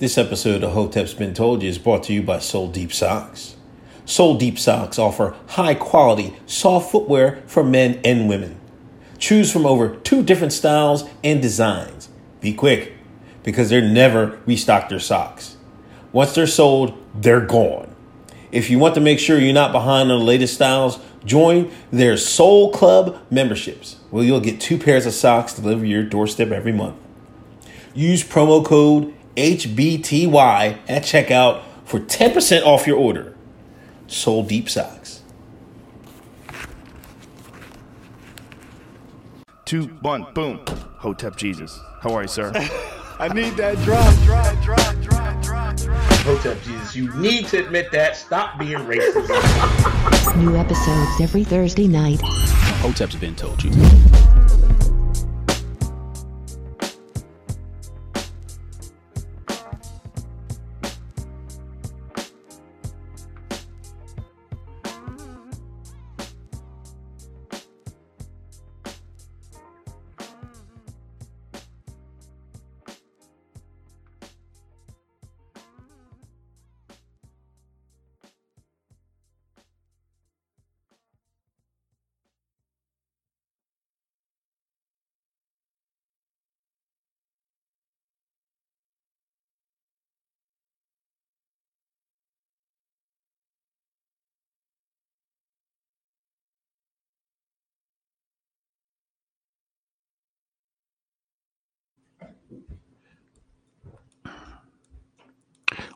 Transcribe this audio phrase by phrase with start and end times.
[0.00, 3.54] This episode of Hotep's Been Told You is brought to you by Soul Deep Socks.
[4.06, 8.58] Soul Deep Socks offer high quality, soft footwear for men and women.
[9.18, 12.08] Choose from over two different styles and designs.
[12.40, 12.94] Be quick,
[13.42, 15.58] because they're never restock their socks.
[16.12, 17.94] Once they're sold, they're gone.
[18.50, 22.16] If you want to make sure you're not behind on the latest styles, join their
[22.16, 26.72] Soul Club memberships, where you'll get two pairs of socks delivered to your doorstep every
[26.72, 26.96] month.
[27.92, 33.36] Use promo code HBTY at checkout for 10% off your order.
[34.06, 35.22] Soul Deep Socks.
[39.64, 40.60] Two, one, boom.
[40.66, 41.78] Hotep Jesus.
[42.00, 42.52] How are you, sir?
[43.20, 46.00] I need that drop, drop, drop, drop, drop, drop.
[46.22, 48.16] Hotep Jesus, you need to admit that.
[48.16, 50.36] Stop being racist.
[50.36, 52.20] New episodes every Thursday night.
[52.80, 53.70] Hotep's been told you.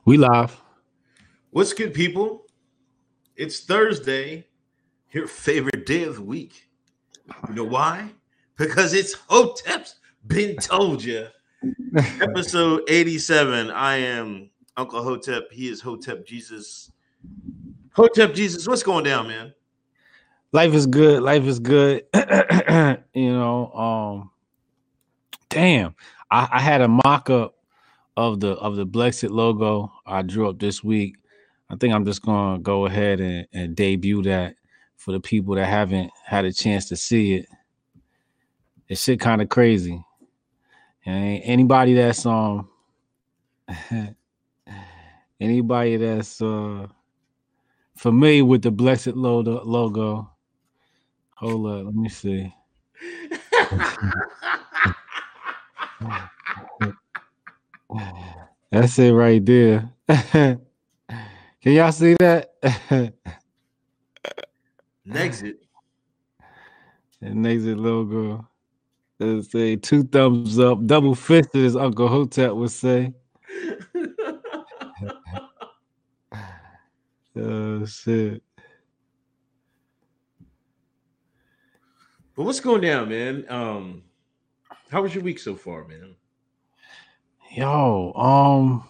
[0.07, 0.61] We live.
[1.51, 2.45] What's good, people?
[3.37, 4.47] It's Thursday,
[5.13, 6.69] your favorite day of the week.
[7.49, 8.11] You know why?
[8.59, 9.95] Because it's Hotep's
[10.27, 11.29] Been Told You.
[12.21, 13.71] Episode 87.
[13.71, 15.51] I am Uncle Hotep.
[15.51, 16.93] He is Hotep Jesus.
[17.93, 19.55] Hotep Jesus, what's going down, man?
[20.53, 21.23] Life is good.
[21.23, 22.05] Life is good.
[22.15, 24.31] you know, um,
[25.49, 25.95] damn.
[26.31, 27.55] I, I had a mock-up
[28.17, 31.17] of the of the Blexit logo I drew up this week.
[31.71, 34.57] I think I'm just gonna go ahead and, and debut that
[34.97, 37.47] for the people that haven't had a chance to see it.
[38.89, 40.05] It's shit kind of crazy.
[41.07, 42.69] And anybody that's um
[45.41, 46.87] anybody that's uh
[47.97, 48.71] familiar with the
[49.17, 50.31] logo logo.
[51.37, 52.55] Hold up, let me see.
[58.71, 59.91] That's it right there.
[60.09, 60.61] Can
[61.63, 62.55] y'all see that?
[65.13, 65.59] Exit.
[67.21, 68.49] An exit logo.
[69.19, 73.13] Let's say two thumbs up, double fisted, as Uncle Hotep would say.
[77.37, 78.43] oh shit.
[82.35, 83.47] But what's going down, man?
[83.49, 84.03] Um,
[84.91, 86.17] how was your week so far, man?
[87.55, 88.83] Yo, um,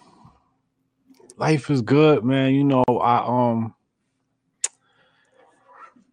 [1.37, 2.55] life is good, man.
[2.55, 3.75] You know, I um,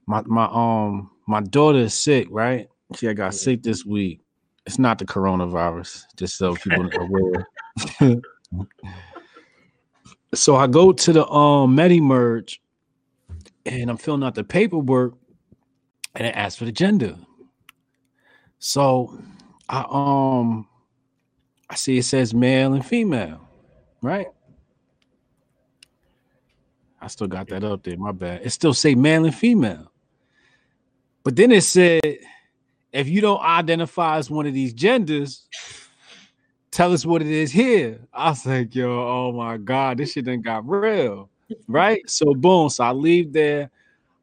[0.05, 2.67] my my um, my daughter is sick, right?
[2.97, 4.19] She got sick this week.
[4.65, 7.47] It's not the coronavirus, just so people are
[8.01, 8.21] aware.
[10.33, 12.61] so I go to the um Merge,
[13.65, 15.13] and I'm filling out the paperwork,
[16.15, 17.15] and it asks for the gender.
[18.59, 19.17] So
[19.69, 20.67] I um
[21.71, 23.47] I see it says male and female,
[24.01, 24.27] right?
[26.99, 27.97] I still got that up there.
[27.97, 28.41] My bad.
[28.43, 29.89] It still say male and female.
[31.23, 32.17] But then it said,
[32.91, 35.47] if you don't identify as one of these genders,
[36.71, 38.01] tell us what it is here.
[38.13, 41.29] I was like, yo, oh my God, this shit done got real.
[41.69, 42.01] Right?
[42.09, 42.67] So boom.
[42.67, 43.71] So I leave there.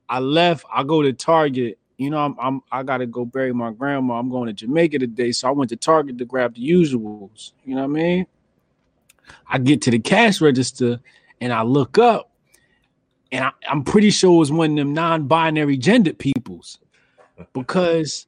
[0.06, 0.66] I left.
[0.70, 4.19] I go to Target you know, I'm, I'm I gotta go bury my grandma.
[4.19, 7.53] I'm going to Jamaica today, so I went to Target to grab the usuals.
[7.64, 8.26] You know what I mean?
[9.48, 11.00] I get to the cash register
[11.40, 12.31] and I look up,
[13.32, 16.78] and I, I'm pretty sure it was one of them non-binary gendered peoples
[17.52, 18.26] because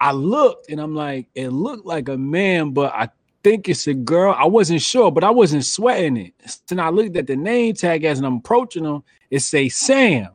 [0.00, 3.08] I looked and I'm like, it looked like a man, but I
[3.44, 4.34] think it's a girl.
[4.36, 6.60] I wasn't sure, but I wasn't sweating it.
[6.66, 9.04] Then I looked at the name tag as I'm approaching them.
[9.30, 10.28] It say Sam.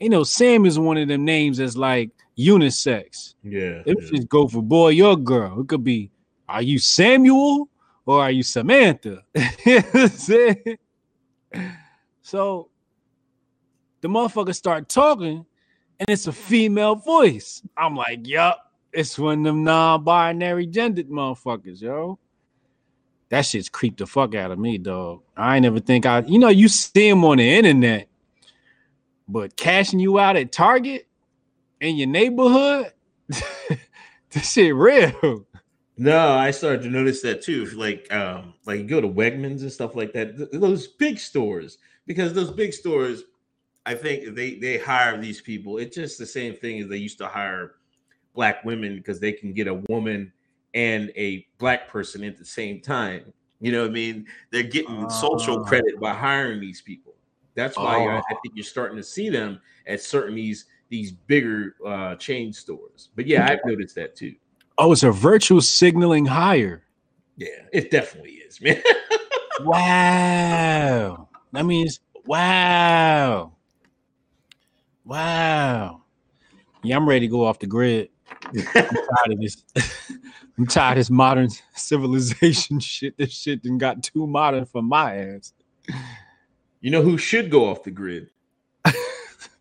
[0.00, 3.34] You know, Sam is one of them names that's like unisex.
[3.42, 3.82] Yeah.
[3.86, 4.10] It yeah.
[4.10, 5.60] just go for boy or girl.
[5.60, 6.10] It could be,
[6.48, 7.68] are you Samuel
[8.04, 9.24] or are you Samantha?
[9.64, 10.76] you know
[12.22, 12.68] So
[14.00, 15.46] the motherfucker start talking
[15.98, 17.62] and it's a female voice.
[17.76, 22.18] I'm like, yup, it's one of them non-binary gendered motherfuckers, yo.
[23.30, 25.22] that shit's creeped the fuck out of me, dog.
[25.36, 28.08] I ain't never think I, you know, you see him on the internet,
[29.28, 31.05] but cashing you out at Target
[31.80, 32.92] in your neighborhood,
[34.30, 35.46] this shit real.
[35.98, 37.64] No, I started to notice that too.
[37.66, 40.36] Like, um, like you go to Wegmans and stuff like that.
[40.36, 43.24] th- those big stores, because those big stores,
[43.86, 45.78] I think they they hire these people.
[45.78, 47.76] It's just the same thing as they used to hire
[48.34, 50.32] black women because they can get a woman
[50.74, 53.32] and a black person at the same time.
[53.60, 54.26] You know what I mean?
[54.50, 55.64] They're getting social Ah.
[55.64, 57.14] credit by hiring these people.
[57.54, 58.22] That's why I, I Oh.
[58.42, 63.10] think you're starting to see them at certain these these bigger uh, chain stores.
[63.14, 64.34] But yeah, I've noticed that too.
[64.78, 66.84] Oh, it's a virtual signaling hire.
[67.36, 68.82] Yeah, it definitely is, man.
[69.60, 71.28] Wow.
[71.52, 73.52] That means wow.
[75.04, 76.02] Wow.
[76.82, 78.10] Yeah, I'm ready to go off the grid.
[78.44, 79.64] I'm tired of this.
[80.58, 83.16] I'm tired of this modern civilization shit.
[83.16, 85.52] This shit done got too modern for my ass.
[86.80, 88.30] You know who should go off the grid?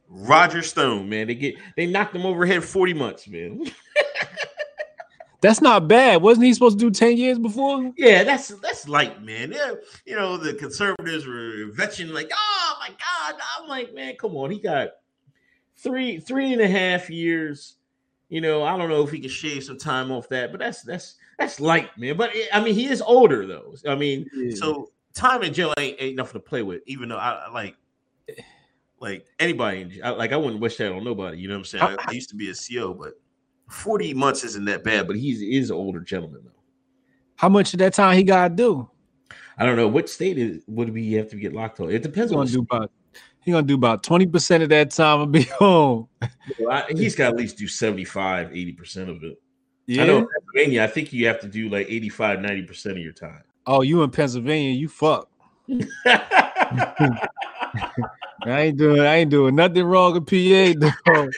[0.10, 1.28] Roger Stone, man.
[1.28, 3.66] They get they knocked him overhead 40 months, man.
[5.42, 6.24] That's not bad.
[6.24, 7.94] Wasn't he supposed to do 10 years before?
[7.98, 9.52] Yeah, that's that's light, man.
[9.52, 9.74] Yeah,
[10.04, 13.40] you know, the conservatives were vetching like, oh my god.
[13.60, 14.50] I'm like, man, come on.
[14.50, 14.90] He got
[15.78, 17.76] three, three and a half years.
[18.30, 20.82] You know, I don't know if he can shave some time off that, but that's
[20.82, 22.18] that's that's light, man.
[22.18, 23.76] But I mean, he is older though.
[23.88, 27.50] I mean, so time in jail ain't, ain't nothing to play with, even though I
[27.50, 27.76] like
[29.00, 31.38] like anybody I, like I wouldn't wish that on nobody.
[31.40, 31.84] You know what I'm saying?
[31.84, 33.14] I, I used to be a CO, but
[33.70, 36.52] 40 months isn't that bad, but he's is an older gentleman though.
[37.36, 38.90] How much of that time he gotta do?
[39.58, 41.90] I don't know what state is would we have to get locked on.
[41.90, 42.92] It depends He's on gonna do about
[43.42, 46.08] he gonna do about 20% of that time and be home.
[46.54, 46.68] state.
[46.68, 49.40] I- he's got at least do 75, 80% of it.
[49.88, 50.04] Yeah.
[50.04, 53.14] I know in Pennsylvania, I think you have to do like 85, 90% of your
[53.14, 53.44] time.
[53.68, 55.30] Oh, you in Pennsylvania, you fuck.
[58.44, 61.32] I ain't doing I ain't doing nothing wrong with PA, dog.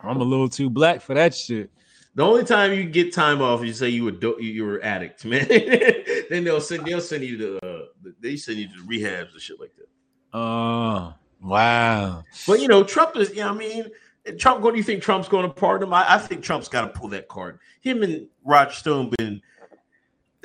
[0.00, 1.70] I'm a little too black for that shit.
[2.14, 5.24] The only time you get time off, you say you were do- you were addict,
[5.24, 5.46] man.
[6.30, 7.82] then they'll send they'll send you to uh,
[8.20, 10.38] they send you to rehabs and shit like that.
[10.38, 11.12] Uh
[11.42, 12.24] wow.
[12.46, 13.30] But you know, Trump is.
[13.30, 13.90] You know, I mean,
[14.38, 14.62] Trump.
[14.62, 15.94] What do you think Trump's going to pardon him?
[15.94, 17.58] I, I think Trump's got to pull that card.
[17.82, 19.42] Him and Roger Stone been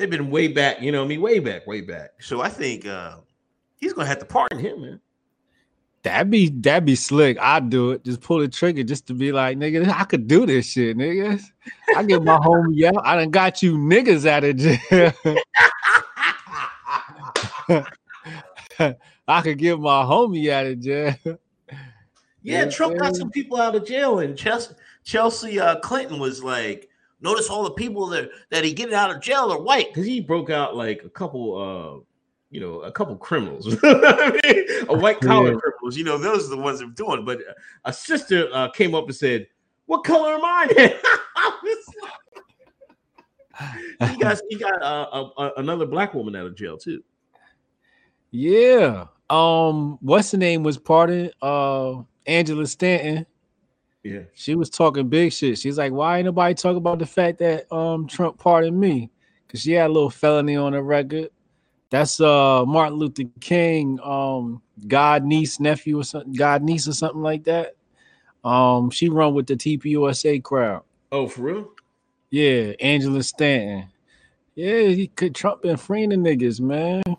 [0.01, 0.81] they've been way back.
[0.81, 2.11] You know, what I mean, way back, way back.
[2.19, 3.17] So I think uh
[3.77, 4.99] he's going to have to pardon him, man.
[6.03, 7.37] That'd be that'd be slick.
[7.39, 8.03] I'd do it.
[8.03, 11.39] Just pull the trigger just to be like, nigga, I could do this shit, nigga.
[11.95, 13.05] I get my home out.
[13.05, 15.13] I done got you niggas out of jail.
[19.27, 21.15] I could get my homie out of jail.
[21.23, 21.35] Yeah,
[22.41, 26.89] Yeah, Trump got some people out of jail, and Chelsea, Chelsea uh, Clinton was like,
[27.21, 30.19] "Notice all the people that that he getting out of jail are white," because he
[30.19, 32.03] broke out like a couple, uh,
[32.49, 35.59] you know, a couple criminals, I mean, a white collar Yeah.
[35.59, 35.95] criminals.
[35.97, 37.23] You know, those are the ones that are doing.
[37.25, 37.39] But
[37.85, 39.47] a sister uh, came up and said,
[39.85, 40.93] "What color am I?" then?"
[41.35, 42.11] I was like-
[44.11, 45.07] he got he got uh,
[45.37, 47.03] a, a, another black woman out of jail too.
[48.31, 49.05] Yeah.
[49.29, 51.31] Um, what's the name was pardoned?
[51.41, 53.25] Uh Angela Stanton.
[54.03, 55.59] Yeah, She was talking big shit.
[55.59, 59.11] She's like, why ain't nobody talk about the fact that um Trump pardoned me?
[59.45, 61.29] Because she had a little felony on her record.
[61.91, 67.21] That's uh Martin Luther King, um, God niece, nephew, or something, God niece or something
[67.21, 67.75] like that.
[68.43, 70.83] Um, she run with the TPUSA crowd.
[71.11, 71.71] Oh, for real?
[72.31, 73.89] Yeah, Angela Stanton.
[74.55, 77.03] Yeah, he could Trump been freeing the niggas, man.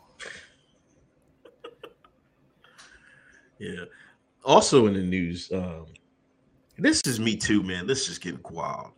[3.59, 3.85] Yeah.
[4.45, 5.87] Also in the news, um,
[6.83, 7.87] this is me too, man.
[7.87, 8.93] This is getting wild.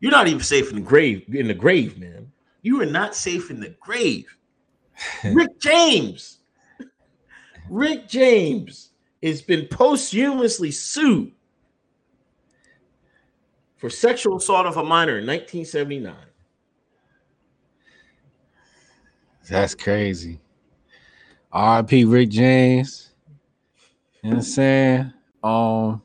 [0.00, 1.24] You're not even safe in the grave.
[1.32, 2.32] In the grave, man.
[2.62, 4.26] You are not safe in the grave.
[5.24, 6.38] Rick James.
[7.68, 8.90] Rick James
[9.22, 11.32] has been posthumously sued
[13.76, 16.14] for sexual assault of a minor in 1979.
[19.48, 20.40] That's crazy.
[21.52, 23.10] RP Rick James.
[24.22, 25.12] You know what I'm saying?
[25.42, 26.02] Um,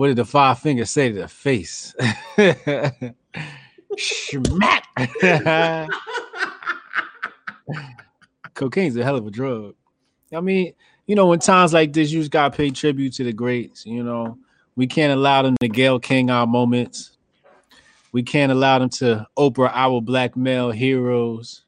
[0.00, 1.94] what did the five fingers say to the face?
[3.98, 4.82] Schmack.
[8.54, 9.74] Cocaine's a hell of a drug.
[10.34, 10.72] I mean,
[11.06, 13.84] you know, in times like this, you just gotta pay tribute to the greats.
[13.84, 14.38] You know,
[14.74, 17.18] we can't allow them to Gayle King our moments.
[18.12, 21.66] We can't allow them to Oprah our black male heroes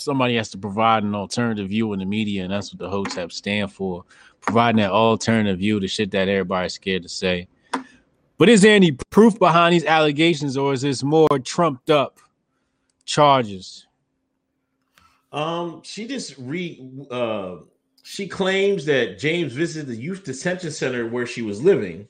[0.00, 3.32] somebody has to provide an alternative view in the media, and that's what the HOTEP
[3.32, 4.04] stand for.
[4.40, 7.48] Providing that alternative view, the shit that everybody's scared to say.
[8.38, 12.20] But is there any proof behind these allegations, or is this more trumped up
[13.04, 13.86] charges?
[15.32, 17.56] Um, she just re uh
[18.02, 22.08] she claims that James visited the youth detention center where she was living.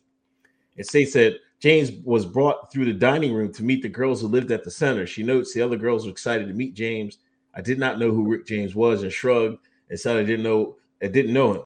[0.76, 4.28] It states that James was brought through the dining room to meet the girls who
[4.28, 5.06] lived at the center.
[5.06, 7.18] She notes the other girls were excited to meet James.
[7.54, 9.58] I did not know who Rick James was and shrugged
[9.90, 11.62] and said I didn't know I didn't know him.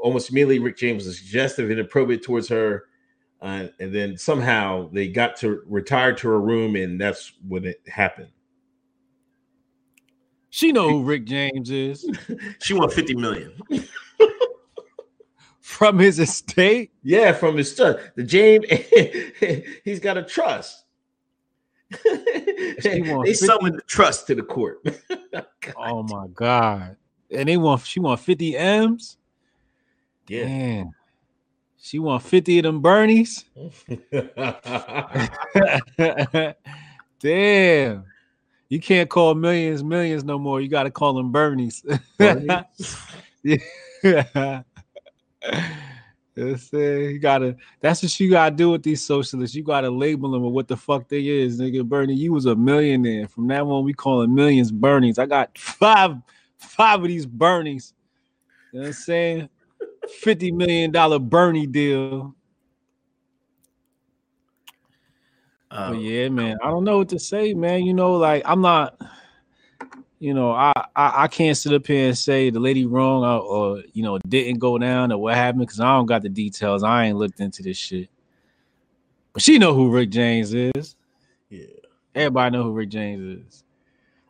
[0.00, 2.86] Almost immediately, Rick James was suggestive and inappropriate towards her.
[3.40, 7.80] Uh, and then somehow they got to retire to her room, and that's when it
[7.86, 8.30] happened.
[10.50, 12.08] She know who Rick James is
[12.62, 13.52] She won 50 million.
[15.60, 16.92] from his estate.
[17.02, 17.98] Yeah, from his trust.
[18.14, 18.64] The James,
[19.84, 20.83] he's got a trust.
[22.82, 24.78] They 50 summoned the trust to the court.
[25.76, 26.96] Oh my god!
[27.30, 29.16] And they want she want fifty m's.
[30.28, 30.44] yeah.
[30.44, 30.92] Man,
[31.80, 33.44] she want fifty of them Bernies.
[37.20, 38.04] Damn.
[38.68, 40.60] You can't call millions millions no more.
[40.60, 41.82] You got to call them Bernies.
[43.42, 44.62] yeah.
[46.36, 47.56] You gotta.
[47.80, 49.54] That's what you gotta do with these socialists.
[49.54, 51.84] You gotta label them with what the fuck they is, nigga.
[51.84, 53.28] Bernie, you was a millionaire.
[53.28, 55.18] From now on, we calling millions Bernies.
[55.18, 56.16] I got five,
[56.58, 57.92] five of these Bernies.
[58.72, 59.48] You know what I'm saying?
[60.08, 62.34] Fifty million dollar Bernie deal.
[65.70, 67.84] Um, yeah, man, I don't know what to say, man.
[67.84, 69.00] You know, like I'm not,
[70.18, 73.40] you know, I I, I can't sit up here and say the lady wrong or,
[73.40, 76.82] or you know didn't go down or what happened because I don't got the details.
[76.82, 78.08] I ain't looked into this shit.
[79.32, 80.96] But she know who Rick James is.
[81.50, 81.66] yeah.
[82.14, 83.64] Everybody know who Rick James is.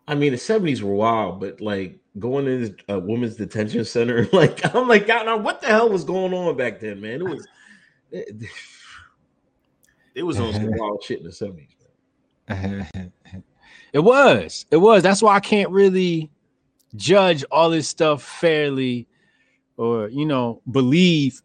[0.08, 4.26] I mean, the 70s were wild, but like going in a uh, women's detention center,
[4.32, 7.20] like I'm like, God, now what the hell was going on back then, man?
[7.20, 7.46] It was
[8.10, 8.50] it,
[10.14, 11.68] it was on some wild shit in the 70s.
[13.94, 14.66] It was.
[14.72, 15.04] It was.
[15.04, 16.28] That's why I can't really
[16.96, 19.06] judge all this stuff fairly
[19.76, 21.40] or, you know, believe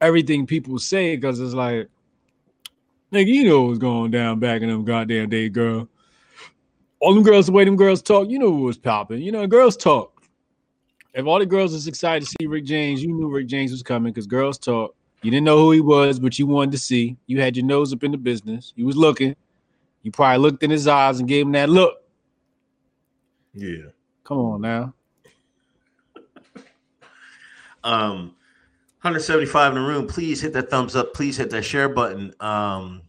[0.00, 1.88] everything people say because it's like,
[3.12, 5.88] nigga, you know what's going down back in them goddamn day, girl.
[7.00, 9.20] All them girls, the way them girls talk, you know what was popping.
[9.20, 10.22] You know, girls talk.
[11.12, 13.82] If all the girls was excited to see Rick James, you knew Rick James was
[13.82, 14.94] coming because girls talk.
[15.22, 17.16] You didn't know who he was, but you wanted to see.
[17.26, 18.72] You had your nose up in the business.
[18.76, 19.34] You was looking.
[20.02, 21.98] You probably looked in his eyes and gave him that look.
[23.54, 23.90] Yeah.
[24.24, 24.94] Come on now.
[27.82, 28.36] Um
[29.00, 30.06] 175 in the room.
[30.06, 31.14] Please hit that thumbs up.
[31.14, 32.34] Please hit that share button.
[32.40, 33.00] Um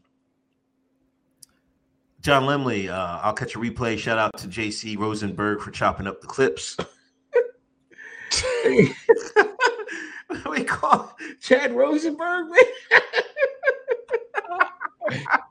[2.22, 3.98] John Lemley, uh, I'll catch a replay.
[3.98, 6.78] Shout out to JC Rosenberg for chopping up the clips.
[10.50, 13.02] we call Chad Rosenberg, man.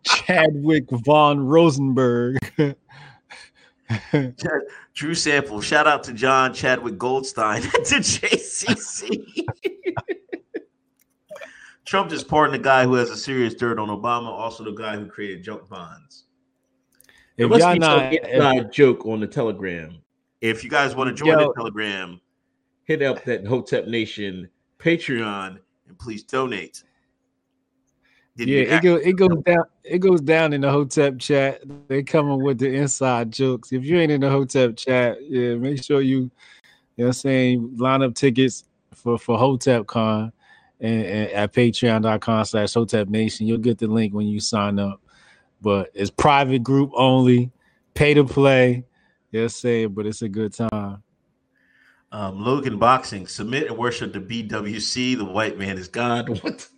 [0.04, 2.38] Chadwick von Rosenberg.
[4.94, 5.60] Drew Sample.
[5.60, 9.24] Shout out to John Chadwick Goldstein to JCC.
[11.84, 14.96] Trump just pardoned the guy who has a serious dirt on Obama, also the guy
[14.96, 16.26] who created junk bonds.
[17.36, 20.00] There if must y'all be not, some inside joke on the Telegram.
[20.40, 21.48] If you guys want to join Yo.
[21.48, 22.20] the Telegram,
[22.84, 24.48] hit up that Hotep Nation
[24.78, 26.84] Patreon and please donate.
[28.46, 31.62] Yeah, it goes it goes down it goes down in the Hotep chat.
[31.88, 33.72] They coming with the inside jokes.
[33.72, 36.30] If you ain't in the Hotep chat, yeah, make sure you, you know
[36.96, 40.32] what I'm saying, line up tickets for for Hotep Con
[40.80, 43.46] and, and at patreon.com slash Hotep Nation.
[43.46, 45.00] You'll get the link when you sign up.
[45.60, 47.50] But it's private group only,
[47.94, 48.84] pay to play.
[49.30, 51.02] Yes, say but it's a good time.
[52.10, 55.18] um, Logan Boxing, submit and worship the BWC.
[55.18, 56.28] The white man is God.
[56.42, 56.68] What?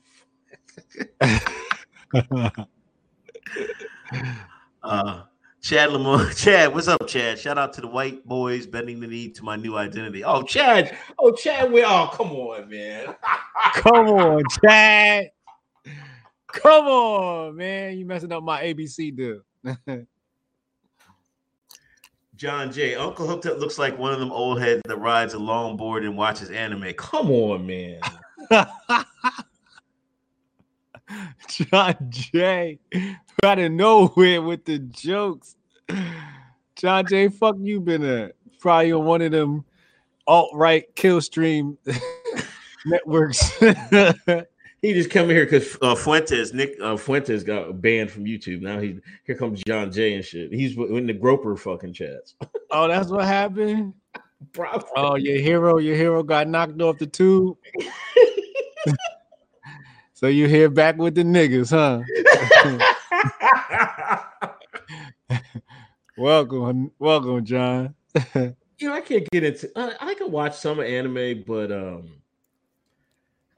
[4.82, 5.22] Uh,
[5.62, 7.38] Chad Lamar, Chad, what's up, Chad?
[7.38, 10.24] Shout out to the white boys bending the knee to my new identity.
[10.24, 13.14] Oh, Chad, oh, Chad, we oh, come on, man.
[13.74, 15.30] Come on, Chad.
[16.48, 17.96] Come on, man.
[17.96, 19.42] You messing up my ABC deal.
[22.34, 22.96] John J.
[22.96, 26.50] Uncle Hotep looks like one of them old heads that rides a longboard and watches
[26.50, 26.92] anime.
[26.94, 28.00] Come on, man.
[31.48, 32.78] John Jay
[33.42, 35.56] out of nowhere with the jokes.
[36.76, 38.34] John Jay, fuck you been at?
[38.60, 39.64] Probably on one of them
[40.26, 41.78] alt-right kill stream
[42.86, 43.60] networks.
[44.82, 48.62] He just come here because uh, Fuentes, Nick uh, Fuentes got banned from YouTube.
[48.62, 50.52] Now he here comes John J and shit.
[50.52, 52.34] He's in the Groyper fucking chats.
[52.72, 53.94] oh, that's what happened.
[54.50, 57.56] Bro, Oh, your hero, your hero got knocked off the tube.
[60.22, 62.00] So you here back with the niggas, huh?
[66.16, 67.96] welcome, welcome, John.
[68.36, 69.68] you know, I can't get into.
[69.74, 72.08] I, I can watch some anime, but um,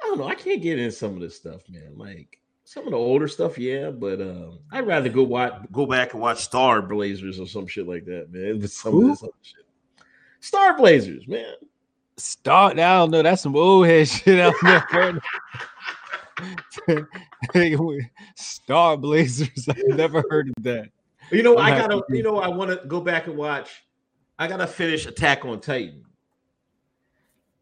[0.03, 0.27] I don't know.
[0.27, 1.99] I can't get into some of this stuff, man.
[1.99, 6.15] Like some of the older stuff, yeah, but um, I'd rather go watch, go back
[6.15, 8.61] and watch Star Blazers or some shit like that, man.
[8.61, 9.03] With some Who?
[9.03, 10.07] of this other shit.
[10.41, 11.57] Star Blazers, man.
[12.17, 12.79] Start.
[12.79, 13.21] I don't know.
[13.21, 15.21] That's some old head shit out there.
[18.37, 19.69] Star Blazers.
[19.69, 20.89] I've never heard of that.
[21.31, 22.03] You know, I'm I gotta.
[22.09, 23.85] You know, I want to go back and watch.
[24.39, 26.05] I gotta finish Attack on Titan.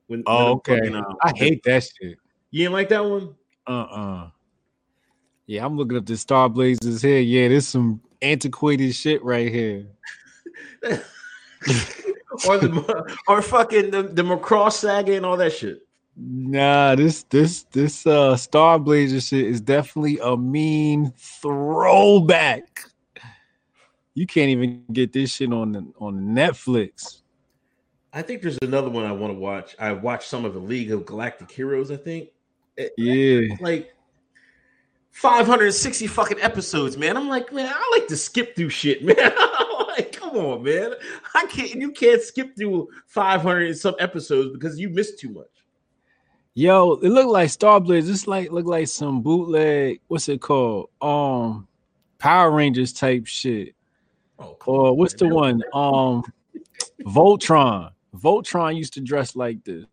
[0.06, 0.78] When, Oh, when okay.
[0.78, 2.18] fucking, um, I hate that shit.
[2.50, 3.34] You didn't like that one?
[3.66, 4.30] Uh-uh.
[5.46, 7.20] Yeah, I'm looking up the Star Blazers here.
[7.20, 9.86] Yeah, there's some antiquated shit right here.
[12.48, 15.86] or the or fucking the, the Macross saga and all that shit.
[16.16, 22.85] Nah, this this this uh Star Blazer shit is definitely a mean throwback.
[24.14, 27.23] You can't even get this shit on the on Netflix.
[28.12, 29.75] I think there's another one I want to watch.
[29.78, 31.90] I watched some of the League of Galactic Heroes.
[31.90, 32.28] I think
[32.99, 33.54] Yeah.
[33.61, 33.95] like
[35.12, 37.16] 560 fucking episodes, man.
[37.16, 39.16] I'm like, man, I like to skip through shit, man.
[39.88, 40.92] Like, come on, man.
[41.35, 41.75] I can't.
[41.75, 45.47] You can't skip through 500 and some episodes because you missed too much.
[46.54, 47.80] Yo, it looked like Star.
[47.87, 50.00] It's like look like some bootleg.
[50.09, 50.90] What's it called?
[51.00, 51.66] Um,
[52.18, 53.75] Power Rangers type shit.
[54.38, 55.62] Oh, Or on, what's the one?
[55.73, 56.23] Um,
[57.04, 57.90] Voltron.
[58.14, 59.87] Voltron used to dress like this.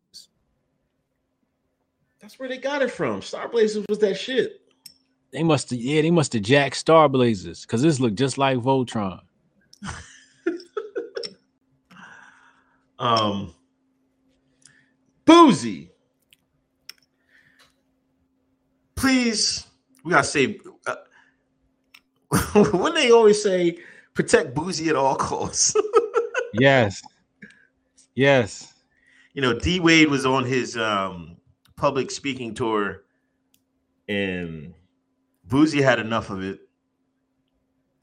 [2.20, 3.22] That's where they got it from.
[3.22, 4.62] Star Blazers was that shit.
[5.32, 8.58] They must have, yeah, they must have jacked Star Blazers because this looked just like
[8.58, 9.22] Voltron.
[13.00, 13.56] Um,
[15.26, 15.90] Boosie.
[19.00, 19.66] Please,
[20.04, 20.96] we gotta say, uh,
[22.72, 23.78] when they always say
[24.14, 25.76] protect Boosie at all costs.
[26.54, 27.04] Yes.
[28.16, 28.74] Yes.
[29.36, 31.38] you know, D Wade was on his um,
[31.76, 33.04] public speaking tour,
[34.08, 34.74] and
[35.48, 36.60] Boosie had enough of it.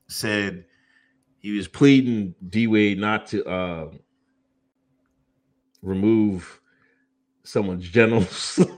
[0.08, 0.64] Said
[1.40, 3.90] he was pleading D Wade not to uh,
[5.82, 6.60] remove
[7.42, 8.60] someone's genitals.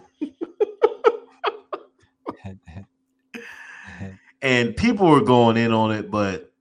[4.42, 6.52] and people were going in on it, but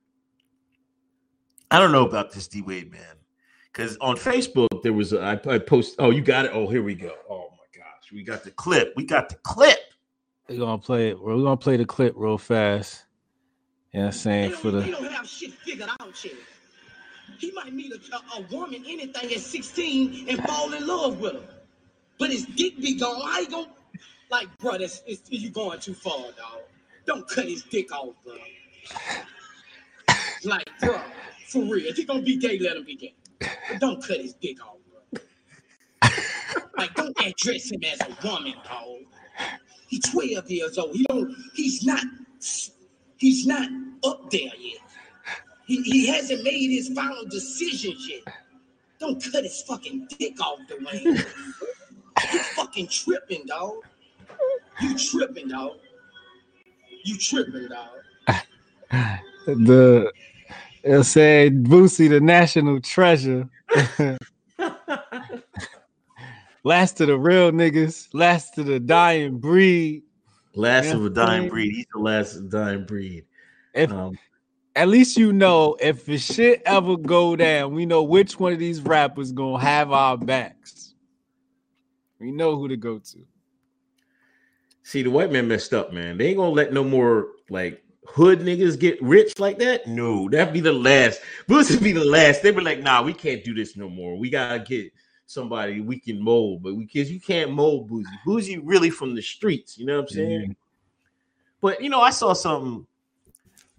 [1.70, 3.02] I don't know about this D Wade man.
[3.72, 5.96] Because on Facebook there was a, I, I post.
[6.00, 6.52] Oh, you got it.
[6.54, 7.14] Oh, here we go.
[7.30, 8.94] Oh my gosh, we got the clip.
[8.96, 9.80] We got the clip.
[10.50, 11.22] We're gonna play it.
[11.22, 13.06] We're gonna play the clip real fast.
[13.94, 14.52] You know what I'm saying?
[14.54, 16.34] For the He the don't have shit figured out yet.
[17.38, 21.34] He might meet a, a, a woman, anything at 16, and fall in love with
[21.34, 21.50] her.
[22.18, 23.22] But his dick be gone.
[23.22, 23.68] How he gonna
[24.32, 24.78] like, bro?
[24.78, 26.62] That's it's, you going too far, dog.
[27.08, 28.36] Don't cut his dick off, bro.
[30.44, 31.00] Like, bro,
[31.48, 31.86] for real.
[31.88, 33.16] If he gonna be gay, let him be gay.
[33.40, 36.10] But don't cut his dick off, bro.
[36.78, 39.00] like, don't address him as a woman, dog.
[39.88, 40.96] He's 12 years old.
[40.96, 41.34] He don't.
[41.56, 42.04] He's not.
[43.18, 43.70] He's not
[44.04, 44.82] up there yet.
[45.66, 48.22] He, he hasn't made his final decisions yet.
[49.00, 51.26] Don't cut his fucking dick off, the Dwayne.
[52.34, 53.76] you fucking tripping, dog.
[54.82, 55.78] You tripping, dog.
[57.08, 58.00] You tripping, dog.
[59.48, 60.12] the
[60.84, 63.48] it said Boosie the national treasure.
[66.66, 70.04] last of the real niggas, last of the dying breed.
[70.54, 71.76] Last of a dying breed.
[71.76, 73.24] He's the last of the dying breed.
[73.74, 74.20] If Um,
[74.76, 78.60] at least you know if the shit ever go down, we know which one of
[78.60, 80.94] these rappers gonna have our backs.
[82.20, 83.26] We know who to go to.
[84.88, 86.18] See, the white man messed up, man.
[86.18, 89.86] They ain't gonna let no more like hood niggas get rich like that.
[89.86, 91.20] No, that'd be the last.
[91.46, 92.42] Boosie be the last.
[92.42, 94.18] They be like, nah, we can't do this no more.
[94.18, 94.94] We gotta get
[95.26, 98.06] somebody we can mold, but we because you can't mold Boosie.
[98.26, 100.56] Boosie really from the streets, you know what I'm saying?
[101.60, 102.88] But you know, I saw something.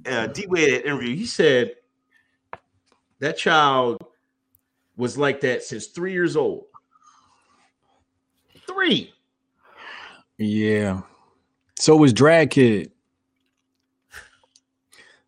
[0.05, 1.17] Uh, D Wade at interview.
[1.17, 1.73] He said
[3.21, 3.97] that child
[4.99, 6.67] was like that since three years old.
[8.67, 9.15] Three.
[10.39, 11.03] Yeah.
[11.79, 12.93] So was Drag Kid.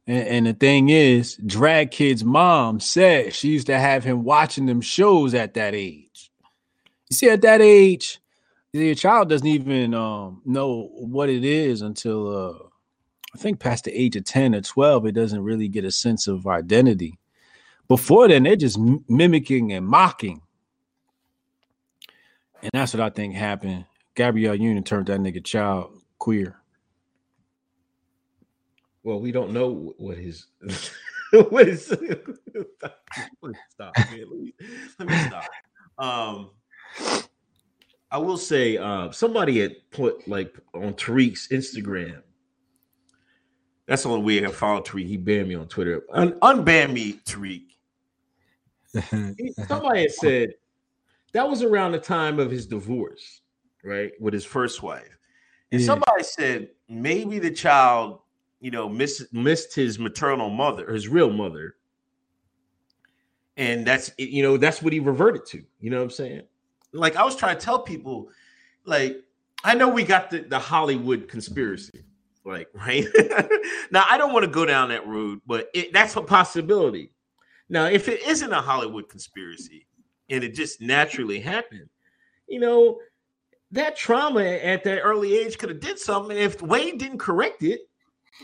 [0.06, 4.66] And, and the thing is, Drag Kid's mom said she used to have him watching
[4.66, 6.30] them shows at that age.
[7.08, 8.20] You see, at that age,
[8.72, 12.58] your child doesn't even um, know what it is until uh,
[13.34, 16.28] I think past the age of 10 or 12, it doesn't really get a sense
[16.28, 17.18] of identity.
[17.88, 20.42] Before then, they're just mimicking and mocking.
[22.62, 23.86] And that's what I think happened.
[24.14, 26.56] Gabrielle Union turned that nigga child queer.
[29.02, 30.46] Well, we don't know what his
[31.32, 32.02] what is stop.
[33.96, 34.06] Man.
[34.10, 34.52] Let, me,
[34.98, 35.44] let me stop.
[35.98, 36.50] Um,
[38.10, 42.22] I will say, uh, somebody had put like on Tariq's Instagram.
[43.86, 45.06] That's the only way I follow Tariq.
[45.06, 46.02] He banned me on Twitter.
[46.12, 47.62] Un- unban me, Tariq.
[49.68, 50.54] Somebody had said
[51.32, 53.39] that was around the time of his divorce,
[53.84, 55.18] right, with his first wife.
[55.72, 55.86] And Yeah.
[55.86, 58.20] somebody said maybe the child,
[58.60, 61.76] you know, missed missed his maternal mother, his real mother,
[63.56, 65.64] and that's you know that's what he reverted to.
[65.80, 66.42] You know what I'm saying?
[66.92, 68.28] Like I was trying to tell people,
[68.84, 69.22] like
[69.64, 72.02] I know we got the the Hollywood conspiracy,
[72.44, 73.06] like right
[73.90, 74.04] now.
[74.08, 77.12] I don't want to go down that road, but it, that's a possibility.
[77.68, 79.86] Now, if it isn't a Hollywood conspiracy
[80.28, 81.88] and it just naturally happened,
[82.48, 82.98] you know,
[83.72, 86.36] that trauma at that early age could have did something.
[86.36, 87.80] If Wayne didn't correct it,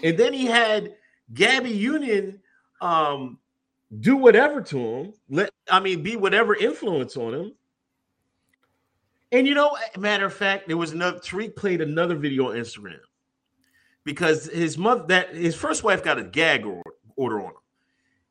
[0.03, 0.95] and then he had
[1.33, 2.41] Gabby Union
[2.81, 3.39] um
[4.01, 7.53] do whatever to him, let I mean be whatever influence on him.
[9.33, 13.01] And you know, matter of fact, there was another Tariq played another video on Instagram
[14.05, 16.83] because his mother that his first wife got a gag or-
[17.17, 17.55] order on him.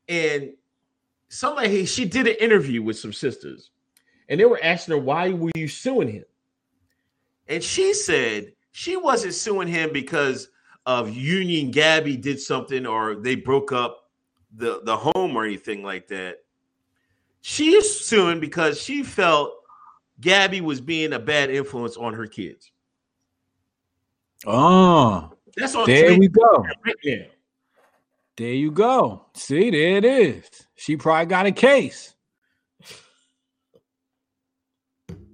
[0.08, 0.52] And
[1.28, 3.70] somebody she did an interview with some sisters,
[4.28, 6.24] and they were asking her, Why were you suing him?
[7.48, 10.48] And she said she wasn't suing him because
[10.84, 14.10] of Union Gabby did something or they broke up
[14.54, 16.38] the, the home or anything like that.
[17.40, 19.52] She is suing because she felt
[20.20, 22.70] Gabby was being a bad influence on her kids.
[24.46, 26.66] Oh, That's on there Twitter we go.
[26.84, 27.24] right now.
[28.36, 29.26] There you go.
[29.34, 30.44] See, there it is.
[30.74, 32.14] She probably got a case.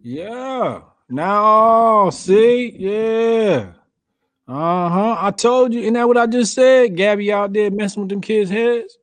[0.02, 0.82] Yeah.
[1.12, 3.72] Now, see, yeah.
[4.48, 5.16] Uh huh.
[5.20, 5.80] I told you.
[5.82, 6.96] Isn't that what I just said?
[6.96, 8.96] Gabby out there messing with them kids' heads.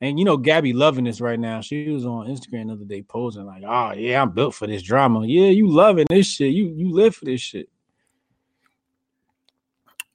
[0.00, 1.60] And you know, Gabby loving this right now.
[1.60, 4.82] She was on Instagram the other day posing like, "Oh yeah, I'm built for this
[4.82, 5.24] drama.
[5.26, 6.52] Yeah, you loving this shit.
[6.52, 7.68] You you live for this shit."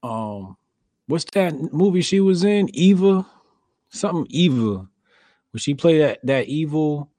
[0.04, 0.58] Um,
[1.08, 2.70] what's that movie she was in?
[2.74, 3.26] Eva,
[3.88, 4.90] something Eva.
[5.52, 7.10] When she played that that evil,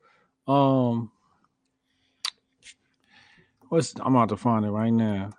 [0.46, 1.10] um,
[3.74, 5.30] what's I'm about to find it right now.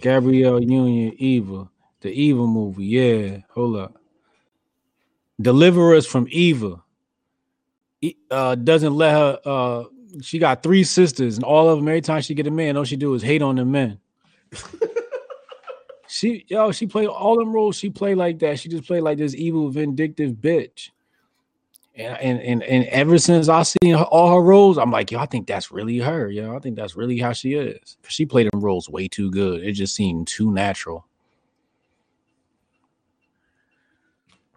[0.00, 1.68] Gabrielle Union Eva,
[2.00, 2.86] the Eva movie.
[2.86, 3.98] Yeah, hold up.
[5.40, 6.82] Deliver us from Eva.
[8.30, 9.40] Uh, doesn't let her.
[9.44, 9.84] Uh,
[10.22, 11.88] she got three sisters, and all of them.
[11.88, 14.00] Every time she get a man, all she do is hate on the men.
[16.12, 17.76] She yo, she played all them roles.
[17.76, 18.58] She played like that.
[18.58, 20.90] She just played like this evil, vindictive bitch.
[22.00, 25.26] And and and, ever since I seen her, all her roles, I'm like, yo, I
[25.26, 26.30] think that's really her.
[26.30, 27.96] Yo, I think that's really how she is.
[28.08, 29.62] She played them roles way too good.
[29.62, 31.06] It just seemed too natural.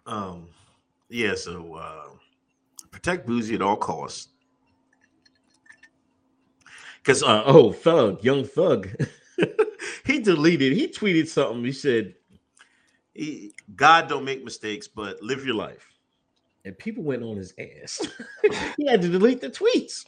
[0.06, 0.48] Um,
[1.08, 2.08] yeah, so uh,
[2.90, 4.28] protect Boosie at all costs.
[6.98, 8.88] Because uh, oh, Thug, young Thug,
[10.06, 10.72] he deleted.
[10.72, 11.64] He tweeted something.
[11.64, 12.14] He said,
[13.76, 15.93] "God don't make mistakes, but live your life."
[16.66, 18.06] And people went on his ass.
[18.78, 20.06] he had to delete the tweets.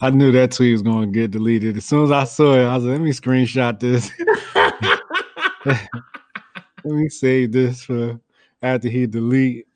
[0.00, 1.78] I knew that tweet was going to get deleted.
[1.78, 4.10] As soon as I saw it, I was like, let me screenshot this.
[6.84, 8.20] let me save this for
[8.60, 9.66] after he delete.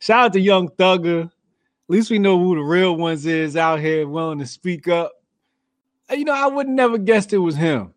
[0.00, 1.26] Shout out to Young Thugger.
[1.26, 1.30] At
[1.88, 5.12] least we know who the real ones is out here willing to speak up.
[6.10, 7.94] You know, I would never guessed it was him.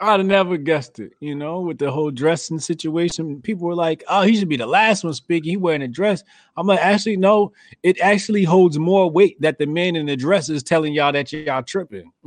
[0.00, 3.42] I'd have never guessed it, you know, with the whole dressing situation.
[3.42, 5.50] People were like, oh, he should be the last one speaking.
[5.50, 6.22] He wearing a dress.
[6.56, 10.48] I'm like, actually, no, it actually holds more weight that the man in the dress
[10.48, 12.12] is telling y'all that y'all tripping.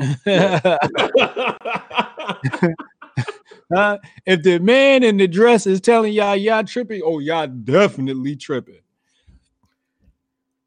[3.73, 3.99] Huh?
[4.25, 8.81] if the man in the dress is telling y'all y'all tripping, oh, y'all definitely tripping.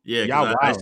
[0.05, 0.77] Yeah, Y'all I, I.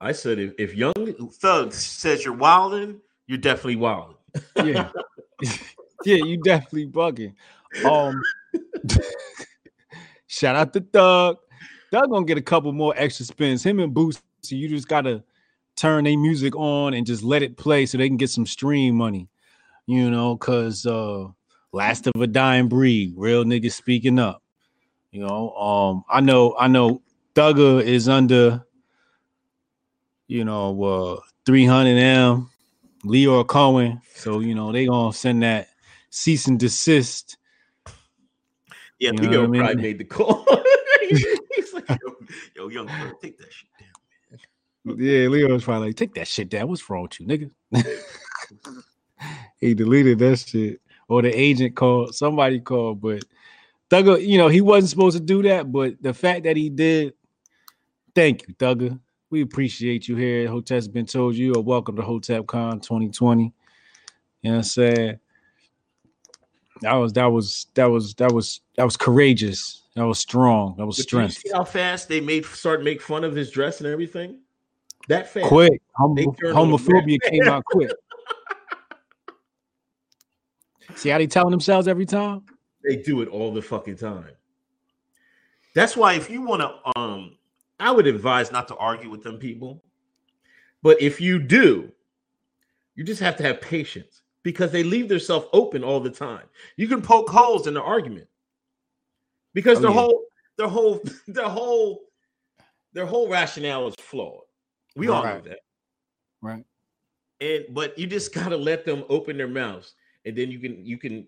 [0.00, 0.92] I said if, if young
[1.32, 4.16] Thug says you're wilding, you're definitely wilding.
[4.64, 4.90] Yeah.
[6.04, 7.34] yeah, you definitely bugging.
[7.84, 8.22] Um
[10.26, 11.38] shout out to Thug.
[11.92, 13.64] Doug gonna get a couple more extra spins.
[13.64, 15.22] Him and Boost, so you just gotta
[15.76, 18.94] turn their music on and just let it play so they can get some stream
[18.96, 19.28] money.
[19.86, 21.26] You know, cause uh
[21.72, 24.42] last of a dying breed, real niggas speaking up.
[25.12, 27.02] You know, um, I know, I know
[27.34, 28.64] Thugger is under,
[30.26, 32.48] you know, uh 300M,
[33.06, 34.00] Lyor Cohen.
[34.14, 35.68] So, you know, they gonna send that
[36.10, 37.36] cease and desist.
[38.98, 39.62] Yeah, You Lyor I mean?
[39.62, 40.46] probably made the call.
[41.08, 41.98] He's like, yo,
[42.56, 44.98] yo, young Thug, take that shit down.
[44.98, 46.68] Yeah, Lyor's probably like, take that shit down.
[46.68, 47.50] What's wrong with you, nigga?
[49.60, 50.80] he deleted that shit.
[51.08, 53.22] Or the agent called, somebody called, but
[53.90, 57.14] Thugger, you know, he wasn't supposed to do that, but the fact that he did,
[58.14, 58.98] thank you, Thugger.
[59.30, 60.46] We appreciate you here.
[60.48, 63.42] Hotep's been told you are welcome to HotepCon 2020.
[63.42, 63.50] You
[64.44, 65.18] know what I'm saying?
[66.82, 69.82] That was that was that was that was that was courageous.
[69.96, 70.76] That was strong.
[70.76, 71.38] That was But do you strength.
[71.38, 74.40] see how fast they made start make fun of his dress and everything?
[75.08, 75.46] That fast.
[75.48, 75.80] Quick.
[75.96, 77.90] Homo- They turned on the homophobia came out quick.
[80.94, 82.42] See how they telling themselves every time?
[82.84, 84.28] They do it all the fucking time.
[85.74, 87.36] That's why if you want to um
[87.78, 89.82] I would advise not to argue with them people.
[90.82, 91.90] But if you do,
[92.94, 96.44] you just have to have patience because they leave themselves open all the time.
[96.76, 98.28] You can poke holes in the argument.
[99.52, 99.96] Because Oh, their yeah.
[99.96, 100.24] whole
[100.56, 102.00] their whole their whole
[102.92, 104.44] their whole rationale is flawed.
[104.94, 105.58] We all know that.
[106.40, 106.64] Right.
[107.40, 110.98] And but you just gotta let them open their mouths, and then you can you
[110.98, 111.26] can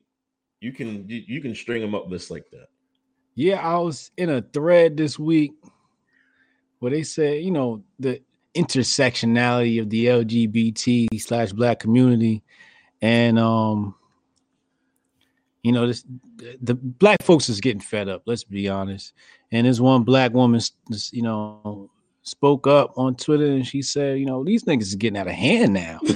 [0.61, 2.69] you can you, you can string them up just like that.
[3.35, 5.53] Yeah, I was in a thread this week
[6.79, 8.21] where they said, you know, the
[8.55, 12.43] intersectionality of the LGBT slash black community,
[13.01, 13.95] and um,
[15.63, 16.05] you know, this
[16.61, 18.23] the black folks is getting fed up.
[18.27, 19.13] Let's be honest.
[19.53, 20.61] And this one black woman,
[21.11, 21.91] you know,
[22.23, 25.33] spoke up on Twitter and she said, you know, these niggas is getting out of
[25.33, 26.01] hand now.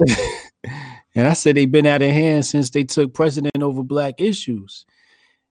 [1.14, 4.84] and I said they've been out of hand since they took precedent over black issues.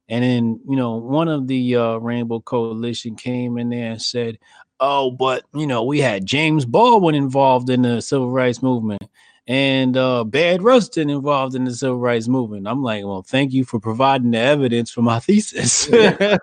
[0.10, 4.40] And then, you know, one of the uh, Rainbow Coalition came in there and said,
[4.80, 9.04] "Oh, but you know, we had James Baldwin involved in the civil rights movement,
[9.48, 13.64] and uh, Bayard Rustin involved in the civil rights movement." I'm like, "Well, thank you
[13.64, 16.40] for providing the evidence for my thesis." and,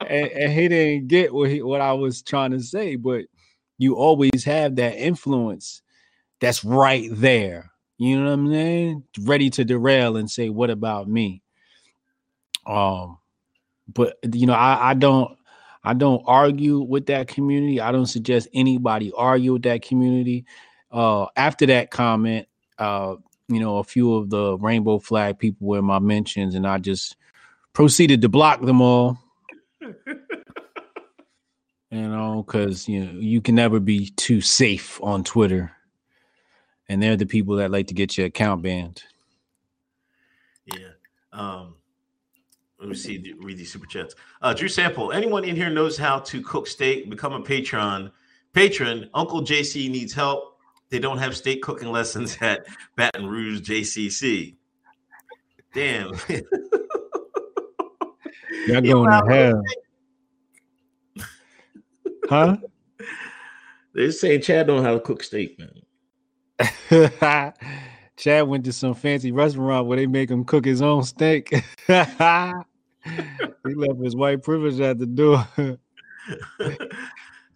[0.00, 3.26] and he didn't get what he, what I was trying to say, but
[3.78, 5.82] you always have that influence
[6.40, 7.70] that's right there.
[7.98, 9.04] You know what I'm saying?
[9.20, 11.42] Ready to derail and say, "What about me?"
[12.66, 13.18] Um,
[13.92, 15.36] but you know, I, I don't,
[15.82, 17.80] I don't argue with that community.
[17.80, 20.44] I don't suggest anybody argue with that community.
[20.90, 23.16] Uh, after that comment, uh,
[23.48, 26.78] you know, a few of the rainbow flag people were in my mentions, and I
[26.78, 27.16] just
[27.74, 29.18] proceeded to block them all.
[29.80, 29.94] you
[31.90, 35.72] know, because you know you can never be too safe on Twitter,
[36.88, 39.02] and they're the people that like to get your account banned.
[40.66, 40.88] Yeah.
[41.32, 41.74] Um,
[42.78, 43.34] let me see.
[43.38, 44.14] Read these super chats.
[44.42, 45.12] Uh, Drew Sample.
[45.12, 47.08] Anyone in here knows how to cook steak?
[47.08, 48.10] Become a patron.
[48.52, 49.08] Patron.
[49.14, 50.58] Uncle JC needs help.
[50.90, 52.66] They don't have steak cooking lessons at
[52.96, 54.56] Baton Rouge JCC.
[55.72, 56.12] Damn.
[58.66, 59.62] Y'all going to hell,
[62.28, 62.56] huh?
[63.92, 65.83] They're saying Chad don't know how to cook steak, man.
[68.16, 71.50] Chad went to some fancy restaurant where they make him cook his own steak.
[71.86, 72.66] he left
[74.02, 75.46] his white privilege at the door.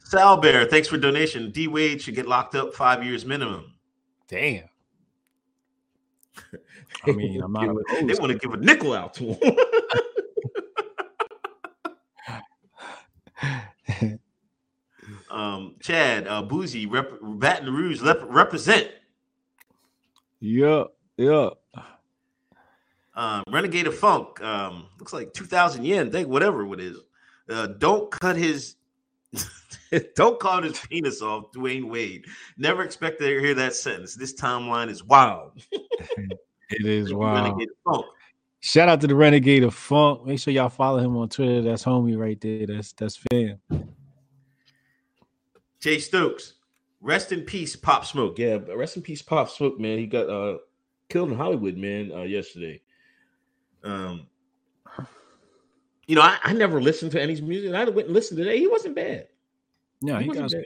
[0.05, 1.51] Sal Bear, thanks for donation.
[1.51, 3.75] D Wade should get locked up five years minimum.
[4.27, 4.65] Damn.
[7.07, 9.57] I mean, I'm not they want to give a nickel out to him.
[15.31, 18.91] Um, Chad, uh, Boosie, rep- Baton Rouge, lep- represent.
[20.41, 20.85] yeah,
[21.17, 21.51] yeah.
[23.15, 26.99] Um, Renegade of Funk, um, looks like 2,000 yen, think whatever it is.
[27.49, 28.77] Uh, don't cut his,
[30.15, 32.27] don't cut his penis off, Dwyane Wade.
[32.59, 34.15] Never expect to hear that sentence.
[34.15, 35.53] This timeline is wild.
[36.71, 37.45] It is wild.
[37.47, 38.07] Renegade of Funk.
[38.61, 40.27] Shout out to the Renegade of Funk.
[40.27, 41.63] Make sure y'all follow him on Twitter.
[41.63, 42.67] That's homie right there.
[42.67, 43.59] That's that's fam.
[45.81, 46.55] Jay Stokes,
[47.01, 48.39] rest in peace, Pop Smoke.
[48.39, 49.99] Yeah, rest in peace, Pop Smoke, man.
[49.99, 50.59] He got uh
[51.09, 52.81] killed in Hollywood, man, uh, yesterday.
[53.85, 54.27] Um,
[56.07, 57.73] you know, I, I never listened to any music.
[57.73, 58.59] I went and listened today.
[58.59, 59.29] He wasn't bad.
[60.01, 60.65] Yeah, He he wasn't got bad.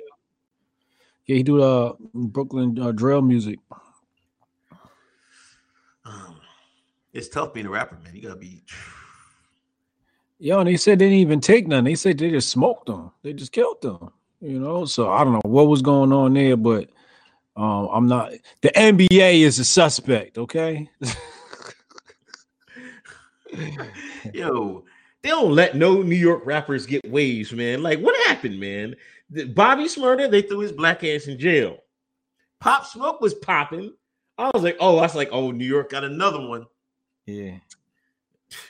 [1.26, 3.58] yeah, he do uh Brooklyn uh, drill music.
[6.04, 6.40] Um,
[7.12, 8.14] it's tough being a rapper, man.
[8.14, 8.64] You gotta be.
[10.38, 11.84] Yo, and they said they didn't even take none.
[11.84, 13.12] They said they just smoked them.
[13.22, 14.10] They just killed them.
[14.42, 16.90] You know, so I don't know what was going on there, but
[17.54, 18.32] um, I'm not.
[18.62, 20.36] The NBA is a suspect.
[20.36, 20.90] Okay.
[24.34, 24.84] Yo,
[25.22, 27.84] they don't let no New York rappers get waves, man.
[27.84, 28.96] Like, what happened, man?
[29.54, 31.78] Bobby Shmurda, they threw his black ass in jail.
[32.60, 33.92] Pop Smoke was popping.
[34.38, 36.66] I was like, oh, I was like, oh, New York got another one.
[37.26, 37.58] yeah,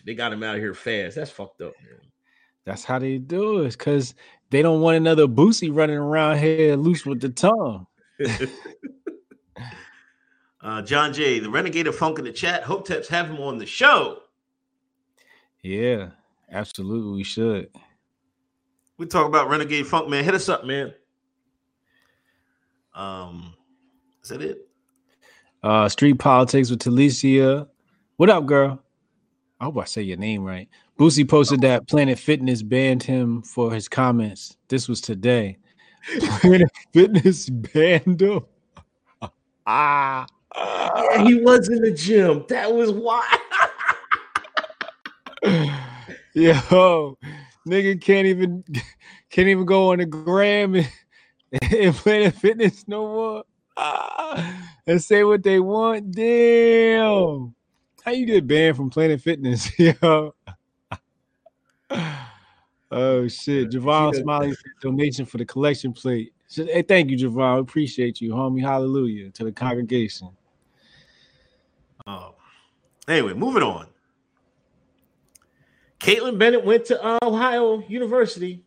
[0.04, 1.16] They got him out of here fast.
[1.16, 2.00] That's fucked up, man.
[2.66, 3.72] that's how they do it.
[3.72, 4.14] Because
[4.52, 7.86] they don't want another Boosie running around here loose with the tongue.
[10.64, 12.62] Uh, John Jay, the Renegade of Funk in the chat.
[12.62, 14.20] Hoteps have him on the show.
[15.60, 16.10] Yeah,
[16.52, 17.16] absolutely.
[17.16, 17.68] We should.
[18.96, 20.22] We talk about Renegade Funk, man.
[20.22, 20.94] Hit us up, man.
[22.94, 23.54] Um,
[24.22, 24.68] is that it?
[25.64, 27.66] Uh, Street Politics with Talicia.
[28.16, 28.80] What up, girl?
[29.60, 30.68] I hope I say your name right.
[31.02, 34.56] Boosie posted that Planet Fitness banned him for his comments.
[34.68, 35.58] This was today.
[36.40, 38.42] Planet Fitness banned him.
[39.66, 40.24] ah.
[40.54, 42.44] Yeah, he was in the gym.
[42.48, 43.36] That was why.
[46.34, 47.18] Yo,
[47.66, 48.62] nigga can't even
[49.28, 50.88] can't even go on the gram and,
[51.72, 53.44] and Planet Fitness no more.
[53.76, 56.12] Ah, and say what they want.
[56.12, 57.56] Damn.
[58.04, 59.68] How you get banned from Planet Fitness?
[59.80, 60.32] Yo.
[62.94, 63.70] Oh shit.
[63.70, 66.34] Javon Smiley donation for the collection plate.
[66.54, 67.60] Hey, thank you, Javon.
[67.60, 68.60] Appreciate you, homie.
[68.60, 70.28] Hallelujah to the congregation.
[72.06, 72.34] Oh.
[73.08, 73.86] Anyway, moving on.
[76.00, 78.62] Kaitlin Bennett went to uh, Ohio University.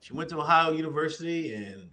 [0.00, 1.88] She went to Ohio University and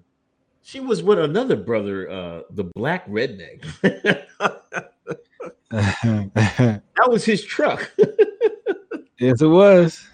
[0.64, 3.64] she was with another brother, uh, the black redneck.
[5.70, 7.92] that was his truck.
[9.20, 10.08] yes, it was.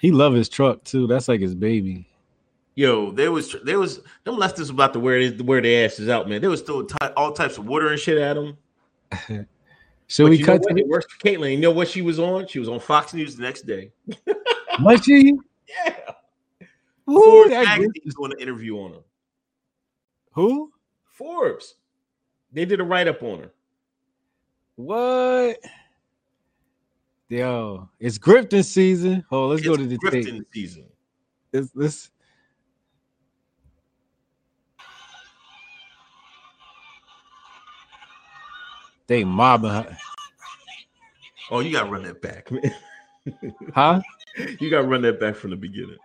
[0.00, 1.06] He love his truck too.
[1.06, 2.06] That's like his baby.
[2.76, 6.28] Yo, there was there was them leftists about to wear it wear their asses out,
[6.28, 6.40] man.
[6.40, 8.56] They was ty- all types of water and shit at them.
[10.06, 11.52] so But we cut to It works for Kaitlin.
[11.52, 12.46] You know what she was on?
[12.46, 13.90] She was on Fox News the next day.
[14.80, 15.34] Was she?
[15.84, 15.96] Yeah.
[17.10, 19.00] Ooh, Forbes that magazine group- doing an interview on her.
[20.34, 20.70] Who?
[21.10, 21.74] Forbes.
[22.52, 23.50] They did a write up on her.
[24.76, 25.58] What?
[27.28, 29.24] Yo, it's Grifton season.
[29.30, 30.46] Oh, let's go to the Grifton tape.
[30.52, 30.86] season.
[31.52, 32.10] Let's, let's
[39.08, 39.98] They mobbing her.
[41.50, 42.74] Oh, you gotta run that back, man.
[43.74, 44.00] Huh?
[44.60, 45.96] you gotta run that back from the beginning.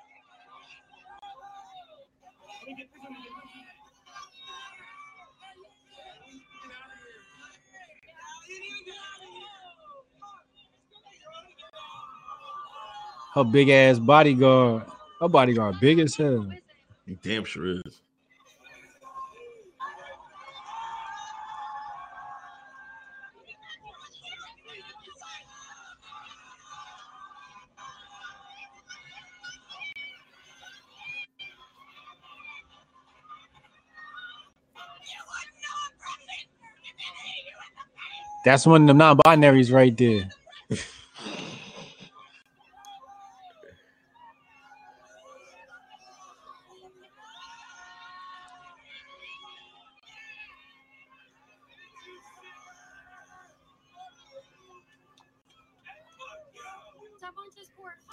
[13.33, 14.83] Her big ass bodyguard.
[15.19, 16.47] Her bodyguard big as hell.
[17.07, 18.01] He damn sure is.
[38.45, 40.29] That's one of the non-binaries right there.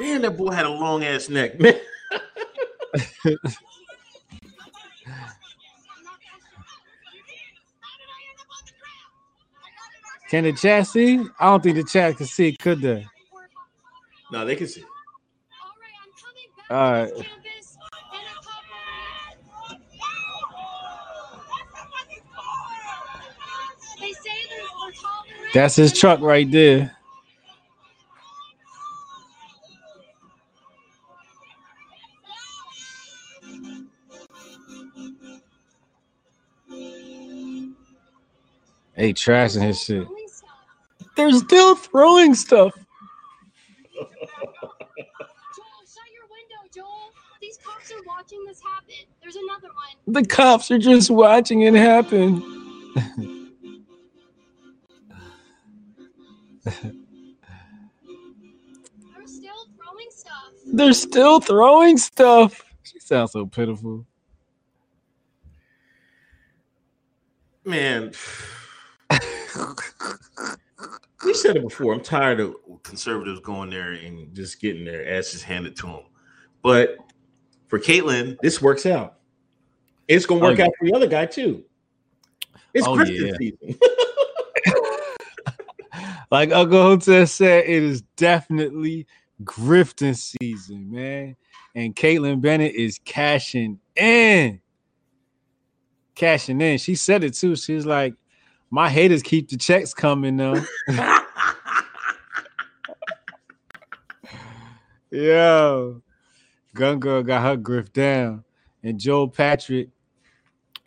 [0.00, 1.74] Damn, that boy had a long ass neck, man.
[10.30, 11.20] Can the chat see?
[11.38, 13.06] I don't think the chat can see, could they?
[14.32, 14.84] No, they can see.
[16.70, 17.12] All right.
[25.52, 26.96] That's his truck right there.
[39.00, 40.06] Hey, trashing his shit.
[41.16, 42.74] They're still throwing stuff.
[42.74, 44.10] Joel,
[45.86, 47.10] shut your window, Joel.
[47.40, 49.06] These cops are watching this happen.
[49.22, 49.96] There's another one.
[50.06, 52.42] The cops are just watching it happen.
[56.62, 56.74] They're
[59.24, 60.52] still throwing stuff.
[60.66, 62.62] They're still throwing stuff.
[62.82, 64.04] She sounds so pitiful.
[67.64, 68.12] Man,
[71.24, 71.92] we said it before.
[71.92, 76.00] I'm tired of conservatives going there and just getting their asses handed to them.
[76.62, 76.96] But
[77.68, 79.18] for Kaitlin, this works out.
[80.08, 80.66] It's gonna work Oh, yeah.
[80.66, 81.64] out for the other guy too.
[82.74, 83.32] It's Oh, Christian yeah.
[83.38, 83.78] season.
[86.30, 89.08] Like Uncle Hotep said, it is definitely
[89.42, 91.34] grifting season, man.
[91.74, 94.60] And Kaitlin Bennett is cashing in.
[96.14, 96.78] Cashing in.
[96.78, 97.56] She said it too.
[97.56, 98.14] She's like,
[98.70, 100.62] my haters keep the checks coming though.
[105.10, 106.00] Yo,
[106.74, 108.44] Gun Girl got her grift down.
[108.82, 109.88] And Joel Patrick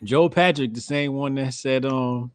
[0.04, 2.32] Joel Patrick, the same one that said um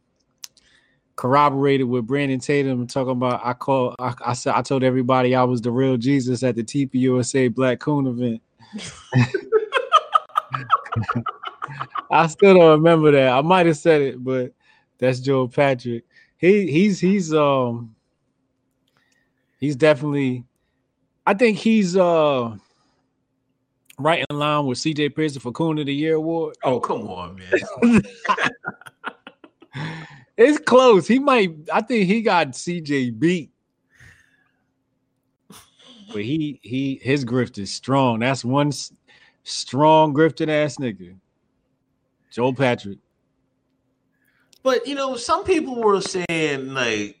[1.15, 5.43] corroborated with Brandon Tatum talking about I call I, I said I told everybody I
[5.43, 8.41] was the real Jesus at the TPUSA Black Coon event.
[12.11, 13.29] I still don't remember that.
[13.29, 14.53] I might have said it, but
[14.99, 16.05] that's Joel Patrick.
[16.37, 17.95] He he's he's um
[19.59, 20.45] he's definitely
[21.25, 22.55] I think he's uh
[23.97, 26.55] right in line with CJ Pearson for Coon of the Year award.
[26.63, 27.39] Oh, come on,
[27.81, 28.01] man.
[30.39, 31.05] It's close.
[31.05, 31.53] He might.
[31.71, 33.51] I think he got CJ beat,
[36.13, 38.19] but he he his grift is strong.
[38.19, 38.71] That's one
[39.43, 41.17] strong grifted ass nigga.
[42.31, 42.99] Joel Patrick.
[44.63, 47.17] But you know, some people were saying like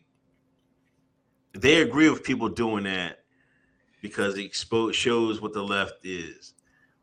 [1.53, 3.19] they agree with people doing that
[4.01, 6.53] because it expose shows what the left is.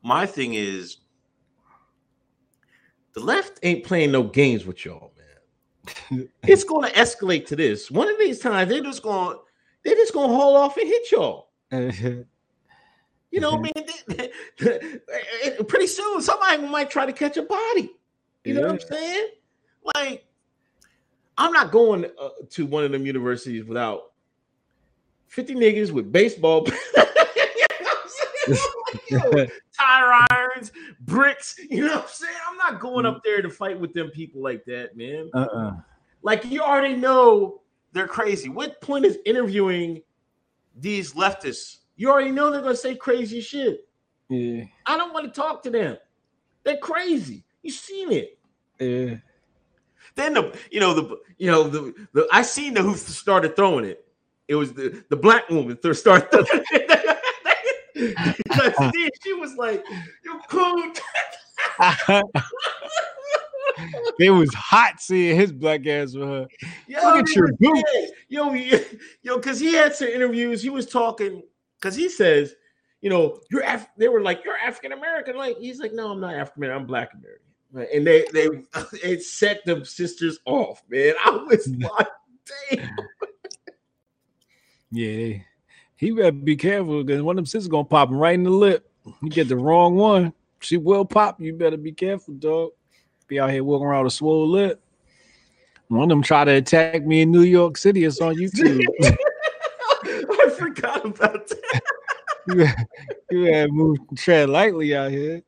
[0.02, 0.98] My thing is
[3.14, 5.12] the left ain't playing no games with y'all,
[6.10, 6.28] man.
[6.46, 7.90] it's gonna escalate to this.
[7.90, 9.36] One of these times they're just gonna
[9.84, 11.48] they're just gonna haul off and hit y'all.
[13.32, 14.30] You know, what I mean, They-
[15.58, 17.90] they- pretty soon somebody might try to catch a body.
[18.44, 19.26] You know what I'm saying?
[19.94, 20.24] Like,
[21.38, 24.12] I'm not going uh, to one of them universities without
[25.28, 26.66] 50 niggas with baseball.
[28.48, 29.22] You know what I'm saying?
[29.24, 31.56] I'm like, tire irons, bricks.
[31.68, 32.36] You know what I'm saying?
[32.48, 35.30] I'm not going up there to fight with them people like that, man.
[35.34, 35.72] uh-uh.
[36.22, 37.60] Like you already know
[37.92, 38.48] they're crazy.
[38.48, 40.02] What point is interviewing
[40.76, 41.78] these leftists?
[41.96, 43.88] You already know they're gonna say crazy shit.
[44.28, 44.64] Yeah.
[44.86, 45.96] I don't want to talk to them.
[46.64, 47.44] They're crazy.
[47.62, 48.38] You seen it.
[48.80, 49.16] Yeah.
[50.16, 53.84] Then the you know the you know the, the I seen the who started throwing
[53.84, 54.04] it.
[54.48, 57.02] It was the the black woman that started throwing it.
[57.96, 58.92] Because
[59.22, 59.82] she was like,
[60.22, 60.92] "You cool."
[64.18, 66.46] it was hot seeing his black ass with her.
[66.86, 68.10] Yo, Look at your dead.
[68.28, 68.52] Yo,
[69.22, 70.62] yo, because he had some interviews.
[70.62, 71.42] He was talking
[71.80, 72.54] because he says,
[73.00, 75.36] you know, you're Af-, they were like, you're African American.
[75.36, 76.82] Like he's like, no, I'm not African American.
[76.82, 77.45] I'm Black American.
[77.72, 77.88] Right?
[77.94, 78.48] And they they
[79.02, 81.14] it set the sisters off, man.
[81.24, 82.08] I was like,
[82.70, 82.90] damn.
[84.90, 85.44] Yeah, they,
[85.96, 88.50] he better be careful because one of them sisters gonna pop him right in the
[88.50, 88.88] lip.
[89.22, 91.40] You get the wrong one, she will pop.
[91.40, 92.70] You better be careful, dog.
[93.28, 94.82] Be out here walking around with a swollen lip.
[95.88, 98.04] One of them try to attack me in New York City.
[98.04, 98.84] It's on YouTube.
[100.04, 101.80] I forgot about that.
[102.48, 102.66] you,
[103.30, 105.42] you gotta move tread lightly out here.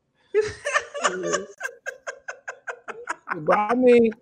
[3.36, 4.12] But I mean,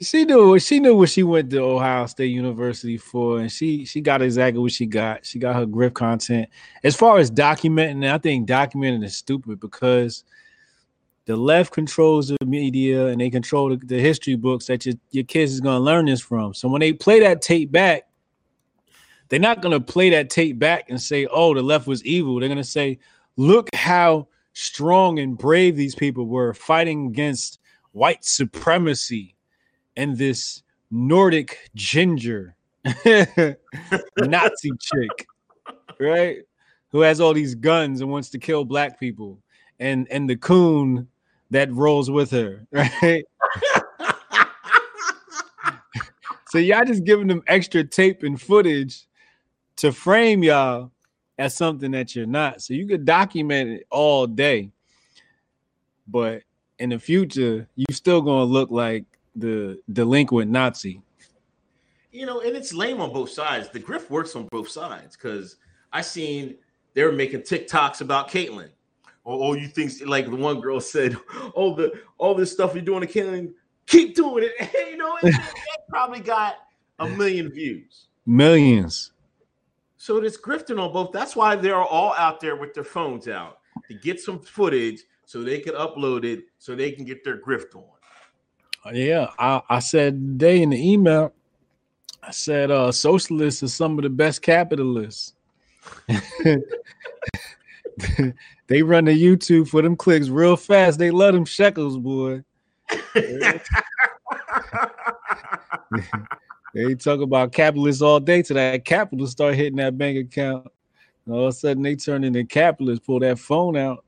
[0.00, 4.00] she knew she knew what she went to Ohio State University for, and she she
[4.00, 5.26] got exactly what she got.
[5.26, 6.48] She got her grip content.
[6.82, 10.24] As far as documenting, I think documenting is stupid because
[11.26, 15.24] the left controls the media and they control the, the history books that your, your
[15.24, 16.54] kids is gonna learn this from.
[16.54, 18.04] So when they play that tape back,
[19.28, 22.48] they're not gonna play that tape back and say, "Oh, the left was evil." They're
[22.48, 22.98] gonna say,
[23.36, 27.59] "Look how strong and brave these people were fighting against
[27.92, 29.34] white supremacy
[29.96, 32.56] and this Nordic ginger
[33.04, 35.26] Nazi chick,
[35.98, 36.38] right?
[36.90, 39.38] Who has all these guns and wants to kill black people,
[39.78, 41.08] and and the coon
[41.50, 43.24] that rolls with her, right?
[46.48, 49.06] so y'all just giving them extra tape and footage
[49.76, 50.90] to frame y'all
[51.38, 52.62] as something that you're not.
[52.62, 54.70] So you could document it all day,
[56.08, 56.42] but
[56.80, 59.04] in the future, you're still gonna look like
[59.36, 61.02] the delinquent Nazi.
[62.10, 63.68] you know, and it's lame on both sides.
[63.68, 65.56] The grift works on both sides because
[65.92, 66.56] I seen
[66.94, 68.70] they were making TikToks about Kaitlin.
[69.24, 71.16] Oh, oh, you think like the one girl said,
[71.54, 73.52] "Oh, the all this stuff you're doing to Kaitlin,
[73.86, 75.34] keep doing it." you know, it,
[75.88, 76.56] probably got
[76.98, 78.08] a million views.
[78.26, 79.12] Millions.
[79.98, 81.12] So it's grifting on both.
[81.12, 83.58] That's why they're all out there with their phones out
[83.88, 87.74] to get some footage so they can upload it so they can get their grift
[87.74, 88.94] on.
[88.94, 91.32] Yeah, I, I said today in the email,
[92.22, 95.34] I said uh socialists are some of the best capitalists.
[98.68, 100.98] they run the YouTube for them clicks real fast.
[100.98, 102.44] They love them shekels, boy.
[106.72, 110.68] They talk about capitalists all day till that capitalist start hitting that bank account.
[111.26, 114.04] And all of a sudden they turn into capitalists, pull that phone out.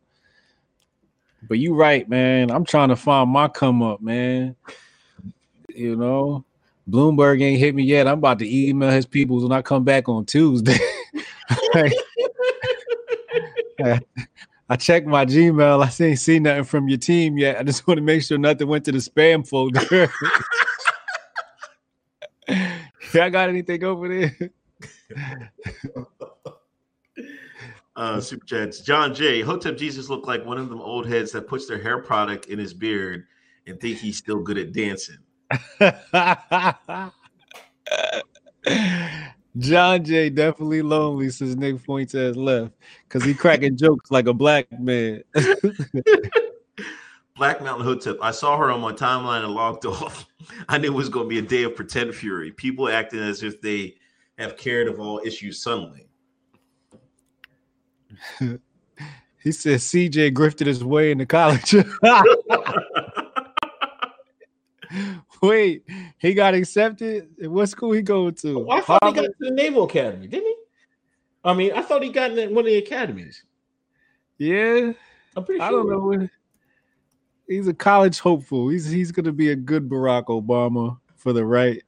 [1.48, 2.50] But you right, man.
[2.50, 4.56] I'm trying to find my come up, man.
[5.68, 6.44] You know,
[6.88, 8.06] Bloomberg ain't hit me yet.
[8.06, 10.78] I'm about to email his peoples when I come back on Tuesday.
[14.68, 15.84] I checked my Gmail.
[15.84, 17.58] I ain't seen nothing from your team yet.
[17.58, 20.08] I just want to make sure nothing went to the spam folder.
[23.12, 24.50] Y'all got anything over there?
[27.94, 28.80] Uh, super chats.
[28.80, 29.42] John J.
[29.42, 32.58] Hotep Jesus looked like one of them old heads that puts their hair product in
[32.58, 33.26] his beard
[33.66, 35.18] and think he's still good at dancing.
[39.58, 42.72] John J definitely lonely since Nick Fuentes left
[43.06, 45.22] because he cracking jokes like a black man.
[47.36, 48.18] Black Mountain Hotep.
[48.20, 50.26] I saw her on my timeline and logged off.
[50.68, 52.52] I knew it was going to be a day of pretend fury.
[52.52, 53.96] People acting as if they
[54.38, 56.06] have cared of all issues suddenly.
[59.42, 61.74] he said CJ grifted his way into college.
[65.42, 65.82] Wait,
[66.18, 67.28] he got accepted.
[67.40, 68.66] What school he going to?
[68.68, 70.56] Oh, I thought he got to the Naval Academy, didn't he?
[71.44, 73.42] I mean, I thought he got in one of the academies.
[74.38, 74.92] Yeah,
[75.36, 75.66] I'm pretty sure.
[75.66, 76.28] I don't know.
[77.48, 78.68] He's a college hopeful.
[78.68, 81.82] He's he's gonna be a good Barack Obama for the right.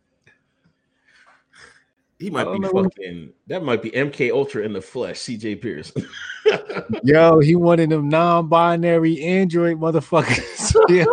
[2.19, 3.33] He might be fucking.
[3.49, 5.19] That might be MK Ultra in the flesh.
[5.19, 5.93] CJ Pierce.
[7.03, 10.75] Yo, he one of them non-binary Android motherfuckers.
[10.89, 11.05] yeah.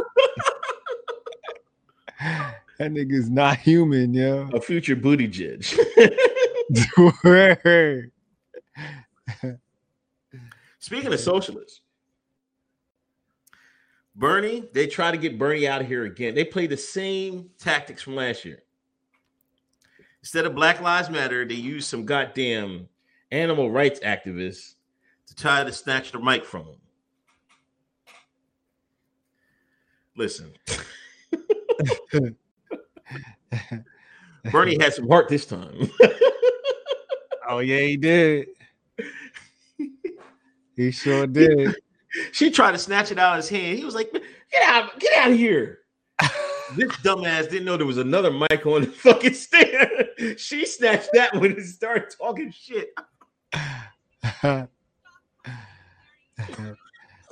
[2.78, 4.48] that nigga's not human, yo.
[4.54, 5.72] a future booty judge.
[10.80, 11.82] Speaking of socialists,
[14.16, 16.36] Bernie, they try to get Bernie out of here again.
[16.36, 18.64] They play the same tactics from last year.
[20.22, 22.88] Instead of Black Lives Matter, they use some goddamn
[23.32, 24.76] animal rights activists
[25.28, 26.76] to try to snatch the mic from him.
[30.16, 30.54] Listen.
[34.52, 35.90] Bernie had some heart this time.
[37.52, 38.48] Oh yeah, he did.
[40.78, 41.76] He sure did.
[42.32, 43.78] she tried to snatch it out of his hand.
[43.78, 44.98] He was like, "Get out!
[45.00, 45.80] Get out of here!"
[46.76, 50.38] This dumbass didn't know there was another mic on the fucking stand.
[50.38, 52.94] she snatched that one and started talking shit.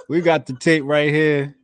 [0.08, 1.56] we got the tape right here.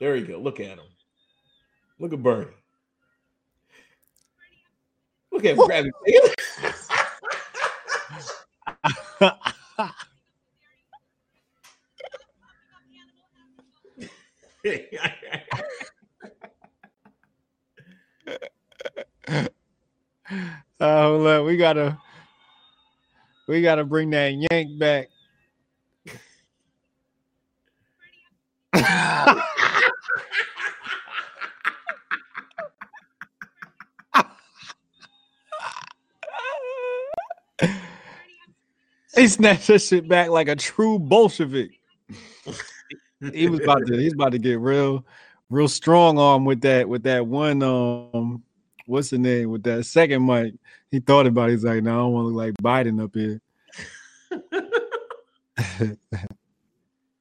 [0.00, 0.38] There you go.
[0.38, 0.86] Look at him.
[1.98, 2.46] Look at Bernie.
[5.32, 5.92] Look at him
[14.68, 15.08] grabbing.
[20.80, 20.84] Uh,
[21.24, 21.46] up.
[21.46, 21.98] We gotta
[23.48, 25.08] we gotta bring that yank back.
[39.14, 41.70] he snatched that shit back like a true Bolshevik.
[43.32, 45.04] He was about to he's about to get real
[45.50, 48.42] real strong arm with that with that one um
[48.86, 50.54] what's the name with that second mic.
[50.90, 51.52] He thought about it.
[51.52, 53.40] He's like, no, I don't want to look like Biden up here.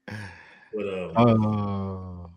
[0.73, 2.29] But, um, Oh,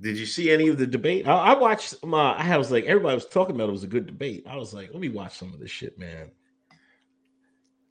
[0.00, 1.26] did you see any of the debate?
[1.26, 2.34] I, I watched my.
[2.34, 4.46] I was like, everybody was talking about it was a good debate.
[4.48, 6.30] I was like, let me watch some of this shit, man.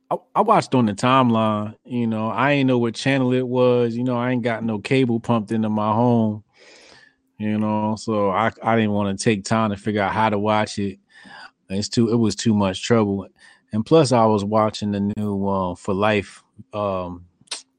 [0.09, 1.75] I, I watched on the timeline.
[1.85, 3.95] You know, I ain't know what channel it was.
[3.95, 6.43] You know, I ain't got no cable pumped into my home.
[7.37, 10.39] You know, so I I didn't want to take time to figure out how to
[10.39, 10.99] watch it.
[11.69, 12.09] It's too.
[12.11, 13.27] It was too much trouble.
[13.73, 16.43] And plus, I was watching the new uh, For Life
[16.73, 17.25] um,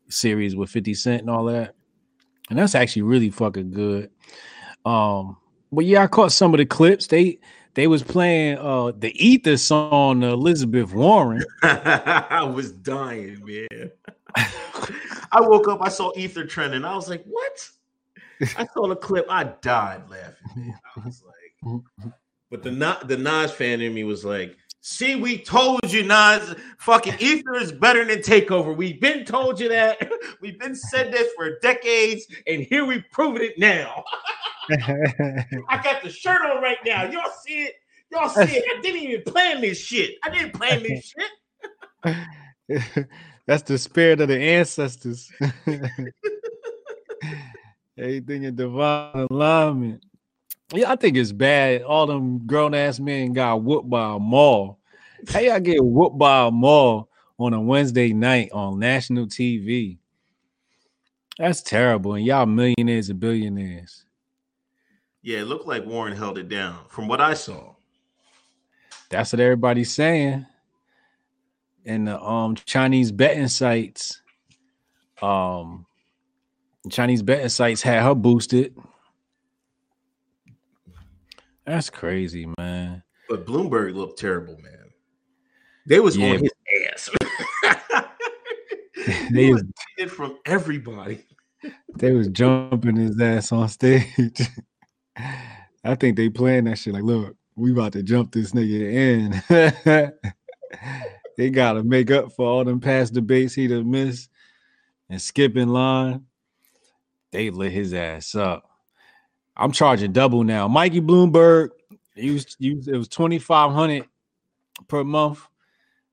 [0.09, 1.75] series with Fifty Cent and all that,
[2.51, 4.11] and that's actually really fucking good.
[4.85, 5.39] Um,
[5.73, 7.07] but yeah, I caught some of the clips.
[7.09, 7.41] They
[7.79, 11.45] they was playing uh the Ether song, Elizabeth Warren.
[11.63, 13.93] I was dying, man.
[15.31, 16.85] I woke up, I saw Ether trending.
[16.85, 17.71] I was like, what?
[18.57, 19.27] I saw the clip.
[19.31, 20.79] I died laughing, man.
[20.97, 22.13] I was like,
[22.51, 26.55] but the Na- the Nas fan in me was like, see, we told you, Nas,
[26.79, 28.77] fucking Ether is better than Takeover.
[28.77, 30.11] We've been told you that.
[30.41, 34.05] We've been said this for decades, and here we proven it now.
[34.71, 37.05] I got the shirt on right now.
[37.05, 37.75] Y'all see it?
[38.11, 38.65] Y'all see it?
[38.77, 40.17] I didn't even plan this shit.
[40.25, 41.13] I didn't plan this
[42.05, 43.07] shit.
[43.47, 45.31] That's the spirit of the ancestors.
[47.99, 50.05] Everything in divine alignment.
[50.73, 51.83] Yeah, I think it's bad.
[51.83, 54.79] All them grown ass men got whooped by a mall.
[55.29, 57.09] How y'all get whooped by a mall
[57.39, 59.99] on a Wednesday night on national TV?
[61.39, 62.15] That's terrible.
[62.15, 64.05] And y'all millionaires and billionaires.
[65.23, 67.75] Yeah, it looked like Warren held it down from what I saw.
[69.09, 70.45] That's what everybody's saying.
[71.87, 74.21] And the um Chinese betting sites,
[75.23, 75.87] um
[76.91, 78.77] Chinese betting sites had her boosted.
[81.69, 83.03] That's crazy, man.
[83.29, 84.91] But Bloomberg looked terrible, man.
[85.87, 86.31] They was Yeah.
[86.35, 86.51] on his
[86.91, 87.11] ass.
[89.31, 89.65] They he was-
[89.99, 91.25] was from everybody.
[91.97, 94.41] They was jumping his ass on stage.
[95.17, 100.13] I think they playing that shit like, look, we about to jump this nigga in.
[101.37, 104.31] they gotta make up for all them past debates he done missed
[105.11, 106.25] and skipping line.
[107.33, 108.68] They lit his ass up.
[109.59, 110.69] I'm charging double now.
[110.69, 111.71] Mikey Bloomberg,
[112.15, 114.07] he was, he was- it was 2500
[114.87, 115.47] per month.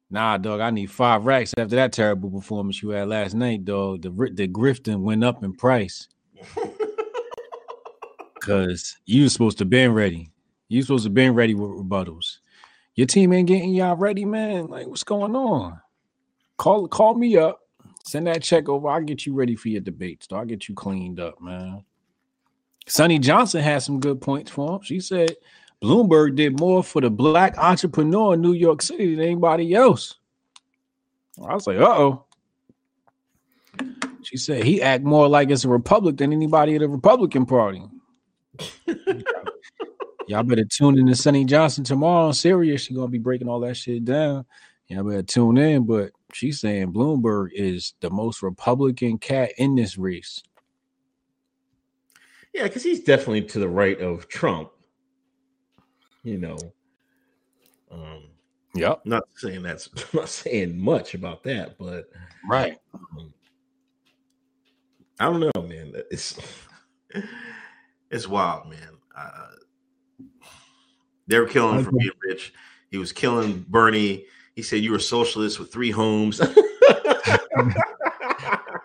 [0.10, 4.04] Nah, dog, I need five racks after that terrible performance you had last night, dog.
[4.04, 6.08] The the grifting went up in price
[8.36, 10.32] because you was supposed to been ready.
[10.70, 12.38] You supposed to been ready with rebuttals.
[12.96, 14.68] Your team ain't getting y'all ready, man.
[14.68, 15.80] Like, what's going on?
[16.58, 17.60] Call call me up.
[18.06, 18.88] Send that check over.
[18.88, 20.28] I'll get you ready for your debates.
[20.28, 20.40] Dog.
[20.40, 21.84] I'll get you cleaned up, man.
[22.88, 24.82] Sonnie Johnson had some good points for him.
[24.84, 25.36] She said
[25.82, 30.16] Bloomberg did more for the black entrepreneur in New York City than anybody else.
[31.44, 32.26] I was like, uh oh.
[34.24, 37.84] She said he act more like it's a republic than anybody at the Republican Party.
[40.28, 42.82] Y'all better tune in to Sonnie Johnson tomorrow on Sirius.
[42.82, 44.46] She's gonna be breaking all that shit down.
[44.88, 45.84] Y'all better tune in.
[45.86, 50.42] But she's saying Bloomberg is the most Republican cat in this race.
[52.56, 54.72] Yeah, because he's definitely to the right of Trump.
[56.24, 56.58] You know.
[57.92, 58.24] Um,
[58.76, 59.02] Yep.
[59.06, 62.10] not saying that's not saying much about that, but
[62.50, 62.78] Right.
[65.20, 65.94] I don't know, man.
[66.10, 66.40] It's
[68.10, 68.98] it's wild, man.
[69.16, 69.48] Uh,
[71.28, 72.54] they were killing him for being rich.
[72.90, 74.28] He was killing Bernie.
[74.56, 76.40] He said you were a socialist with three homes.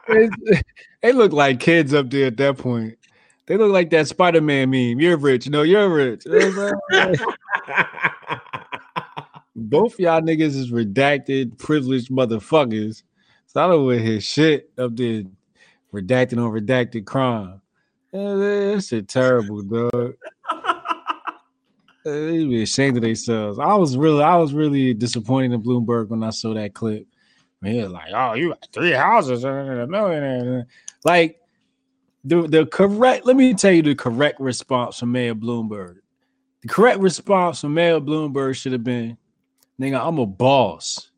[0.09, 0.31] they,
[1.03, 2.97] they look like kids up there at that point.
[3.51, 5.01] They look like that Spider-Man meme.
[5.01, 5.49] You're rich.
[5.49, 6.25] No, you're rich.
[6.25, 7.29] You know what I'm saying?
[9.57, 13.03] Both y'all niggas is redacted, privileged motherfuckers.
[13.49, 15.25] So I don't want his shit up there
[15.93, 17.61] redacted on redacted crime.
[18.13, 20.15] Yeah, That shit terrible, dog.
[22.07, 23.59] Eh, they be ashamed of themselves.
[23.59, 27.05] I was really, I was really disappointed in Bloomberg when I saw that clip.
[27.65, 30.69] He was like, "Oh, you got three houses and a millionaire."
[31.05, 31.40] Like
[32.25, 33.27] the the correct.
[33.27, 35.97] Let me tell you the correct response from Mayor Bloomberg.
[36.63, 39.17] The correct response from Mayor Bloomberg should have been,
[39.81, 41.11] "Nigga, I'm a boss.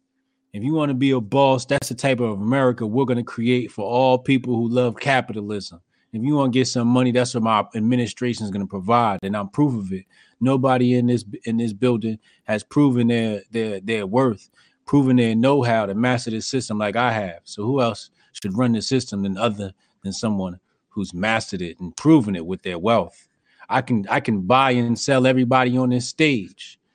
[0.53, 3.73] If you want to be a boss, that's the type of America we're gonna create
[3.73, 5.81] for all people who love capitalism.
[6.13, 9.37] If you want to get some money, that's what my administration is gonna provide, and
[9.37, 10.05] I'm proof of it.
[10.41, 14.51] Nobody in this in this building has proven their their their worth."
[14.85, 17.41] proven their know-how to master the system like I have.
[17.45, 19.73] So who else should run the system than other
[20.03, 20.59] than someone
[20.93, 23.29] who's mastered it and proven it with their wealth?
[23.69, 26.79] I can I can buy and sell everybody on this stage.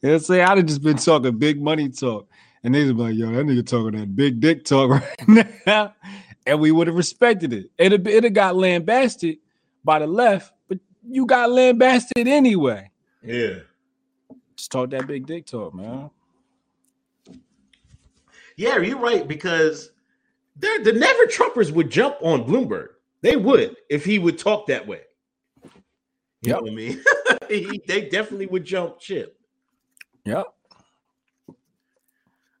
[0.00, 2.28] They'll say I'd have just been talking big money talk.
[2.62, 4.90] And they'd be like, yo, that nigga talking that big dick talk
[5.28, 5.94] right now.
[6.46, 7.66] And we would have respected it.
[7.78, 9.38] It'd, it'd have got lambasted
[9.84, 10.78] by the left, but
[11.08, 12.90] you got lambasted anyway.
[13.22, 13.58] yeah.
[14.56, 16.10] Just talk that big dick talk, man.
[18.56, 19.90] Yeah, you're right because
[20.56, 22.88] they're, the never Trumpers would jump on Bloomberg.
[23.22, 25.02] They would if he would talk that way.
[26.42, 27.02] You know what I mean?
[27.48, 29.38] He- they definitely would jump ship.
[30.24, 30.46] Yep.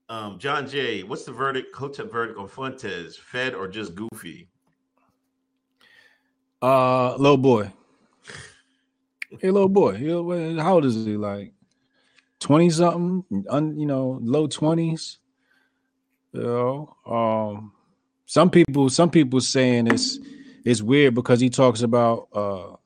[0.08, 1.74] Um, John Jay, what's the verdict?
[1.74, 3.16] Hotep verdict on Fuentes?
[3.16, 4.48] Fed or just goofy?
[6.62, 7.72] Uh, little boy.
[9.40, 9.96] Hey, little boy.
[10.56, 11.16] How old is he?
[11.16, 11.52] Like
[12.38, 13.44] twenty something?
[13.50, 15.18] Un, you know, low twenties.
[16.36, 17.72] You know, um,
[18.26, 20.18] some people, some people saying it's
[20.64, 22.76] it's weird because he talks about uh,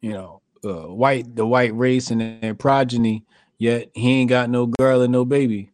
[0.00, 3.24] you know, uh, white the white race and their progeny,
[3.58, 5.70] yet he ain't got no girl and no baby.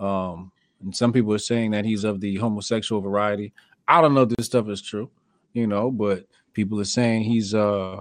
[0.00, 0.50] Um,
[0.82, 3.52] and some people are saying that he's of the homosexual variety.
[3.86, 5.10] I don't know if this stuff is true,
[5.52, 8.00] you know, but people are saying he's uh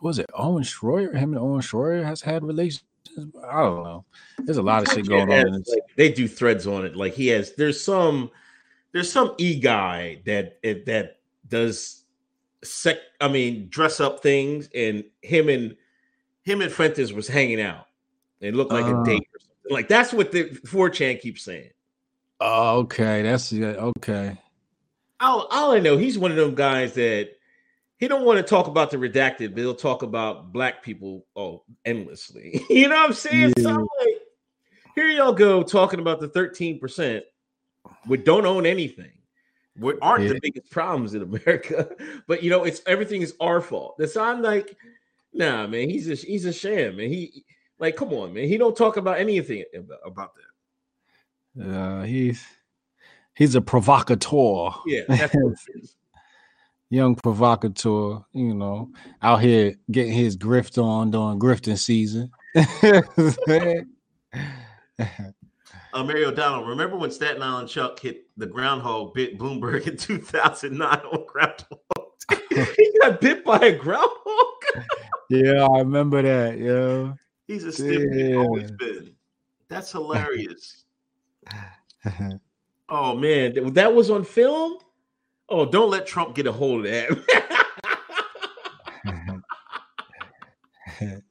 [0.00, 1.16] was it Owen Schroyer?
[1.16, 2.84] Him and Owen Schroyer has had relations.
[3.18, 4.04] I don't know.
[4.38, 5.52] There's a lot of shit going on.
[5.52, 6.96] Like, they do threads on it.
[6.96, 8.30] Like he has, there's some,
[8.92, 12.04] there's some e guy that it, that does
[12.62, 12.98] sec.
[13.20, 15.76] I mean, dress up things, and him and
[16.42, 17.86] him and Fuentes was hanging out.
[18.40, 19.02] It looked like Ah.
[19.02, 19.72] a date or something.
[19.72, 21.70] Like that's what the 4chan keeps saying.
[22.40, 24.36] Oh, okay, that's yeah, okay.
[25.20, 27.30] All, all I know, he's one of them guys that
[27.98, 31.64] he don't want to talk about the redacted, but he'll talk about black people oh
[31.84, 32.64] endlessly.
[32.70, 33.52] you know what I'm saying?
[33.58, 34.18] So I'm like,
[34.94, 37.22] here y'all go talking about the 13%
[38.06, 39.10] we don't own anything.
[39.76, 41.88] We aren't the biggest problems in America,
[42.28, 43.96] but you know, it's everything is our fault.
[43.98, 44.76] That's I'm like,
[45.32, 47.08] nah, man, he's a he's a sham, man.
[47.08, 47.44] He
[47.80, 48.46] like, come on, man.
[48.46, 50.30] He don't talk about anything about, about
[51.56, 51.76] that.
[51.76, 52.44] Uh, he's
[53.34, 54.70] he's a provocateur.
[54.86, 55.96] Yeah, that's what it is.
[56.94, 58.90] Young provocateur, you know,
[59.20, 62.30] out here getting his grift on during grifting season.
[65.92, 70.88] Uh, Mary O'Donnell, remember when Staten Island Chuck hit the groundhog bit Bloomberg in 2009
[70.88, 71.78] on Groundhog?
[72.76, 74.54] he got bit by a groundhog.
[75.30, 76.58] yeah, I remember that.
[76.58, 77.12] Yeah.
[77.46, 78.38] He's a stiff yeah.
[78.38, 79.14] always been.
[79.68, 80.82] That's hilarious.
[82.88, 84.78] oh man, that was on film.
[85.48, 87.10] Oh, don't let Trump get a hold of that.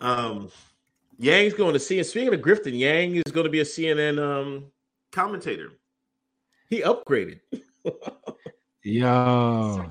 [0.00, 0.50] um,
[1.18, 1.98] Yang's going to see.
[1.98, 4.66] And speaking of Grifton, Yang is going to be a CNN um
[5.12, 5.70] commentator.
[6.68, 7.40] He upgraded.
[8.86, 9.86] Yo,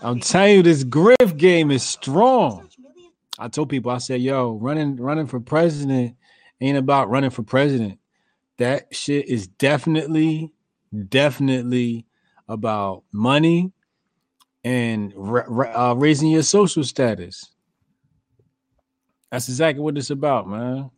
[0.00, 2.68] I'm telling you, this grift game is strong.
[3.36, 6.14] I told people, I said, yo, running running for president
[6.60, 7.98] ain't about running for president.
[8.58, 10.52] That shit is definitely,
[11.08, 12.06] definitely
[12.48, 13.72] about money
[14.64, 17.50] and uh, raising your social status.
[19.30, 20.90] That's exactly what it's about, man.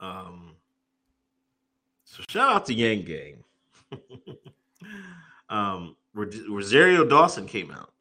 [0.00, 0.56] Um,
[2.04, 3.44] so shout out to Yang Gang.
[5.48, 7.92] um, Ros- Rosario Dawson came out.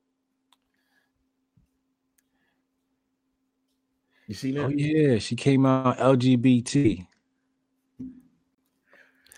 [4.28, 4.64] You see that?
[4.66, 7.06] Oh yeah, she came out LGBT.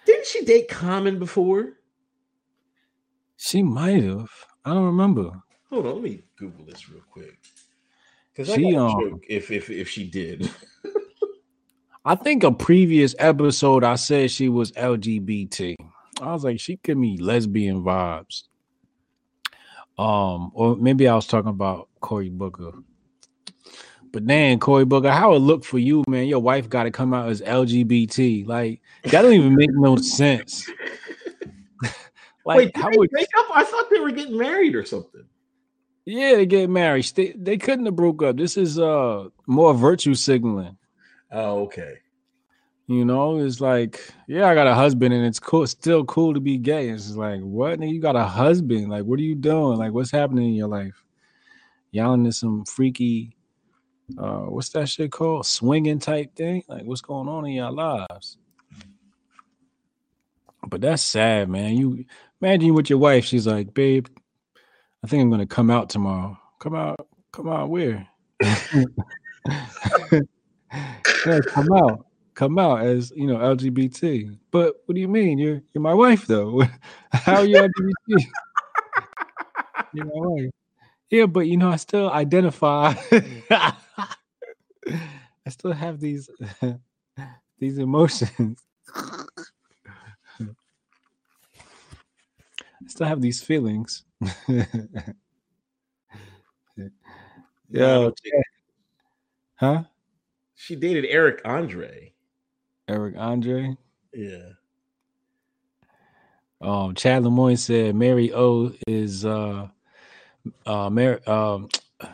[0.07, 1.73] Didn't she date Common before?
[3.35, 4.29] She might have.
[4.63, 5.31] I don't remember.
[5.69, 7.37] Hold on, let me Google this real quick.
[8.31, 10.49] Because She, I um, um, if if if she did.
[12.05, 15.75] I think a previous episode I said she was LGBT.
[16.21, 18.43] I was like, she give me lesbian vibes.
[19.97, 22.71] Um, or maybe I was talking about Cory Booker.
[24.11, 26.27] But then Cory Booker, how it look for you, man?
[26.27, 28.47] Your wife got to come out as LGBT.
[28.47, 30.69] Like that don't even make no sense.
[32.45, 33.47] like Wait, how would break up?
[33.53, 35.23] I thought they were getting married or something.
[36.05, 37.11] yeah they get married?
[37.15, 38.37] They they couldn't have broke up.
[38.37, 40.77] This is uh more virtue signaling.
[41.31, 41.95] Oh, okay.
[42.89, 46.39] You know, it's like, yeah, I got a husband and it's cool, still cool to
[46.39, 46.87] be gay.
[46.87, 47.79] It's like, what?
[47.79, 48.89] Nigga, you got a husband.
[48.89, 49.77] Like, what are you doing?
[49.77, 51.03] Like, what's happening in your life?
[51.91, 53.35] Y'all into some freaky,
[54.17, 55.45] uh, what's that shit called?
[55.45, 56.63] Swinging type thing?
[56.67, 58.37] Like, what's going on in your lives?
[60.67, 61.75] But that's sad, man.
[61.75, 62.05] You
[62.41, 64.07] imagine you with your wife, she's like, babe,
[65.03, 66.37] I think I'm gonna come out tomorrow.
[66.59, 68.07] Come out, come out where?
[68.41, 68.59] yeah,
[71.47, 74.37] come out come out as you know LGBT.
[74.51, 75.39] But what do you mean?
[75.39, 76.63] You're you're my wife though.
[77.11, 78.25] How are you LGBT?
[79.93, 80.51] you're my wife.
[81.09, 82.93] Yeah, but you know, I still identify.
[84.87, 86.29] I still have these
[87.59, 88.61] these emotions.
[92.87, 94.03] I still have these feelings.
[97.69, 98.13] Yo,
[99.55, 99.83] huh?
[100.55, 102.13] She dated Eric Andre.
[102.87, 103.77] Eric Andre.
[104.13, 104.49] Yeah.
[106.59, 109.67] Um, Chad Lemoyne said Mary O is uh
[110.65, 111.69] uh Mary um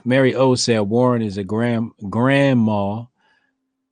[0.06, 3.04] Mary O said Warren is a grand grandma.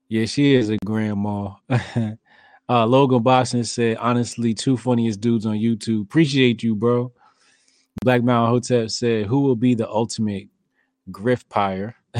[0.07, 1.53] Yeah, she is a grandma.
[1.69, 6.03] uh Logan Boston said, honestly, two funniest dudes on YouTube.
[6.03, 7.11] Appreciate you, bro.
[8.03, 10.47] Black Mountain Hotep said, who will be the ultimate
[11.11, 11.95] grift pyre?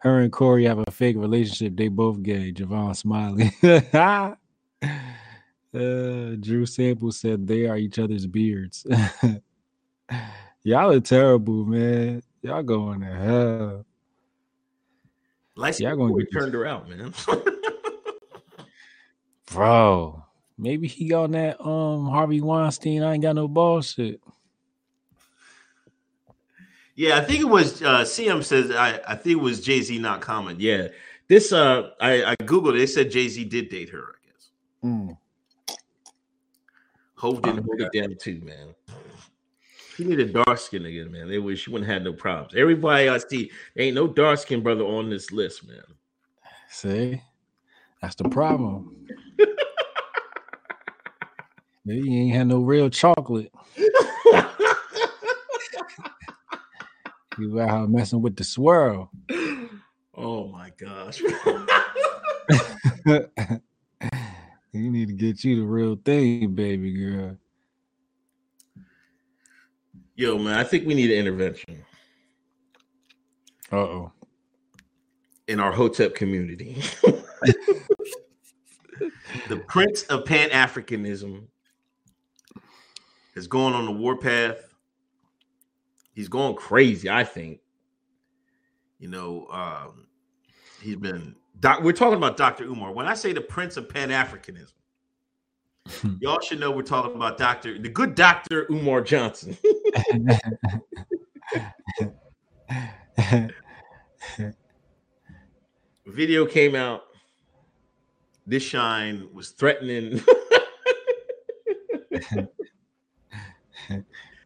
[0.00, 1.76] her and Corey have a fake relationship.
[1.76, 2.52] They both gay.
[2.52, 3.52] Javon Smiley.
[5.74, 8.86] uh, Drew Sample said they are each other's beards.
[10.62, 12.22] Y'all are terrible, man.
[12.42, 13.86] Y'all going to hell.
[15.56, 17.12] Like Y'all gonna get turned out, man.
[19.52, 20.22] Bro,
[20.56, 23.02] maybe he on that um Harvey Weinstein.
[23.02, 24.20] I ain't got no bullshit.
[26.94, 30.20] yeah, I think it was uh CM says I, I think it was Jay-Z not
[30.20, 30.58] common.
[30.60, 30.88] Yeah.
[31.26, 34.50] This uh I, I googled it, it said Jay-Z did date her, I guess.
[34.84, 35.16] Mm.
[37.18, 38.74] Hove didn't hold it down too, man.
[39.96, 41.28] She needed dark skin again, man.
[41.28, 42.54] They wish she wouldn't have no problems.
[42.54, 45.82] Everybody I see, ain't no dark skin brother on this list, man.
[46.70, 47.20] See,
[48.00, 49.06] that's the problem.
[51.84, 53.50] He ain't had no real chocolate.
[57.38, 59.10] you out here messing with the swirl.
[60.14, 61.22] oh my gosh.
[64.72, 67.36] you need to get you the real thing, baby girl.
[70.14, 71.84] Yo, man, I think we need an intervention
[73.70, 74.12] Uh oh.
[75.46, 76.82] in our Hotep community.
[79.48, 81.46] the Prince of Pan Africanism
[83.36, 84.74] is going on the warpath.
[86.14, 87.60] He's going crazy, I think.
[88.98, 90.08] You know, um,
[90.82, 91.36] he's been.
[91.60, 92.64] Doc, we're talking about Dr.
[92.64, 92.92] Umar.
[92.92, 94.74] When I say the Prince of Pan Africanism,
[95.88, 96.14] hmm.
[96.20, 97.78] y'all should know we're talking about Dr.
[97.78, 98.70] the good Dr.
[98.70, 99.56] Umar Johnson.
[106.06, 107.04] Video came out.
[108.46, 110.22] This shine was threatening.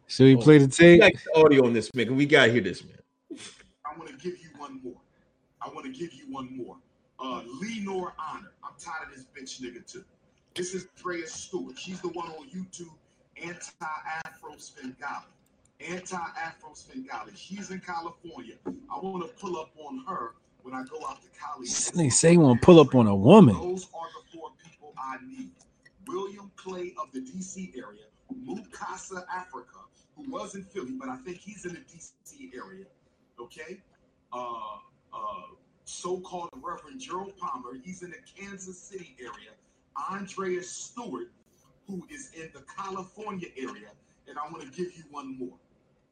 [0.07, 1.01] Should we play the We tape?
[1.01, 2.15] got the audio on this man.
[2.15, 2.97] We gotta hear this man.
[3.85, 5.01] I want to give you one more.
[5.61, 6.77] I want to give you one more.
[7.23, 8.51] Uh, Lenor Honor.
[8.65, 10.03] I'm tired of this bitch nigga too.
[10.55, 11.79] This is Drea Stewart.
[11.79, 12.91] She's the one on YouTube,
[13.41, 15.23] anti-Afro Svengali.
[15.79, 17.31] Anti-Afro Svengali.
[17.35, 18.55] She's in California.
[18.67, 21.91] I want to pull up on her when I go out to college.
[21.91, 23.55] They say he want to pull up on a woman.
[23.55, 25.51] Those are the four people I need.
[26.05, 28.03] William Clay of the DC area,
[28.45, 29.79] Mukasa Africa,
[30.17, 32.85] who was in Philly, but I think he's in the DC area.
[33.39, 33.79] Okay?
[34.33, 34.77] Uh
[35.13, 35.53] uh
[35.85, 39.51] so-called Reverend Gerald Palmer, he's in the Kansas City area.
[40.09, 41.31] Andrea Stewart,
[41.87, 43.89] who is in the California area,
[44.27, 45.57] and I want to give you one more.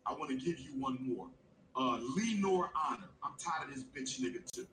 [0.06, 1.28] I want to give you one more.
[1.76, 3.08] Uh, Lenor Honor.
[3.24, 4.68] I'm tired of this bitch nigga too.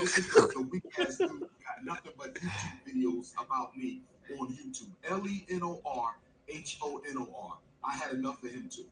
[0.00, 1.28] This is the weak ass dude
[1.74, 4.02] got nothing but YouTube videos about me
[4.38, 4.90] on YouTube.
[5.08, 6.16] L E N O R
[6.48, 7.58] H O N O R.
[7.82, 8.84] I had enough of him too.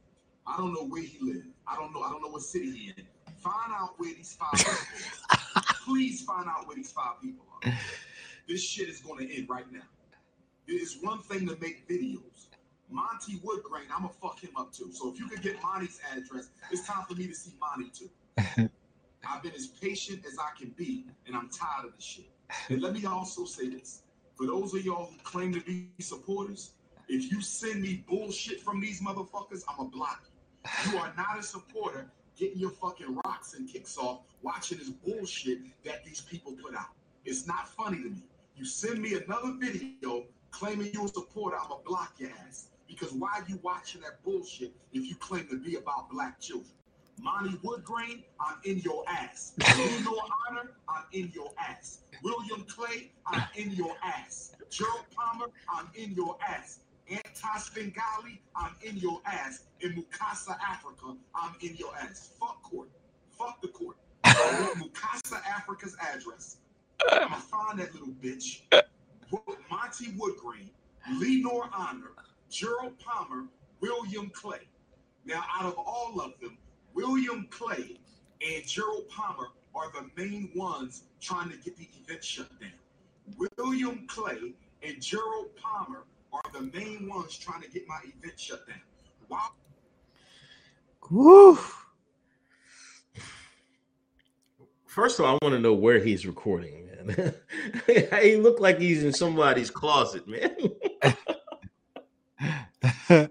[0.46, 1.46] I don't know where he lived.
[1.66, 2.02] I don't know.
[2.02, 3.06] I don't know what city he in.
[3.38, 5.38] Find out where these five.
[5.84, 7.72] Please find out where these five people are.
[8.48, 9.86] This shit is going to end right now.
[10.66, 12.48] It's one thing to make videos.
[12.90, 14.90] Monty Woodgrain, I'm gonna fuck him up too.
[14.92, 18.10] So if you could get Monty's address, it's time for me to see Monty too.
[19.26, 22.26] I've been as patient as I can be, and I'm tired of this shit.
[22.68, 24.02] And let me also say this:
[24.36, 26.72] for those of y'all who claim to be supporters,
[27.08, 30.92] if you send me bullshit from these motherfuckers, I'ma block you.
[30.92, 32.10] You are not a supporter
[32.42, 36.88] getting your fucking rocks and kicks off watching this bullshit that these people put out.
[37.24, 38.24] It's not funny to me.
[38.56, 42.66] You send me another video claiming you're a supporter, I'ma block your ass.
[42.88, 46.72] Because why are you watching that bullshit if you claim to be about black children?
[47.20, 49.52] Monty Woodgrain, I'm in your ass.
[49.78, 50.10] Lenor
[50.50, 52.00] Honor, I'm in your ass.
[52.24, 54.56] William Clay, I'm in your ass.
[54.68, 56.80] Gerald Palmer, I'm in your ass.
[57.12, 59.64] Anti Svengali, I'm in your ass.
[59.80, 62.32] In Mukasa, Africa, I'm in your ass.
[62.40, 62.88] Fuck court.
[63.30, 63.96] Fuck the court.
[64.24, 66.56] I want Mukasa, Africa's address.
[67.10, 68.62] I'm gonna find that little bitch.
[69.70, 70.68] Monty Woodgreen,
[71.18, 72.12] Lenor Honor,
[72.50, 73.46] Gerald Palmer,
[73.80, 74.60] William Clay.
[75.24, 76.56] Now, out of all of them,
[76.94, 77.98] William Clay
[78.46, 82.70] and Gerald Palmer are the main ones trying to get the event shut down.
[83.56, 84.52] William Clay
[84.82, 88.80] and Gerald Palmer are the main ones trying to get my event shut down.
[89.28, 89.48] Why
[91.10, 91.58] Woo.
[94.86, 97.34] First of all, I want to know where he's recording, man.
[97.86, 100.56] he looked like he's in somebody's closet, man.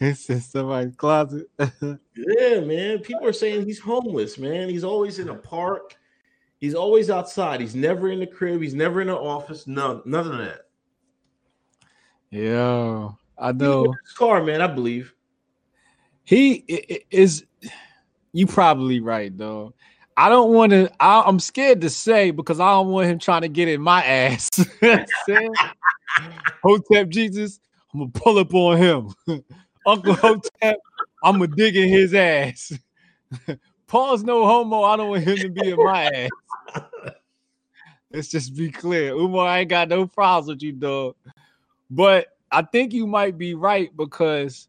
[0.00, 1.48] it's in somebody's closet.
[1.58, 2.98] yeah, man.
[2.98, 4.68] People are saying he's homeless, man.
[4.68, 5.96] He's always in a park.
[6.62, 7.60] He's always outside.
[7.60, 8.62] He's never in the crib.
[8.62, 9.66] He's never in the office.
[9.66, 10.60] None, none of that.
[12.30, 13.98] Yeah, I know.
[14.14, 14.60] car, man.
[14.60, 15.12] I believe.
[16.22, 16.52] He
[17.10, 17.44] is.
[18.32, 19.74] You probably right though.
[20.16, 20.88] I don't want to.
[21.00, 24.48] I'm scared to say because I don't want him trying to get in my ass.
[26.62, 27.58] Hotep Jesus,
[27.92, 29.12] I'm gonna pull up on him.
[29.84, 30.78] Uncle Hotep,
[31.24, 32.72] I'm gonna dig in his ass.
[33.88, 34.84] Paul's no homo.
[34.84, 36.30] I don't want him to be in my ass.
[38.12, 39.12] Let's just be clear.
[39.12, 41.16] Umar, I ain't got no problems with you, dog.
[41.90, 44.68] But I think you might be right because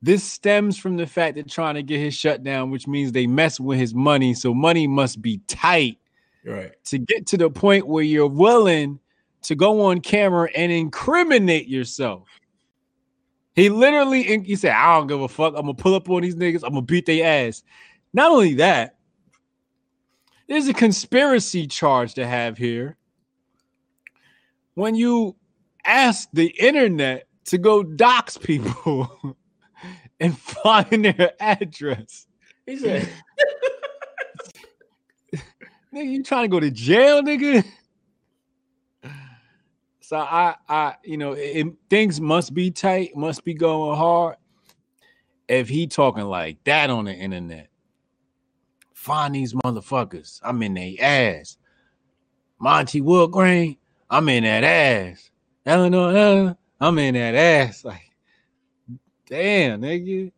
[0.00, 3.60] this stems from the fact that trying to get his shutdown, which means they mess
[3.60, 4.34] with his money.
[4.34, 5.98] So money must be tight
[6.44, 6.72] Right.
[6.86, 8.98] to get to the point where you're willing
[9.42, 12.28] to go on camera and incriminate yourself.
[13.54, 15.54] He literally he said, I don't give a fuck.
[15.54, 17.62] I'm gonna pull up on these niggas, I'm gonna beat their ass.
[18.12, 18.96] Not only that,
[20.48, 22.96] there's a conspiracy charge to have here.
[24.74, 25.36] when you
[25.84, 29.36] ask the internet to go dox people
[30.20, 32.26] and find their address.
[32.66, 33.08] He said,
[35.94, 37.64] Nigga, you trying to go to jail, nigga?
[40.00, 44.36] So I, I, you know, it, things must be tight, must be going hard.
[45.48, 47.68] If he talking like that on the internet,
[49.02, 50.40] find these motherfuckers.
[50.42, 51.58] I'm in their ass.
[52.60, 53.76] Monty Woodgrain,
[54.08, 55.30] I'm in that ass.
[55.66, 57.84] Eleanor, Eleanor, I'm in that ass.
[57.92, 58.10] Like,
[59.26, 60.30] damn, nigga.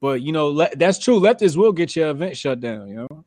[0.00, 1.20] But you know, le- that's true.
[1.20, 2.88] Leftists will get your event shut down.
[2.88, 3.24] You know.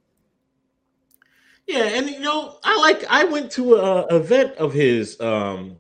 [1.66, 5.78] Yeah, and you know, I like I went to a event of his um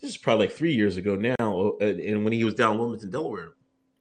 [0.00, 2.78] this is probably like three years ago now, uh, and when he was down in
[2.80, 3.52] Wilmington, Delaware.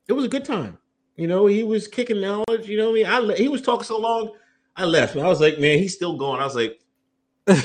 [0.07, 0.77] It was a good time.
[1.15, 3.05] You know, he was kicking knowledge, you know what I mean?
[3.05, 4.33] I le- he was talking so long,
[4.75, 5.15] I left.
[5.15, 6.41] I was like, man, he's still going.
[6.41, 6.79] I was like,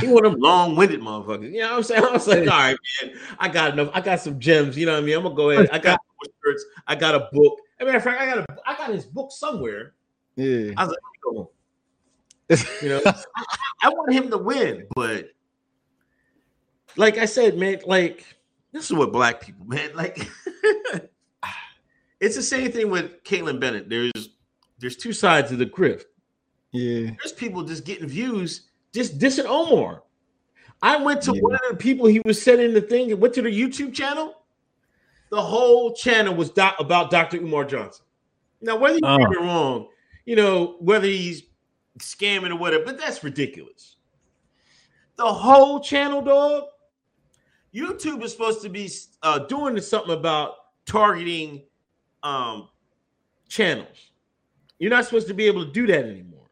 [0.00, 1.50] he one of them long-winded motherfuckers.
[1.50, 2.04] You know what I'm saying?
[2.08, 3.90] I was like, all right, man, I got enough.
[3.94, 5.16] I got some gems, you know what I mean?
[5.16, 5.70] I'm gonna go ahead.
[5.72, 5.98] I got
[6.44, 7.58] shirts, I got a book.
[7.78, 9.94] As a matter of fact, I got a I got his book somewhere.
[10.36, 10.72] Yeah.
[10.76, 10.98] I was like.
[12.82, 13.14] You know, I,
[13.82, 15.30] I want him to win, but
[16.96, 18.26] like I said, man, like
[18.72, 20.28] this is what black people, man, like
[22.22, 23.90] it's the same thing with Kaitlin Bennett.
[23.90, 24.30] There's
[24.78, 26.04] there's two sides of the grift.
[26.70, 27.10] Yeah.
[27.18, 30.04] There's people just getting views, just dissing Umar.
[30.80, 33.42] I went to one of the people he was sending the thing, and went to
[33.42, 34.34] the YouTube channel.
[35.30, 37.38] The whole channel was doc- about Dr.
[37.38, 38.04] Umar Johnson.
[38.60, 39.88] Now, whether you get it wrong,
[40.24, 41.42] you know, whether he's
[41.98, 43.96] scamming or whatever, but that's ridiculous.
[45.16, 46.64] The whole channel, dog.
[47.74, 48.90] YouTube is supposed to be
[49.22, 50.54] uh, doing something about
[50.84, 51.62] targeting
[52.22, 52.68] um,
[53.48, 54.10] channels.
[54.78, 56.46] You're not supposed to be able to do that anymore.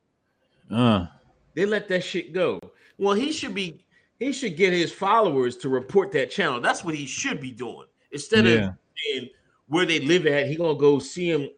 [0.71, 1.07] Uh.
[1.55, 2.61] They let that shit go.
[2.99, 3.85] Well, he should be
[4.19, 6.61] he should get his followers to report that channel.
[6.61, 7.87] That's what he should be doing.
[8.13, 8.53] Instead Yeah.
[8.69, 9.31] of saying
[9.67, 11.49] where they live at, he gonna go see him.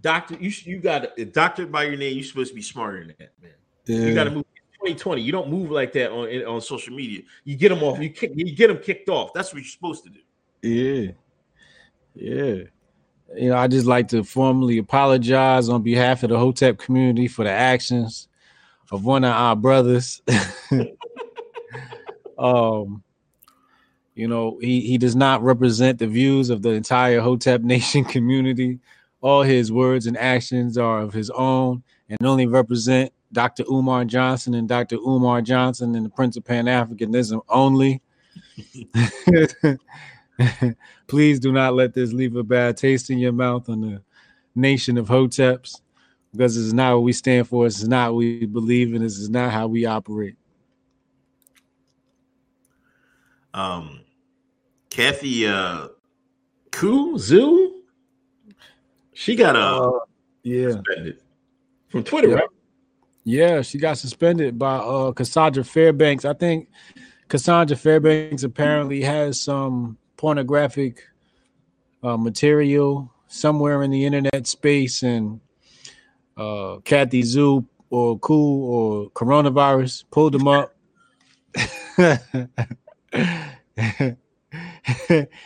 [0.00, 2.14] Doctor, you you got a doctor by your name.
[2.14, 3.52] You're supposed to be smarter than that, man.
[3.86, 4.06] Yeah.
[4.06, 4.44] You got to move.
[4.74, 5.20] 2020.
[5.20, 7.22] You don't move like that on on social media.
[7.44, 7.98] You get them off.
[8.00, 8.30] You kick.
[8.36, 9.32] You get them kicked off.
[9.34, 10.20] That's what you're supposed to do.
[10.62, 11.10] Yeah.
[12.18, 12.64] Yeah.
[13.36, 17.44] You know, I just like to formally apologize on behalf of the Hotep community for
[17.44, 18.28] the actions
[18.90, 20.22] of one of our brothers.
[22.38, 23.02] um,
[24.14, 28.80] you know, he, he does not represent the views of the entire Hotep Nation community.
[29.20, 33.64] All his words and actions are of his own and only represent Dr.
[33.70, 34.96] Umar Johnson and Dr.
[34.96, 38.00] Umar Johnson and the Prince of Pan Africanism only.
[41.08, 44.02] Please do not let this leave a bad taste in your mouth on the
[44.54, 45.80] nation of Hoteps
[46.32, 47.64] because this is not what we stand for.
[47.64, 49.02] This is not what we believe in.
[49.02, 50.36] This is not how we operate.
[53.54, 54.00] Um,
[54.90, 55.88] Kathy uh,
[56.70, 57.82] Koo Zoo,
[59.14, 59.98] she got uh,
[60.42, 61.18] yeah suspended
[61.88, 62.34] from Twitter, Yeah.
[62.34, 62.48] right?
[63.24, 66.24] Yeah, she got suspended by uh Cassandra Fairbanks.
[66.24, 66.68] I think
[67.28, 71.02] Cassandra Fairbanks apparently has some pornographic
[72.02, 75.40] uh, material somewhere in the internet space, and
[76.36, 80.74] uh Kathy Zhu or Cool or Coronavirus pulled them up.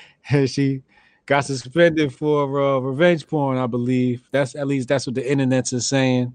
[0.46, 0.82] She
[1.26, 4.22] got suspended for uh, revenge porn, I believe.
[4.30, 6.34] That's at least that's what the internet's is saying.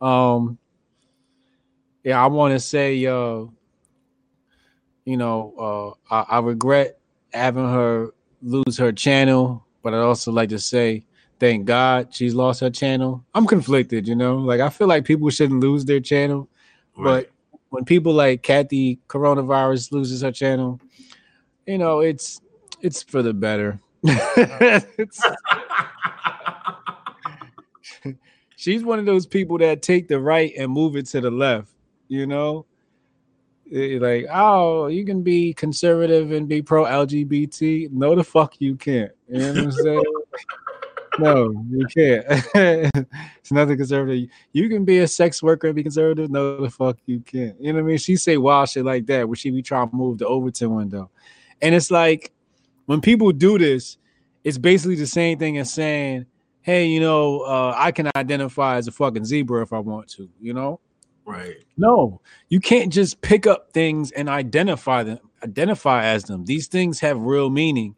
[0.00, 0.58] Um,
[2.02, 3.44] yeah, I want to say, uh,
[5.04, 6.98] you know, uh, I, I regret
[7.34, 11.04] having her lose her channel, but I'd also like to say,
[11.40, 13.22] thank God she's lost her channel.
[13.34, 16.48] I'm conflicted, you know, like I feel like people shouldn't lose their channel,
[16.96, 17.30] but
[17.70, 20.80] when people like Kathy Coronavirus loses her channel,
[21.66, 22.40] you know, it's
[22.80, 23.80] it's for the better.
[28.56, 31.68] She's one of those people that take the right and move it to the left,
[32.08, 32.66] you know?
[33.72, 37.90] Eh, Like, oh, you can be conservative and be pro LGBT.
[37.90, 39.12] No, the fuck you can't.
[39.28, 40.04] You know what I'm saying?
[41.18, 42.24] no, you can't.
[43.38, 44.28] it's nothing conservative.
[44.52, 46.30] You can be a sex worker and be conservative.
[46.30, 47.60] No, the fuck you can't.
[47.60, 47.98] You know what I mean?
[47.98, 51.10] She say wild shit like that where she be trying to move the Overton window.
[51.62, 52.32] And it's like
[52.86, 53.96] when people do this,
[54.42, 56.26] it's basically the same thing as saying,
[56.60, 60.28] hey, you know, uh, I can identify as a fucking zebra if I want to,
[60.40, 60.80] you know?
[61.26, 61.56] Right.
[61.76, 66.44] No, you can't just pick up things and identify them, identify as them.
[66.44, 67.94] These things have real meaning.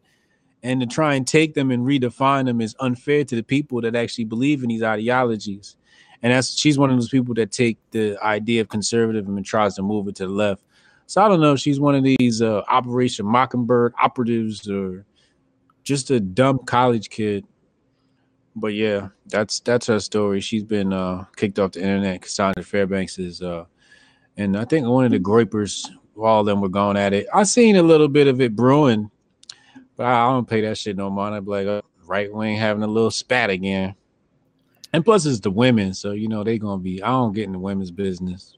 [0.63, 3.95] And to try and take them and redefine them is unfair to the people that
[3.95, 5.77] actually believe in these ideologies.
[6.23, 9.75] and that's she's one of those people that take the idea of conservatism and tries
[9.75, 10.63] to move it to the left.
[11.05, 15.05] So I don't know if she's one of these uh, Operation Mockingbird operatives or
[15.83, 17.45] just a dumb college kid.
[18.59, 20.41] But yeah, that's that's her story.
[20.41, 22.23] She's been uh, kicked off the internet.
[22.23, 23.65] Cassandra Fairbanks is, uh,
[24.35, 25.87] and I think one of the Groypers,
[26.17, 27.27] all of them were going at it.
[27.31, 29.11] I seen a little bit of it brewing,
[29.95, 31.35] but I don't pay that shit no mind.
[31.35, 33.93] I'm like, uh, right wing having a little spat again.
[34.91, 37.03] And plus, it's the women, so you know they gonna be.
[37.03, 38.57] I don't get in the women's business.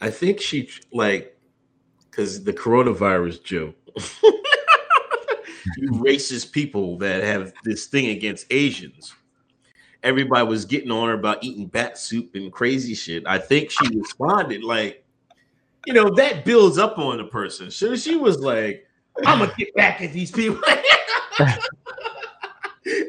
[0.00, 1.36] I think she like
[2.08, 3.74] because the coronavirus joke.
[5.76, 9.14] you racist people that have this thing against Asians.
[10.02, 13.26] Everybody was getting on her about eating bat soup and crazy shit.
[13.26, 15.04] I think she responded like,
[15.86, 17.70] you know, that builds up on the person.
[17.70, 18.86] So she was like,
[19.24, 20.60] I'm gonna get back at these people.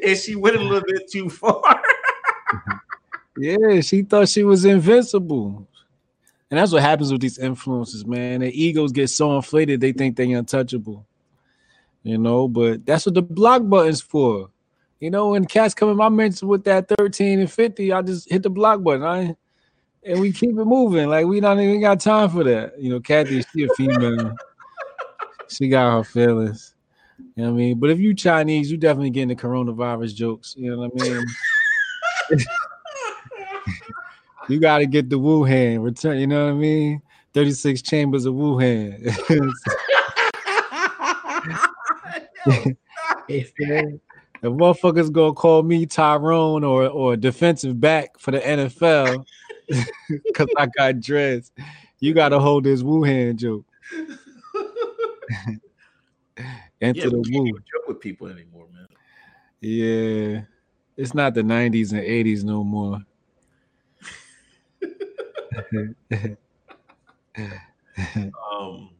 [0.04, 1.82] and she went a little bit too far.
[3.40, 5.68] Yeah, she thought she was invincible.
[6.50, 8.40] And that's what happens with these influencers, man.
[8.40, 11.06] Their egos get so inflated, they think they're untouchable.
[12.02, 14.50] You know, but that's what the block button's for.
[15.00, 18.30] You know, when cats come in my mention with that 13 and 50, I just
[18.30, 19.04] hit the block button.
[19.04, 19.36] I
[20.04, 21.08] and we keep it moving.
[21.08, 22.80] Like we don't even got time for that.
[22.80, 24.34] You know, Kathy, she a female.
[25.48, 26.74] she got her feelings.
[27.18, 27.78] You know what I mean?
[27.78, 30.54] But if you Chinese, you definitely getting the coronavirus jokes.
[30.56, 31.26] You know what I mean?
[34.48, 36.18] you got to get the Wuhan return.
[36.18, 37.02] You know what I mean?
[37.34, 39.14] 36 chambers of Wuhan.
[43.28, 43.52] if
[44.42, 49.24] motherfuckers gonna call me Tyrone or or defensive back for the NFL
[50.08, 51.52] because I got dressed,
[52.00, 53.64] you gotta hold this Wuhan joke.
[56.80, 57.46] Into yeah, the Wu.
[57.48, 58.86] even joke with people anymore, man.
[59.60, 60.42] Yeah,
[60.96, 63.00] it's not the 90s and 80s no more.
[68.58, 68.90] Um,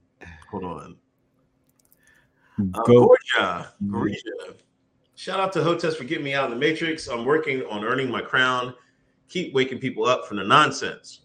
[0.50, 0.96] hold on.
[2.58, 3.08] Uh, Go.
[3.08, 4.54] Gorgia, Gorgia.
[5.14, 7.08] Shout out to Hoteps for getting me out of the matrix.
[7.08, 8.74] I'm working on earning my crown.
[9.28, 11.20] Keep waking people up from the nonsense.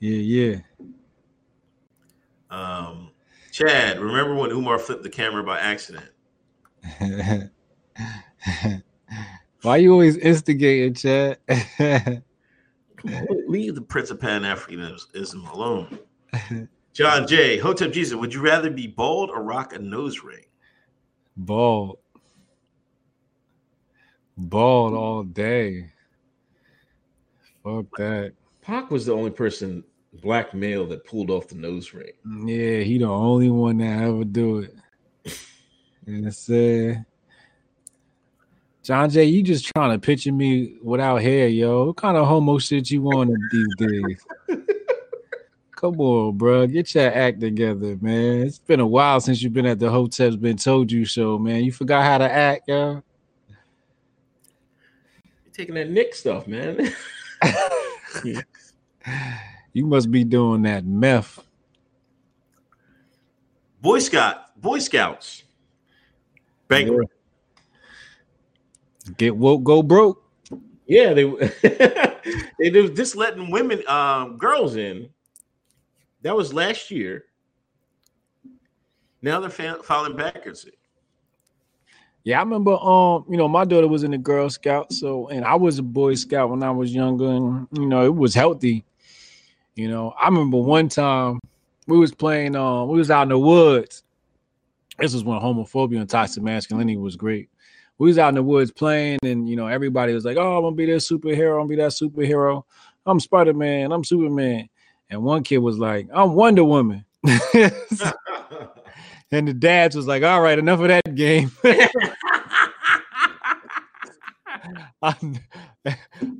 [0.00, 0.56] Yeah, yeah.
[2.50, 3.10] Um,
[3.52, 6.10] Chad, remember when Umar flipped the camera by accident?
[9.62, 11.38] Why you always instigating, Chad?
[13.46, 15.98] Leave the Prince of Pan Africanism alone.
[16.92, 17.58] John J.
[17.58, 20.44] Hotep Jesus, would you rather be bald or rock a nose ring?
[21.40, 21.98] Bald.
[24.36, 25.90] Bald all day.
[27.64, 28.32] Fuck that.
[28.60, 29.82] Pac was the only person,
[30.22, 32.12] black male, that pulled off the nose ring.
[32.46, 34.74] Yeah, he the only one that ever do it.
[36.06, 37.00] And I said, uh,
[38.82, 41.86] John Jay, you just trying to picture me without hair, yo.
[41.86, 44.26] What kind of homo shit you want these days?
[45.80, 46.66] Come on, bro.
[46.66, 48.42] Get your act together, man.
[48.42, 51.64] It's been a while since you've been at the Hotep's Been Told You show, man.
[51.64, 53.02] You forgot how to act, yo.
[53.48, 53.56] You're
[55.54, 56.92] taking that Nick stuff, man.
[59.72, 61.38] You must be doing that meth.
[63.80, 65.44] Boy Scout, Boy Scouts.
[66.66, 67.08] Banquet.
[69.16, 70.22] Get woke, go broke.
[70.86, 71.24] Yeah, they
[72.58, 75.08] they was just letting women, um, girls in.
[76.22, 77.24] That was last year.
[79.22, 80.72] Now they're fa- filing bankruptcy.
[82.24, 82.72] Yeah, I remember.
[82.72, 85.82] Um, you know, my daughter was in the Girl Scout, so and I was a
[85.82, 88.84] Boy Scout when I was younger, and you know, it was healthy.
[89.74, 91.40] You know, I remember one time
[91.86, 92.56] we was playing.
[92.56, 94.02] Um, we was out in the woods.
[94.98, 97.48] This was when homophobia and toxic masculinity was great.
[97.96, 100.62] We was out in the woods playing, and you know, everybody was like, "Oh, I'm
[100.62, 101.54] gonna be that superhero.
[101.54, 102.64] I'm gonna be that superhero.
[103.06, 103.92] I'm Spider Man.
[103.92, 104.69] I'm Superman."
[105.10, 107.72] And one kid was like, "I'm Wonder Woman." and
[109.30, 111.50] the dads was like, "All right, enough of that game."
[115.02, 115.14] I,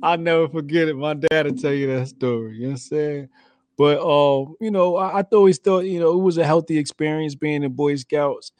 [0.03, 0.95] I'll never forget it.
[0.95, 2.55] My dad will tell you that story.
[2.55, 3.29] You know what I'm saying?
[3.77, 7.35] But uh, you know, I, I always thought, you know, it was a healthy experience
[7.35, 8.51] being in Boy Scouts.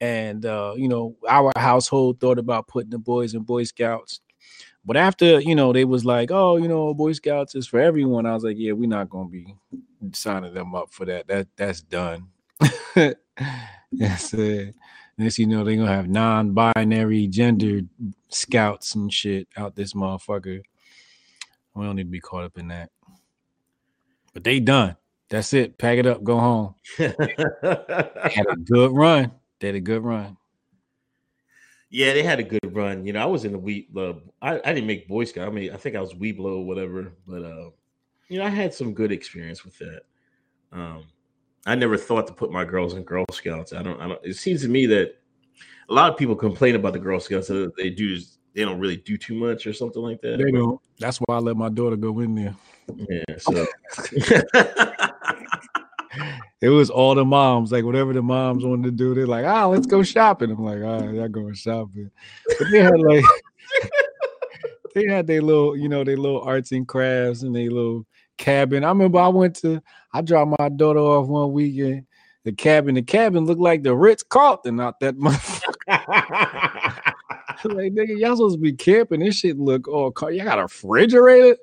[0.00, 4.20] And uh, you know, our household thought about putting the boys in Boy Scouts.
[4.86, 8.24] But after, you know, they was like, oh, you know, Boy Scouts is for everyone.
[8.24, 9.56] I was like, yeah, we're not gonna be
[10.12, 11.26] signing them up for that.
[11.26, 12.28] That that's done.
[13.90, 14.66] yes, uh,
[15.18, 17.88] next you know they're gonna have non-binary gendered
[18.28, 20.62] scouts and shit out this motherfucker.
[21.74, 22.90] We don't need to be caught up in that.
[24.32, 24.96] But they done.
[25.28, 25.78] That's it.
[25.78, 26.22] Pack it up.
[26.22, 26.74] Go home.
[26.98, 29.32] Had a good run.
[29.58, 30.36] They had a good run.
[31.88, 33.06] Yeah, they had a good run.
[33.06, 33.88] You know, I was in the wheat.
[33.96, 35.48] Uh, I, I didn't make Boy Scout.
[35.48, 37.12] I mean, I think I was Weeblo or whatever.
[37.26, 37.70] But uh,
[38.28, 40.02] you know, I had some good experience with that.
[40.72, 41.04] Um,
[41.64, 43.72] I never thought to put my girls in Girl Scouts.
[43.72, 44.00] I don't.
[44.00, 44.20] I don't.
[44.24, 45.16] It seems to me that
[45.88, 48.18] a lot of people complain about the Girl Scouts that they do.
[48.54, 50.38] They don't really do too much or something like that.
[50.38, 50.80] They don't.
[50.98, 52.56] That's why I let my daughter go in there.
[52.96, 53.36] Yeah.
[53.38, 53.66] So.
[56.62, 59.14] It was all the moms, like whatever the moms wanted to do.
[59.14, 60.50] They're like, ah, let's go shopping.
[60.50, 62.10] I'm like, right, y'all going shopping.
[62.58, 63.24] But they had like
[64.94, 68.06] they had their little, you know, their little arts and crafts and their little
[68.38, 68.84] cabin.
[68.84, 72.06] I remember I went to I dropped my daughter off one weekend.
[72.44, 75.62] The cabin, the cabin looked like the Ritz Carlton out that month.
[75.88, 75.98] like,
[77.64, 79.20] nigga, y'all supposed to be camping.
[79.20, 80.30] This shit look all car.
[80.30, 81.56] Y'all got a refrigerator.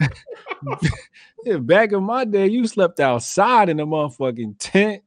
[1.44, 5.02] yeah, back in my day, you slept outside in a motherfucking tent.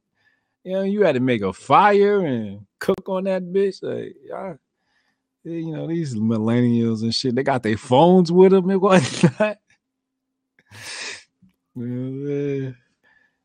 [0.64, 3.82] You know, you had to make a fire and cook on that bitch.
[3.82, 4.16] Like,
[5.44, 9.58] you know, these millennials and shit, they got their phones with them and whatnot.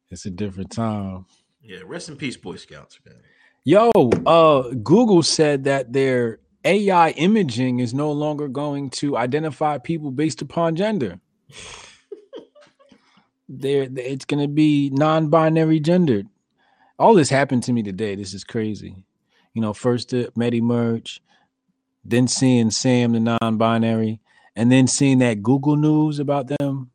[0.09, 1.25] It's a different time.
[1.61, 3.15] Yeah, rest in peace, Boy Scouts, man.
[3.63, 3.89] Yo,
[4.25, 10.41] uh, Google said that their AI imaging is no longer going to identify people based
[10.41, 11.19] upon gender.
[13.49, 16.27] There, it's going to be non-binary gendered.
[16.97, 18.15] All this happened to me today.
[18.15, 19.05] This is crazy.
[19.53, 21.21] You know, first the Medi merge,
[22.03, 24.19] then seeing Sam the non-binary,
[24.55, 26.89] and then seeing that Google news about them.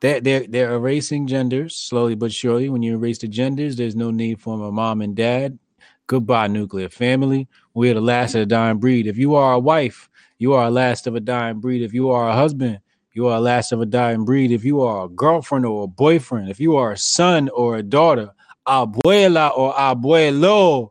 [0.00, 2.68] They're, they're, they're erasing genders slowly but surely.
[2.68, 5.58] When you erase the genders, there's no need for a mom and dad.
[6.06, 7.48] Goodbye, nuclear family.
[7.72, 9.06] We're the last of the dying breed.
[9.06, 11.82] If you are a wife, you are a last of a dying breed.
[11.82, 12.80] If you are a husband,
[13.14, 14.50] you are a last of a dying breed.
[14.50, 17.82] If you are a girlfriend or a boyfriend, if you are a son or a
[17.82, 18.32] daughter,
[18.66, 20.90] abuela or abuelo,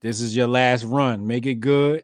[0.00, 1.24] this is your last run.
[1.24, 2.02] Make it good.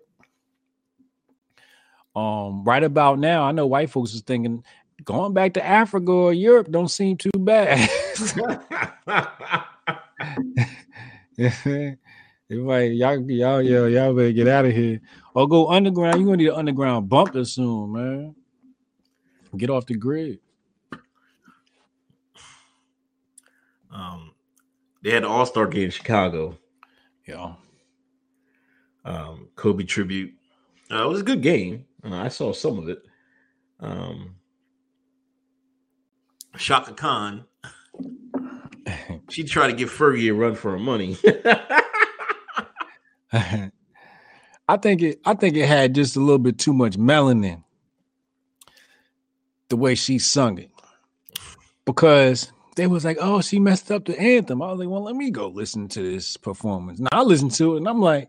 [2.15, 4.63] Um, right about now, I know white folks is thinking
[5.03, 7.91] going back to Africa or Europe don't seem too bad.
[12.51, 15.01] Everybody, y'all, y'all, y'all, y'all better get out of here
[15.35, 16.21] or go underground.
[16.21, 18.35] You're gonna need an underground bunker soon, man.
[19.57, 20.39] Get off the grid.
[23.93, 24.33] Um,
[25.03, 26.59] they had an All Star game in Chicago.
[27.27, 27.55] Yeah.
[29.05, 30.33] Um, Kobe tribute.
[30.91, 31.85] Uh, it was a good game.
[32.05, 33.03] Uh, I saw some of it.
[33.81, 34.37] Um,
[36.57, 37.45] Chaka Khan.
[39.31, 41.17] she tried to give Fergie a run for her money.
[43.33, 45.21] I think it.
[45.25, 47.63] I think it had just a little bit too much melanin.
[49.73, 50.71] The way she sung it,
[51.87, 55.17] because they was like, "Oh, she messed up the anthem." I was like, "Well, let
[55.17, 58.29] me go listen to this performance." Now I listened to it, and I'm like,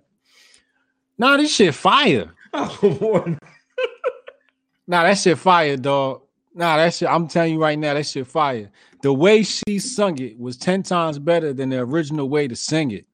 [1.18, 3.36] "Nah, this shit fire." oh, boy.
[4.88, 6.22] Nah, that shit fire, dog.
[6.56, 7.10] Nah, that shit.
[7.10, 8.72] I'm telling you right now, that shit fire.
[9.02, 12.92] The way she sung it was ten times better than the original way to sing
[12.92, 13.06] it.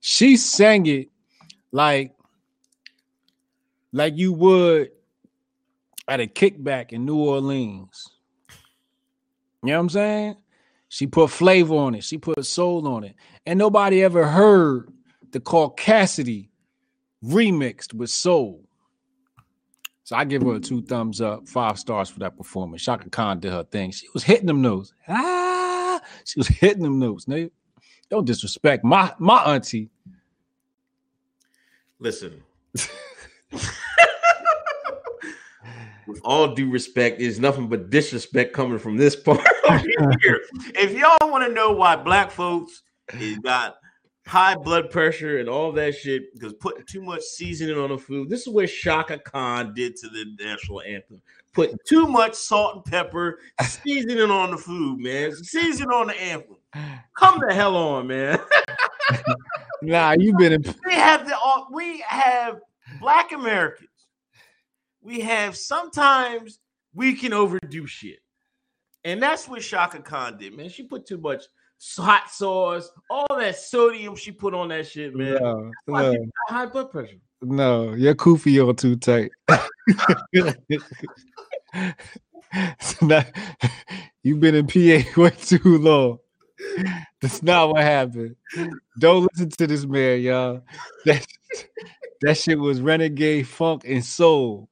[0.00, 1.10] She sang it
[1.70, 2.14] like,
[3.92, 4.88] like you would
[6.08, 8.08] at a kickback in New Orleans.
[9.62, 10.36] You know what I'm saying?
[10.88, 12.04] She put flavor on it.
[12.04, 13.14] She put soul on it.
[13.44, 14.90] And nobody ever heard
[15.30, 16.48] the Caucasity
[17.22, 18.64] remixed with soul.
[20.04, 22.82] So I give her two thumbs up, five stars for that performance.
[22.82, 23.90] Chaka Khan did her thing.
[23.90, 24.94] She was hitting them notes.
[25.06, 27.26] Ah, she was hitting them notes.
[27.26, 27.50] Nigga.
[28.08, 29.90] Don't disrespect my my auntie.
[31.98, 32.42] Listen.
[36.08, 39.84] With all due respect, there's nothing but disrespect coming from this part over
[40.22, 40.40] here.
[40.74, 42.82] If y'all want to know why black folks
[43.12, 43.76] is got
[44.26, 48.30] high blood pressure and all that shit because putting too much seasoning on the food,
[48.30, 51.20] this is what Chaka Khan did to the national anthem.
[51.52, 55.34] Putting too much salt and pepper, seasoning on the food, man.
[55.34, 56.56] Seasoning on the anthem.
[57.18, 58.40] Come the hell on, man.
[59.80, 62.60] Nah, you've been in we have the uh, we have
[63.00, 63.88] black Americans.
[65.08, 66.58] We have sometimes
[66.92, 68.18] we can overdo shit,
[69.04, 70.68] and that's what Chaka Khan did, man.
[70.68, 71.44] She put too much
[71.96, 75.38] hot sauce, all that sodium she put on that shit, man.
[75.40, 76.14] no, no,
[76.48, 77.16] high blood pressure.
[77.40, 79.30] no, your kufi on too tight.
[83.00, 83.32] Not-
[84.22, 86.18] You've been in PA way too long.
[87.22, 88.36] That's not what happened.
[88.98, 90.60] Don't listen to this man, y'all.
[91.06, 91.26] That,
[92.20, 94.68] that shit was renegade funk and soul.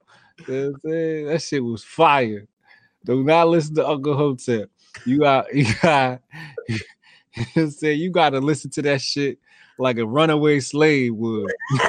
[0.47, 1.31] You know?
[1.31, 2.47] That shit was fire.
[3.05, 4.69] Do not listen to Uncle Hotep.
[5.05, 6.21] You got you got
[6.67, 6.77] you
[7.55, 7.99] know saying?
[7.99, 9.39] you gotta listen to that shit
[9.79, 11.51] like a runaway slave would.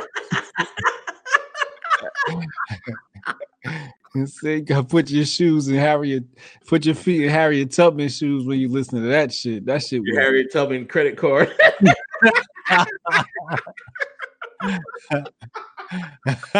[4.15, 6.25] and say you gotta put your shoes in Harriet,
[6.67, 9.67] put your feet in Harriet Tubman shoes when you listen to that shit.
[9.67, 11.53] That shit Your was Harriet Tubman credit card.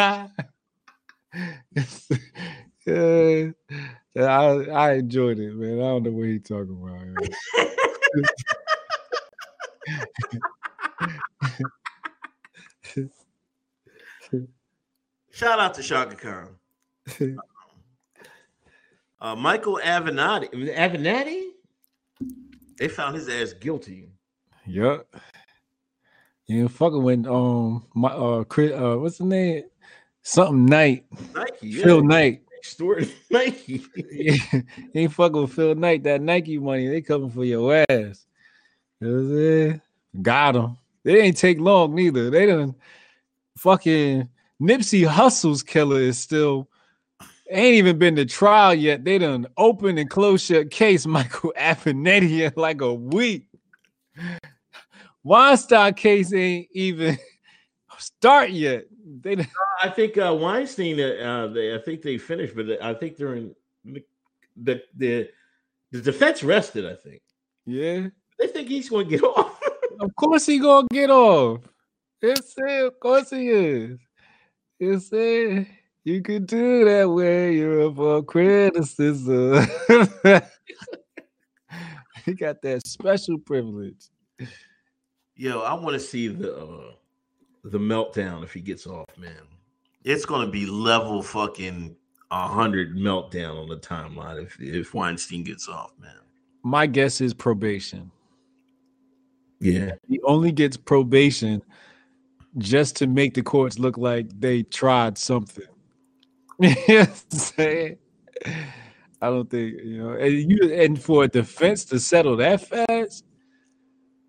[2.85, 3.51] yeah,
[4.15, 5.79] I, I enjoyed it, man.
[5.79, 6.99] I don't know what he talking about.
[15.31, 16.55] Shout out to Chaka Khan.
[19.21, 20.49] Uh, Michael Avenatti.
[20.73, 21.49] Avenatti?
[22.77, 24.07] They found his ass guilty.
[24.65, 25.13] Yup.
[26.47, 29.63] You fucking with um my uh Chris, uh what's the name?
[30.21, 31.05] Something Knight.
[31.35, 31.71] Nike.
[31.71, 32.07] Phil yeah.
[32.07, 32.41] Knight.
[32.61, 33.83] Stuart Nike.
[33.95, 34.61] Yeah,
[34.93, 36.03] ain't fucking with Phil Knight.
[36.03, 38.25] That Nike money, they coming for your ass.
[38.99, 39.81] You know what I'm saying?
[40.21, 40.77] Got him.
[41.03, 42.29] They ain't take long neither.
[42.29, 42.75] They done
[43.57, 44.29] fucking
[44.61, 46.69] Nipsey Hussle's killer is still
[47.49, 49.03] ain't even been to trial yet.
[49.03, 53.45] They done open and close shut case Michael Avenatti in like a week.
[55.23, 57.17] Weinstein case ain't even
[57.97, 58.85] start yet.
[59.21, 59.47] They done-
[59.81, 60.99] I think uh, Weinstein.
[60.99, 64.03] Uh, they, I think they finished, but I think they're in the
[64.55, 65.29] the the,
[65.91, 66.85] the defense rested.
[66.85, 67.21] I think
[67.65, 68.07] yeah.
[68.37, 69.59] they think he's going to get off.
[69.99, 71.61] Of course he gonna get off.
[72.21, 72.85] It's it.
[72.85, 73.99] Of course he is.
[74.79, 75.67] It's it.
[76.03, 79.67] You could do that when you're up for criticism.
[82.25, 84.09] he got that special privilege.
[85.35, 86.91] Yo, I want to see the uh,
[87.63, 89.41] the meltdown if he gets off, man.
[90.03, 91.95] It's going to be level fucking
[92.31, 96.11] hundred meltdown on the timeline if if Weinstein gets off, man.
[96.63, 98.11] My guess is probation.
[99.59, 101.61] Yeah, He only gets probation
[102.57, 105.65] just to make the courts look like they tried something.
[106.59, 107.97] you know what I'm?
[109.21, 113.25] I don't think you know, and you and for a defense to settle that fast.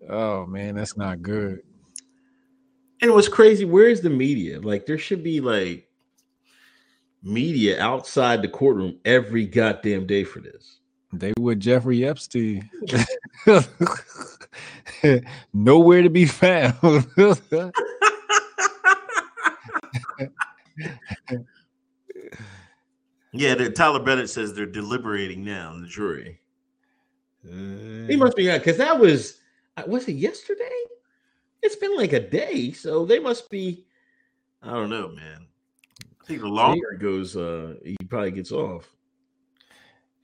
[0.09, 1.61] Oh man, that's not good.
[3.01, 3.65] And what's crazy?
[3.65, 4.59] Where's the media?
[4.59, 5.87] Like, there should be like
[7.23, 10.79] media outside the courtroom every goddamn day for this.
[11.13, 12.69] They with Jeffrey Epstein.
[15.53, 17.07] Nowhere to be found.
[23.33, 26.39] Yeah, the, Tyler Bennett says they're deliberating now in the jury.
[27.45, 29.39] Uh, He must be because that was
[29.77, 30.69] uh, was it yesterday?
[31.61, 33.85] It's been like a day, so they must be.
[34.61, 35.47] I don't know, man.
[36.21, 38.89] I think the longer it goes, uh, he probably gets off.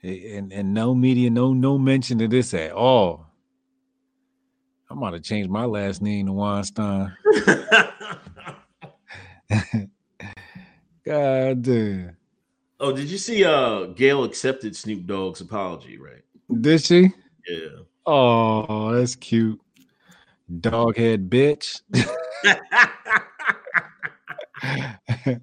[0.03, 3.27] and and no media, no no mention of this at all.
[4.89, 7.15] I might have changed my last name to Weinstein.
[11.05, 12.18] God damn.
[12.80, 13.43] oh, did you see?
[13.43, 16.23] Uh, Gayle accepted Snoop Dogg's apology, right?
[16.61, 17.11] Did she?
[17.47, 17.84] Yeah.
[18.05, 19.59] Oh, that's cute.
[20.52, 21.82] Doghead bitch.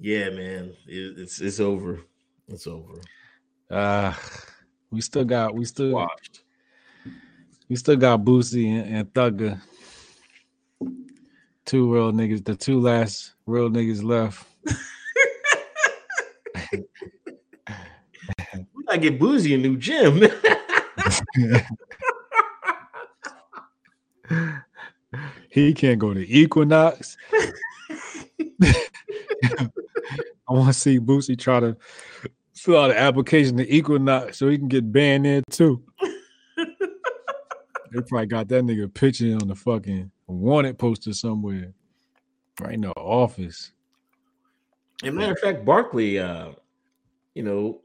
[0.00, 0.74] yeah, man.
[0.86, 2.00] It, it's it's over.
[2.48, 3.00] It's over.
[3.70, 4.12] uh
[4.90, 6.42] we still got we still Watched.
[7.68, 9.60] we still got Boosie and, and Thugger.
[11.64, 14.46] Two real niggas, the two last real niggas left.
[18.74, 20.20] We gotta get Boosie a new gym.
[25.48, 27.16] He can't go to Equinox.
[30.48, 31.76] I want to see Boosie try to
[32.54, 35.82] fill out an application to Equinox so he can get banned there too.
[36.56, 41.72] they probably got that nigga picture on the fucking wanted poster somewhere,
[42.60, 43.72] right in the office.
[45.02, 46.52] As a matter of fact, Barkley, uh,
[47.34, 47.80] you know,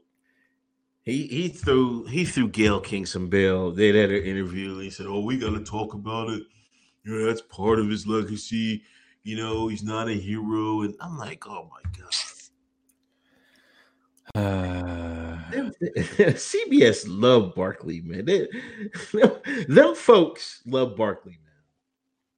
[1.02, 3.70] he he threw he threw Gayle King some bail.
[3.70, 4.78] They had an interview.
[4.78, 6.42] He said, "Oh, we got to talk about it.
[7.04, 8.82] You know, that's part of his legacy.
[9.22, 12.14] You know, he's not a hero." And I'm like, "Oh my god."
[14.34, 18.24] Uh, CBS love Barkley, man.
[18.26, 18.46] They,
[19.68, 21.50] them folks love Barkley, man.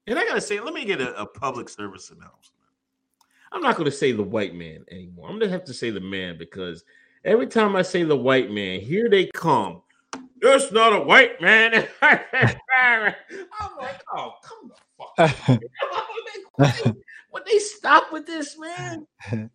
[0.07, 2.53] And I gotta say, let me get a, a public service announcement.
[3.53, 5.29] I'm not gonna say the white man anymore.
[5.29, 6.85] I'm gonna have to say the man because
[7.25, 9.83] every time I say the white man, here they come.
[10.41, 11.87] That's not a white man.
[12.03, 13.15] I'm
[13.79, 15.49] like, oh, come the fuck.
[15.49, 15.61] on.
[16.59, 17.01] Like, would, they,
[17.33, 19.07] would they stop with this, man?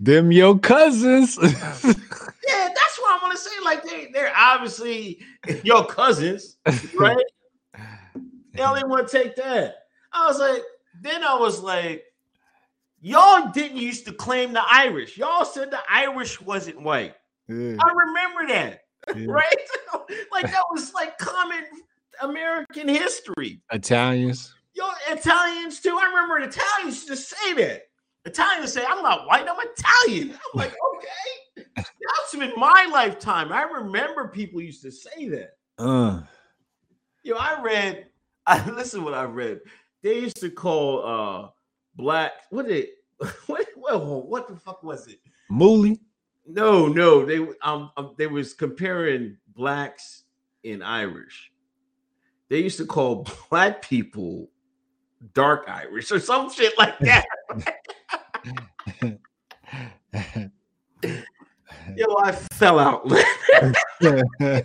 [0.00, 1.38] them your cousins.
[1.40, 1.50] Yeah,
[2.74, 3.50] that's what I want to say.
[3.64, 5.20] Like they, they're obviously
[5.62, 6.56] your cousins,
[6.98, 7.24] right?
[8.52, 9.76] They only want to take that.
[10.12, 10.62] I was like,
[11.00, 12.02] then I was like,
[13.00, 15.16] y'all didn't used to claim the Irish.
[15.16, 17.14] Y'all said the Irish wasn't white.
[17.48, 18.82] Yeah, I remember that,
[19.16, 19.26] yeah.
[19.28, 19.56] right?
[20.32, 21.64] like that was like common
[22.20, 23.60] American history.
[23.72, 24.54] Italians.
[24.74, 25.98] Yo, Italians too.
[26.00, 27.82] I remember Italians used to say that.
[28.24, 30.30] Italians say, I'm not white, I'm Italian.
[30.32, 31.64] I'm like, okay.
[31.76, 33.52] That's in my lifetime.
[33.52, 35.50] I remember people used to say that.
[35.78, 36.20] Uh,
[37.22, 38.06] Yo, I read,
[38.46, 39.60] I listen what I read.
[40.02, 41.48] They used to call uh
[41.98, 42.86] black, what did
[43.46, 45.18] what what, what the fuck was it?
[45.50, 46.00] Mooley.
[46.46, 50.24] No, no, they um, um they was comparing blacks
[50.64, 51.52] and Irish.
[52.48, 54.48] They used to call black people
[55.34, 57.26] dark Irish or some shit like that.
[61.96, 63.10] Yo, I fell out.
[64.00, 64.64] and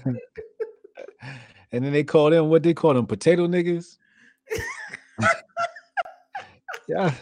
[1.71, 3.97] then they called them what they call them potato niggas.
[6.87, 7.13] Yeah.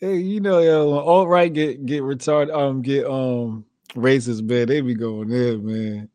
[0.00, 3.64] Hey, you know, yo, alt right get get retarded, um, get um
[3.94, 4.68] racist, man.
[4.68, 6.08] They be going there, man.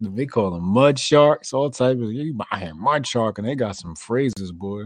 [0.00, 3.54] They call them mud sharks, all type of you I hear mud shark, and they
[3.54, 4.84] got some phrases, boy.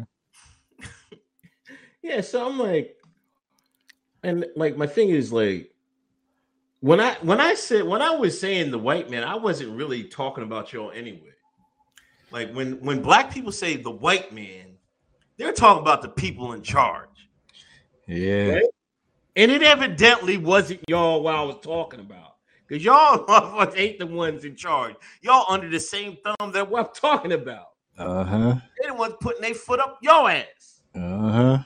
[2.02, 2.96] yeah, so I'm like,
[4.22, 5.72] and like my thing is like
[6.80, 10.05] when I when I said when I was saying the white man, I wasn't really
[10.05, 11.32] talking about y'all anyway.
[12.30, 14.68] Like when when black people say the white man,
[15.39, 17.09] they're talking about the people in charge.
[18.06, 18.55] Yeah.
[18.55, 18.65] Right?
[19.36, 22.35] And it evidently wasn't y'all what I was talking about.
[22.66, 24.97] Because y'all motherfuckers ain't the ones in charge.
[25.23, 27.69] Y'all under the same thumb that what I'm talking about.
[27.97, 28.56] Uh-huh.
[28.81, 30.82] They the ones putting their foot up your ass.
[30.94, 31.59] Uh-huh.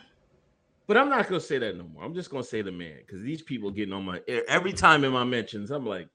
[0.86, 2.05] But I'm not gonna say that no more.
[2.05, 5.12] I'm just gonna say the man because these people getting on my every time in
[5.12, 5.70] my mentions.
[5.70, 6.09] I'm like,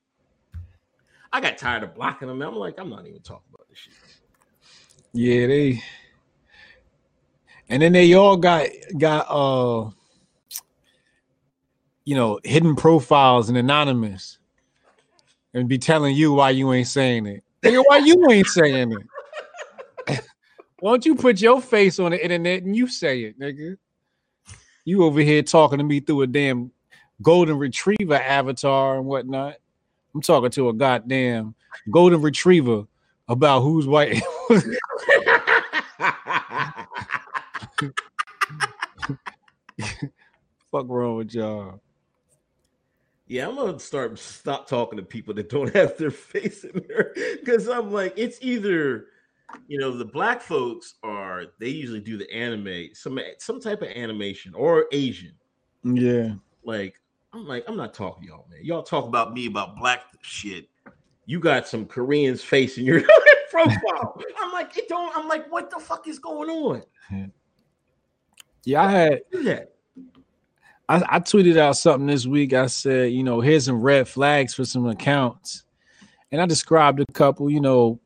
[1.31, 2.41] I got tired of blocking them.
[2.41, 3.93] I'm like, I'm not even talking about this shit.
[5.13, 5.81] Yeah, they
[7.69, 8.67] and then they all got
[8.97, 9.89] got uh
[12.05, 14.37] you know hidden profiles and anonymous
[15.53, 17.43] and be telling you why you ain't saying it.
[17.63, 20.21] Nigga, why you ain't saying it?
[20.79, 23.77] why don't you put your face on the internet and you say it, nigga?
[24.85, 26.71] You over here talking to me through a damn
[27.21, 29.55] golden retriever avatar and whatnot.
[30.13, 31.55] I'm talking to a goddamn
[31.91, 32.85] golden retriever
[33.27, 34.21] about who's white.
[40.71, 41.81] Fuck wrong with y'all?
[43.27, 47.13] Yeah, I'm gonna start stop talking to people that don't have their face in there
[47.39, 49.07] because I'm like, it's either
[49.67, 53.89] you know the black folks are they usually do the anime some some type of
[53.89, 55.33] animation or Asian.
[55.83, 57.01] Yeah, like
[57.33, 58.61] I'm like I'm not talking to y'all, man.
[58.63, 60.69] Y'all talk about me about black shit.
[61.25, 63.01] You got some Koreans face in your
[63.51, 64.17] profile.
[64.39, 65.15] I'm like, it don't.
[65.17, 66.83] I'm like, what the fuck is going on?
[68.63, 69.21] Yeah, I had.
[69.31, 69.73] That.
[70.89, 72.53] I, I tweeted out something this week.
[72.53, 75.63] I said, you know, here's some red flags for some accounts,
[76.31, 77.49] and I described a couple.
[77.49, 77.99] You know,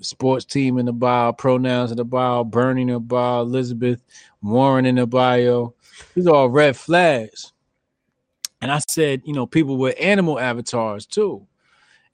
[0.00, 4.02] sports team in the bio, pronouns in the bio, burning in the bio, Elizabeth
[4.42, 5.74] Warren in the bio.
[6.14, 7.52] These are all red flags.
[8.60, 11.46] And I said, you know, people with animal avatars too.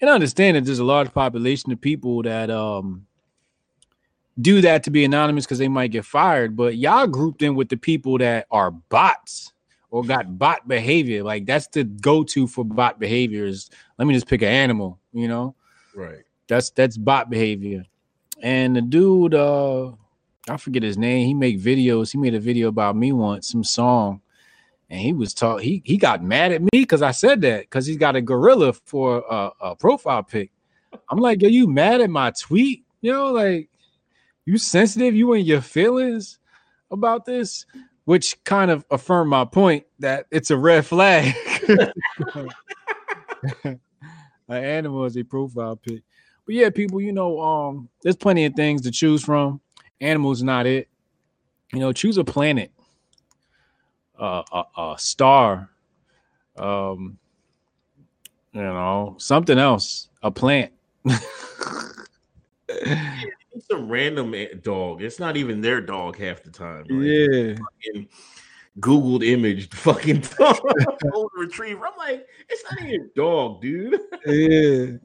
[0.00, 3.06] And I understand that there's a large population of people that um
[4.40, 7.68] do that to be anonymous because they might get fired, but y'all grouped in with
[7.68, 9.52] the people that are bots
[9.90, 11.22] or got bot behavior.
[11.22, 13.70] Like that's the go-to for bot behaviors.
[13.98, 15.54] Let me just pick an animal, you know.
[15.94, 16.22] Right.
[16.48, 17.84] That's that's bot behavior.
[18.42, 19.92] And the dude, uh,
[20.48, 21.26] I forget his name.
[21.26, 22.12] He make videos.
[22.12, 24.20] He made a video about me once, some song,
[24.88, 25.60] and he was talk.
[25.60, 28.72] He he got mad at me because I said that because he's got a gorilla
[28.72, 30.50] for a, a profile pic.
[31.08, 32.84] I'm like, are you mad at my tweet?
[33.00, 33.69] You know, like
[34.50, 35.14] you sensitive?
[35.14, 36.40] You in your feelings
[36.90, 37.66] about this?
[38.04, 41.32] Which kind of affirmed my point that it's a red flag.
[43.64, 43.78] An
[44.48, 46.02] animal is a profile pic.
[46.44, 49.60] But yeah, people, you know, um, there's plenty of things to choose from.
[50.00, 50.88] Animals not it.
[51.72, 52.72] You know, choose a planet,
[54.18, 55.70] uh, a, a star,
[56.56, 57.16] um,
[58.52, 60.72] you know, something else, a plant.
[63.60, 65.02] It's a random eh, dog.
[65.02, 66.86] It's not even their dog half the time.
[66.88, 66.88] right?
[66.90, 68.08] yeah, Fucking
[68.80, 70.58] Googled image fucking dog,
[71.36, 71.86] retriever.
[71.86, 74.00] I'm like, it's not even a dog, dude.
[74.26, 74.96] yeah.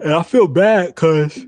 [0.00, 1.38] And I feel bad because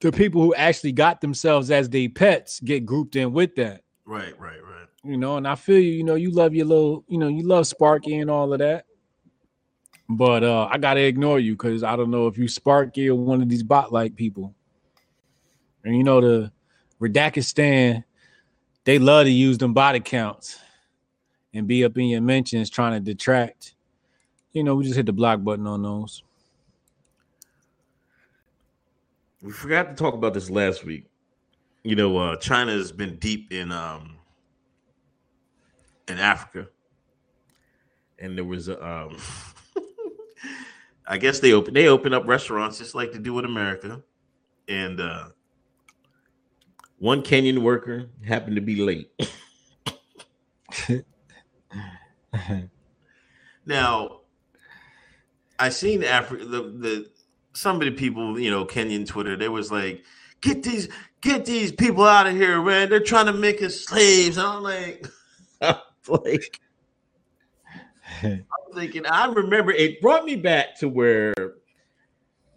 [0.00, 3.80] the people who actually got themselves as their pets get grouped in with that.
[4.04, 4.88] Right, right, right.
[5.04, 7.48] you know, and I feel you, you know, you love your little, you know, you
[7.48, 8.84] love Sparky and all of that.
[10.08, 13.42] But uh I gotta ignore you because I don't know if you Sparky or one
[13.42, 14.54] of these bot like people.
[15.84, 16.52] And you know the
[16.98, 18.04] Redakistan,
[18.84, 20.58] they love to use them body counts
[21.52, 23.74] and be up in your mentions trying to detract.
[24.52, 26.22] You know, we just hit the block button on those.
[29.42, 31.04] We forgot to talk about this last week.
[31.82, 34.16] You know, uh, China has been deep in um
[36.08, 36.68] in Africa,
[38.18, 39.18] and there was a um,
[41.06, 44.02] I guess they open they open up restaurants just like they do in America,
[44.68, 45.26] and uh,
[46.98, 49.10] one Kenyan worker happened to be late.
[53.66, 54.20] now,
[55.58, 57.10] I seen Africa the the
[57.52, 60.04] some of the people you know Kenyan Twitter they was like
[60.40, 60.88] get these
[61.20, 62.88] get these people out of here man.
[62.88, 64.38] They're trying to make us slaves.
[64.38, 65.06] I'm like
[66.08, 66.60] like
[68.22, 68.44] I'm
[68.74, 71.34] thinking I remember it brought me back to where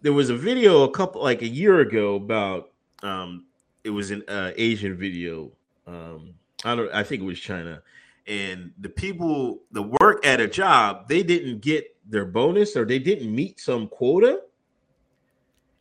[0.02, 2.70] there was a video a couple like a year ago about
[3.02, 3.46] um
[3.84, 5.50] it was an uh, Asian video
[5.86, 6.34] um
[6.64, 7.82] I don't I think it was China
[8.26, 12.98] and the people the work at a job they didn't get their bonus or they
[12.98, 14.42] didn't meet some quota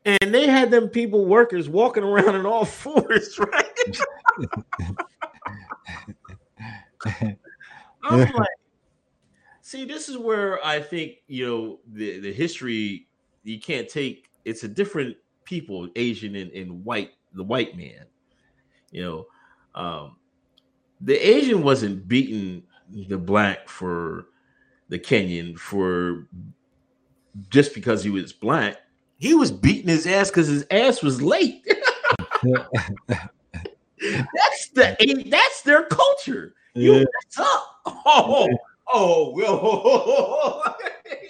[0.06, 3.98] and they had them people workers walking around in all fours right?
[8.03, 8.48] I'm like
[9.68, 13.07] see this is where I think you know the the history
[13.44, 18.06] you can't take it's a different people Asian and, and white the white man
[18.91, 19.26] you know
[19.76, 20.15] um
[21.02, 22.64] the Asian wasn't beating
[23.10, 24.27] the black for
[24.88, 26.30] the Kenyan for
[27.49, 28.77] just because he was black.
[29.18, 31.61] He was beating his ass because his ass was late.
[32.41, 32.69] that's
[34.73, 36.56] the that's their culture.
[36.73, 36.99] You Yeah.
[36.99, 37.68] mess up.
[37.85, 38.48] Oh,
[38.91, 40.76] oh, well.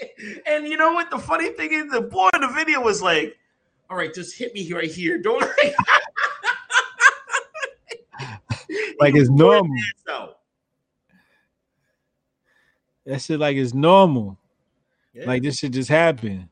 [0.46, 1.10] and you know what?
[1.10, 3.38] The funny thing is, the boy in the video was like,
[3.90, 5.18] "All right, just hit me right here.
[5.18, 5.44] Don't."
[9.00, 9.76] Like it's normal.
[9.76, 10.30] his ass.
[13.06, 14.38] That shit like it's normal.
[15.14, 15.26] Yeah.
[15.28, 16.50] Like this shit just happened.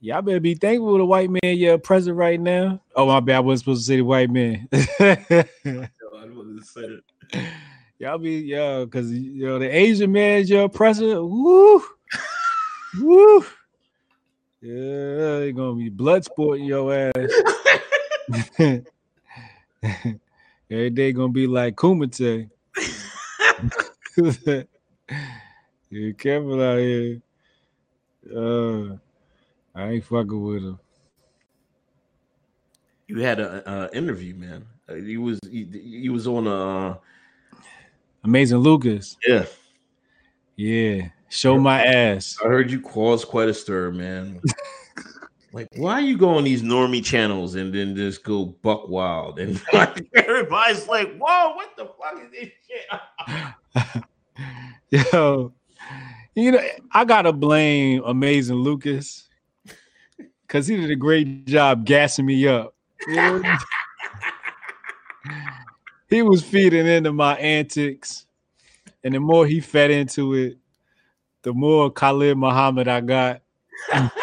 [0.00, 2.80] Y'all better be thankful the white man you're present right now.
[2.96, 4.68] Oh my bad, I wasn't supposed to say the white man.
[4.72, 5.46] I
[6.10, 7.00] wanted to say
[7.32, 7.46] that.
[8.00, 11.22] Y'all be yo, cause you know the Asian man is your oppressor.
[11.22, 11.84] Woo,
[12.98, 13.44] woo.
[14.62, 17.12] Yeah, they gonna be blood sporting your ass.
[20.70, 22.48] Every day gonna be like Kumite.
[25.90, 27.20] you careful out here.
[28.34, 28.96] Uh,
[29.74, 30.78] I ain't fucking with him.
[33.08, 34.64] You had a uh, interview, man.
[34.88, 36.96] Uh, you was you, you was on a uh,
[38.24, 39.16] Amazing Lucas.
[39.26, 39.46] yeah.
[40.56, 41.08] Yeah.
[41.30, 42.36] Show my ass.
[42.44, 44.40] I heard you cause quite a stir, man.
[45.52, 49.60] like, why you go on these normie channels and then just go buck wild and
[49.72, 52.50] like everybody's like, "Whoa, what the fuck is this
[54.90, 55.52] shit?" Yo,
[56.34, 56.60] you know,
[56.92, 59.28] I gotta blame Amazing Lucas
[60.42, 62.74] because he did a great job gassing me up.
[63.06, 63.56] You know?
[66.10, 68.26] He was feeding into my antics,
[69.04, 70.58] and the more he fed into it,
[71.42, 73.42] the more Khalid Muhammad I got.
[73.92, 74.18] I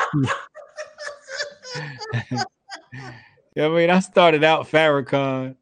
[3.56, 5.56] mean, I started out Farrakhan,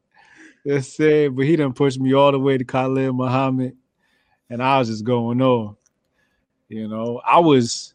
[0.65, 3.77] that's said, but he done pushed me all the way to Khalid Muhammad,
[4.49, 5.77] and I was just going on.
[6.68, 7.93] You know, I was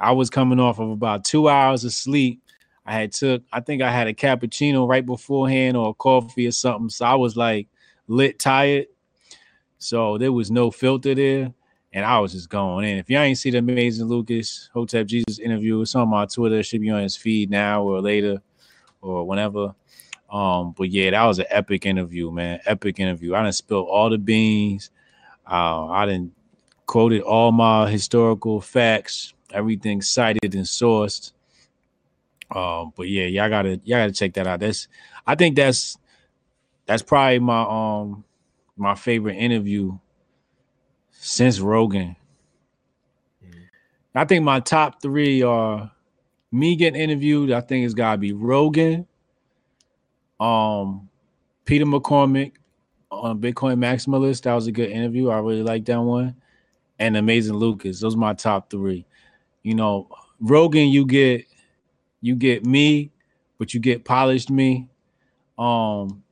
[0.00, 2.42] I was coming off of about two hours of sleep.
[2.88, 6.52] I had took, I think I had a cappuccino right beforehand or a coffee or
[6.52, 6.88] something.
[6.88, 7.68] So I was like
[8.06, 8.86] lit tired.
[9.76, 11.52] So there was no filter there.
[11.92, 12.96] And I was just going in.
[12.96, 16.60] If y'all ain't see the amazing Lucas Hotep Jesus interview, it's on my Twitter.
[16.60, 18.40] It should be on his feed now or later
[19.02, 19.74] or whenever.
[20.30, 22.60] Um, but yeah, that was an epic interview, man.
[22.64, 23.34] Epic interview.
[23.34, 24.90] I didn't spill all the beans.
[25.46, 26.32] Uh, I didn't
[26.86, 31.32] quoted all my historical facts, everything cited and sourced.
[32.54, 34.60] Um, but yeah, y'all gotta y'all gotta check that out.
[34.60, 34.88] That's
[35.26, 35.98] I think that's
[36.86, 38.24] that's probably my um
[38.76, 39.98] my favorite interview
[41.10, 42.16] since Rogan.
[44.14, 45.92] I think my top three are
[46.50, 47.52] me getting interviewed.
[47.52, 49.06] I think it's gotta be Rogan,
[50.40, 51.08] um,
[51.64, 52.52] Peter McCormack
[53.10, 54.42] on Bitcoin Maximalist.
[54.42, 55.28] That was a good interview.
[55.28, 56.36] I really like that one.
[56.98, 58.00] And Amazing Lucas.
[58.00, 59.06] Those are my top three.
[59.62, 60.08] You know,
[60.40, 61.44] Rogan, you get
[62.20, 63.10] you get me,
[63.58, 64.88] but you get polished me.
[65.58, 66.22] Um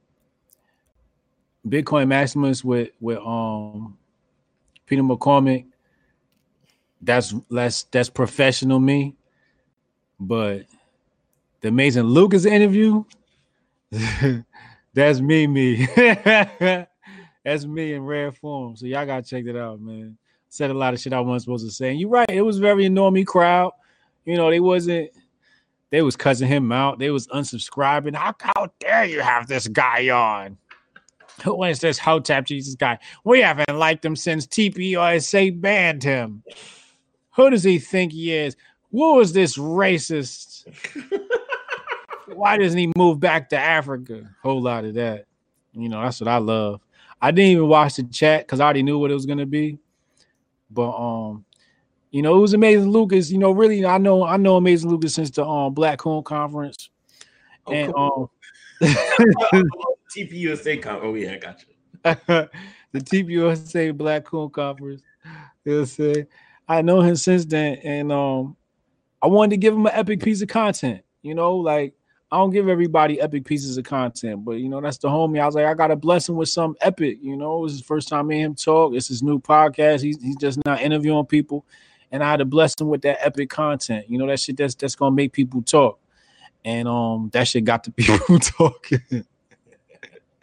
[1.66, 3.96] Bitcoin Maximus with with um
[4.86, 5.66] Peter McCormack.
[7.02, 9.16] That's that's that's professional me.
[10.18, 10.66] But
[11.60, 13.04] the amazing Lucas interview,
[14.94, 15.86] That's me, me.
[15.96, 18.76] That's me in rare form.
[18.76, 20.16] So y'all gotta check that out, man.
[20.48, 21.90] Said a lot of shit I wasn't supposed to say.
[21.90, 23.72] And you're right, it was very normie crowd.
[24.24, 25.10] You know, they wasn't
[25.90, 26.98] they was cussing him out.
[26.98, 28.14] They was unsubscribing.
[28.14, 30.58] How, how dare you have this guy on?
[31.44, 32.98] Who is this Hotep Jesus guy?
[33.24, 36.42] We haven't liked him since TPUSA banned him.
[37.36, 38.56] Who does he think he is?
[38.90, 40.64] Who is this racist?
[42.26, 44.30] Why doesn't he move back to Africa?
[44.42, 45.26] Whole lot of that.
[45.72, 46.80] You know, that's what I love.
[47.20, 49.78] I didn't even watch the chat because I already knew what it was gonna be.
[50.70, 51.44] But um,
[52.16, 53.30] you know, it was amazing Lucas.
[53.30, 56.88] You know, really, I know I know Amazing Lucas since the um Black Coon conference.
[57.66, 58.30] Oh, and cool.
[58.80, 58.88] um
[60.16, 61.74] TPUSA com- Oh yeah, I got you.
[62.92, 65.02] the TPUSA Black Coon Conference.
[65.62, 66.26] He'll say,
[66.66, 68.56] I know him since then, and um,
[69.20, 71.02] I wanted to give him an epic piece of content.
[71.20, 71.92] You know, like
[72.32, 75.38] I don't give everybody epic pieces of content, but you know, that's the homie.
[75.38, 77.18] I was like, I gotta bless him with some epic.
[77.20, 78.94] You know, it was his first time me and him talk.
[78.94, 80.00] It's his new podcast.
[80.00, 81.66] He's he's just not interviewing people,
[82.16, 84.08] and I had to bless him with that epic content.
[84.08, 86.00] You know, that shit that's that's gonna make people talk,
[86.64, 89.02] and um, that shit got the people talking.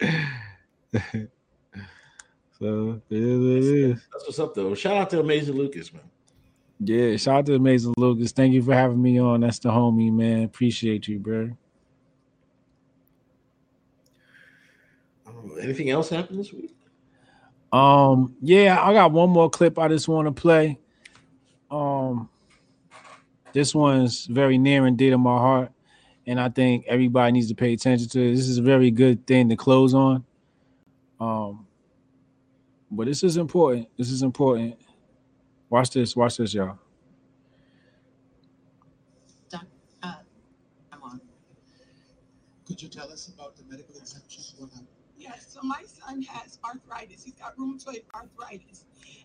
[2.60, 4.06] so it is, it is.
[4.12, 4.72] That's what's up though.
[4.76, 6.02] Shout out to Amazing Lucas, man.
[6.78, 8.30] Yeah, shout out to Amazing Lucas.
[8.30, 9.40] Thank you for having me on.
[9.40, 10.44] That's the homie, man.
[10.44, 11.56] Appreciate you, bro.
[15.60, 16.76] Anything else happened this week?
[17.72, 20.78] Um, yeah, I got one more clip I just want to play.
[21.74, 22.28] Um,
[23.52, 25.72] this one's very near and dear to my heart,
[26.24, 28.36] and I think everybody needs to pay attention to it.
[28.36, 30.24] This is a very good thing to close on.
[31.18, 31.66] Um,
[32.92, 33.88] but this is important.
[33.98, 34.76] This is important.
[35.68, 36.14] Watch this.
[36.14, 36.78] Watch this, y'all.
[39.52, 40.14] Uh,
[40.92, 41.20] I'm on.
[42.66, 44.54] Could you tell us about the medical exemptions?
[44.58, 44.86] What happened?
[45.18, 47.24] Yes, so my son has arthritis.
[47.24, 48.84] He's got rheumatoid arthritis.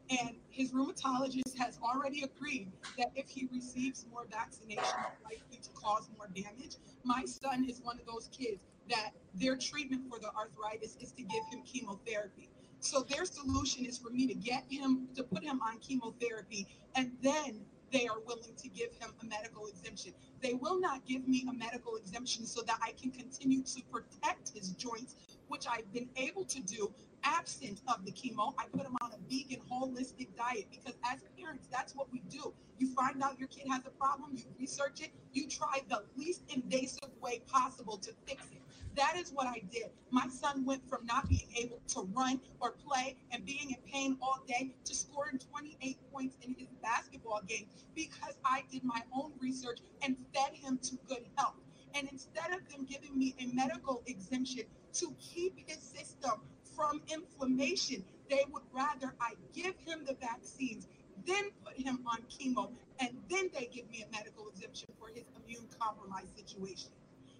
[0.09, 5.69] And his rheumatologist has already agreed that if he receives more vaccination, it's likely to
[5.75, 6.77] cause more damage.
[7.03, 8.59] My son is one of those kids
[8.89, 12.49] that their treatment for the arthritis is to give him chemotherapy.
[12.79, 17.11] So their solution is for me to get him to put him on chemotherapy and
[17.21, 17.61] then
[17.91, 20.13] they are willing to give him a medical exemption.
[20.41, 24.49] They will not give me a medical exemption so that I can continue to protect
[24.55, 25.15] his joints,
[25.47, 26.93] which I've been able to do
[27.23, 28.53] absent of the chemo.
[28.57, 32.53] I put him on a vegan, holistic diet because as parents, that's what we do.
[32.77, 36.43] You find out your kid has a problem, you research it, you try the least
[36.53, 38.61] invasive way possible to fix it.
[38.95, 39.91] That is what I did.
[40.11, 44.17] My son went from not being able to run or play and being in pain
[44.21, 49.31] all day to scoring 28 points in his basketball game because I did my own
[49.39, 51.55] research and fed him to good health.
[51.95, 54.63] And instead of them giving me a medical exemption
[54.93, 56.41] to keep his system
[56.79, 60.87] from inflammation, they would rather I give him the vaccines,
[61.25, 65.25] then put him on chemo, and then they give me a medical exemption for his
[65.43, 66.91] immune compromised situation.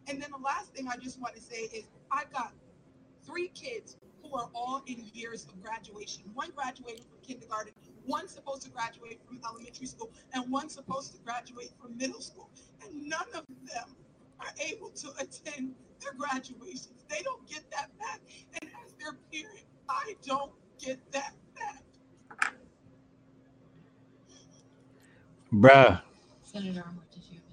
[0.10, 2.52] And then the last thing I just want to say is I've got
[3.26, 6.24] three kids who are all in years of graduation.
[6.34, 7.72] One graduated from kindergarten,
[8.06, 12.50] one supposed to graduate from elementary school, and one supposed to graduate from middle school.
[12.84, 13.96] And none of them
[14.42, 17.06] are able to attend their graduations.
[17.10, 18.20] They don't get that back.
[19.10, 22.54] And as their parent, I don't get that back.
[25.52, 26.02] Bruh.
[26.44, 27.44] Senator Armour, did you have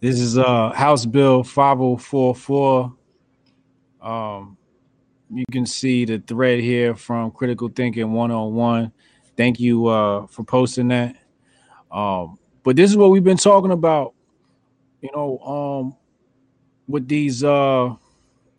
[0.00, 2.92] This is uh House Bill 5044.
[4.02, 4.56] Um
[5.32, 8.92] you can see the thread here from Critical Thinking 101.
[9.36, 11.16] Thank you uh for posting that.
[11.90, 14.14] Um but this is what we've been talking about.
[15.00, 15.96] You know, um
[16.88, 17.94] with these uh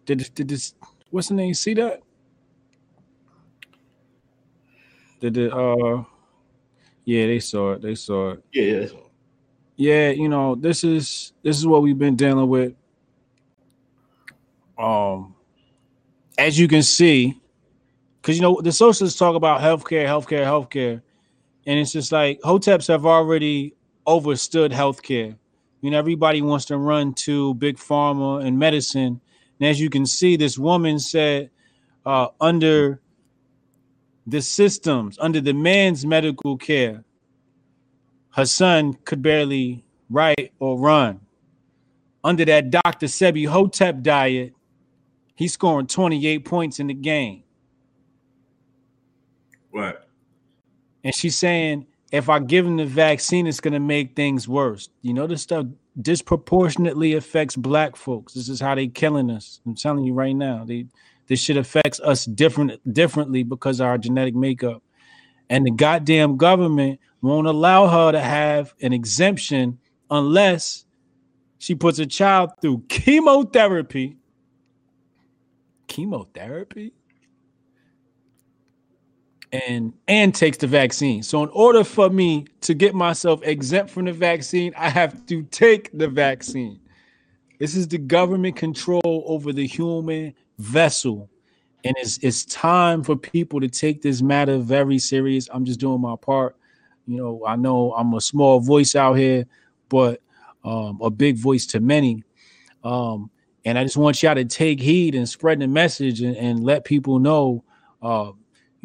[0.06, 0.74] did this, did this
[1.10, 1.54] what's the name?
[1.54, 2.02] See that?
[5.20, 6.04] Did it uh
[7.06, 7.82] yeah, they saw it.
[7.82, 8.44] They saw it.
[8.52, 8.88] Yeah, yeah.
[9.78, 12.74] Yeah you know this is this is what we've been dealing with
[14.78, 15.36] um
[16.38, 17.40] as you can see
[18.22, 21.02] because you know the socialists talk about healthcare healthcare healthcare
[21.66, 23.74] and it's just like hoteps have already
[24.06, 25.36] overstood healthcare
[25.82, 29.22] you know everybody wants to run to big pharma and medicine
[29.60, 31.50] and as you can see this woman said
[32.06, 33.02] uh under
[34.28, 37.04] the systems under the man's medical care
[38.36, 41.22] her son could barely write or run.
[42.24, 43.06] Under that Dr.
[43.06, 44.54] Sebi Hotep diet,
[45.36, 47.44] he's scoring 28 points in the game.
[49.72, 50.08] What?
[51.04, 54.90] And she's saying, if I give him the vaccine, it's going to make things worse.
[55.02, 55.68] You know the stuff
[56.02, 58.34] disproportionately affects black folks.
[58.34, 59.62] This is how they killing us.
[59.66, 60.66] I'm telling you right now.
[60.66, 60.88] They
[61.28, 64.84] this shit affects us different differently because of our genetic makeup.
[65.50, 70.86] And the goddamn government won't allow her to have an exemption unless
[71.58, 74.18] she puts a child through chemotherapy.
[75.88, 76.94] Chemotherapy?
[79.56, 81.24] And and takes the vaccine.
[81.24, 85.44] So in order for me to get myself exempt from the vaccine, I have to
[85.44, 86.80] take the vaccine.
[87.60, 91.30] This is the government control over the human vessel.
[91.84, 95.48] And it's it's time for people to take this matter very serious.
[95.54, 96.56] I'm just doing my part.
[97.08, 99.46] You know, I know I'm a small voice out here,
[99.90, 100.22] but
[100.64, 102.24] um, a big voice to many.
[102.84, 103.30] Um,
[103.64, 106.84] and I just want y'all to take heed and spread the message and, and let
[106.84, 107.64] people know
[108.02, 108.32] uh,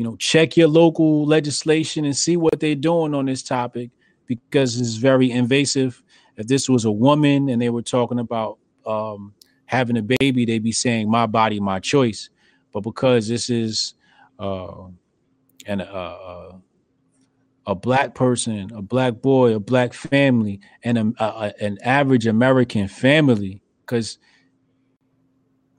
[0.00, 3.90] you know, check your local legislation and see what they're doing on this topic
[4.24, 6.02] because it's very invasive.
[6.38, 8.56] If this was a woman and they were talking about
[8.86, 9.34] um,
[9.66, 12.30] having a baby, they'd be saying "my body, my choice."
[12.72, 13.92] But because this is
[14.38, 14.84] uh,
[15.66, 16.52] an uh,
[17.66, 22.88] a black person, a black boy, a black family, and a, a, an average American
[22.88, 24.16] family, because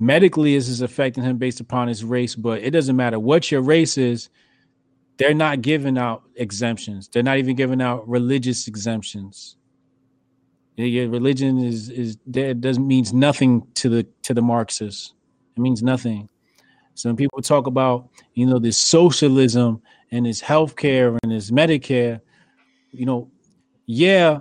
[0.02, 3.62] medically this is affecting him based upon his race but it doesn't matter what your
[3.62, 4.30] race is
[5.22, 7.08] they're not giving out exemptions.
[7.08, 9.56] They're not even giving out religious exemptions.
[10.78, 15.14] Your religion is is that doesn't means nothing to the to the marxists.
[15.56, 16.28] It means nothing.
[16.96, 22.22] So when people talk about you know this socialism and this healthcare and this medicare
[22.92, 23.30] you know
[23.86, 24.40] yeah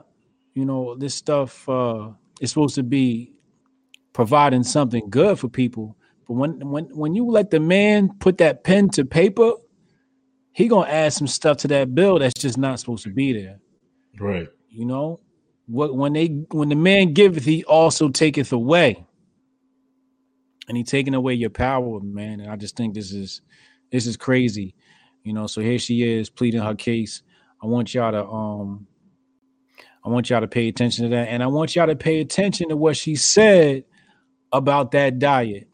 [0.54, 2.08] you know this stuff uh
[2.40, 3.34] is supposed to be
[4.12, 5.96] providing something good for people.
[6.26, 9.52] But when when when you let the man put that pen to paper,
[10.52, 13.60] he gonna add some stuff to that bill that's just not supposed to be there.
[14.18, 14.48] Right.
[14.68, 15.20] You know,
[15.66, 19.04] what when they when the man giveth, he also taketh away.
[20.68, 22.38] And he taking away your power, man.
[22.38, 23.40] And I just think this is
[23.90, 24.74] this is crazy.
[25.24, 27.22] You know, so here she is pleading her case.
[27.62, 28.86] I want y'all to um
[30.04, 31.28] I want y'all to pay attention to that.
[31.28, 33.84] And I want y'all to pay attention to what she said
[34.52, 35.68] about that diet.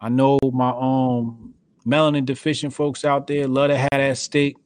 [0.00, 1.54] I know my um
[1.86, 4.56] melanin deficient folks out there love to have that steak.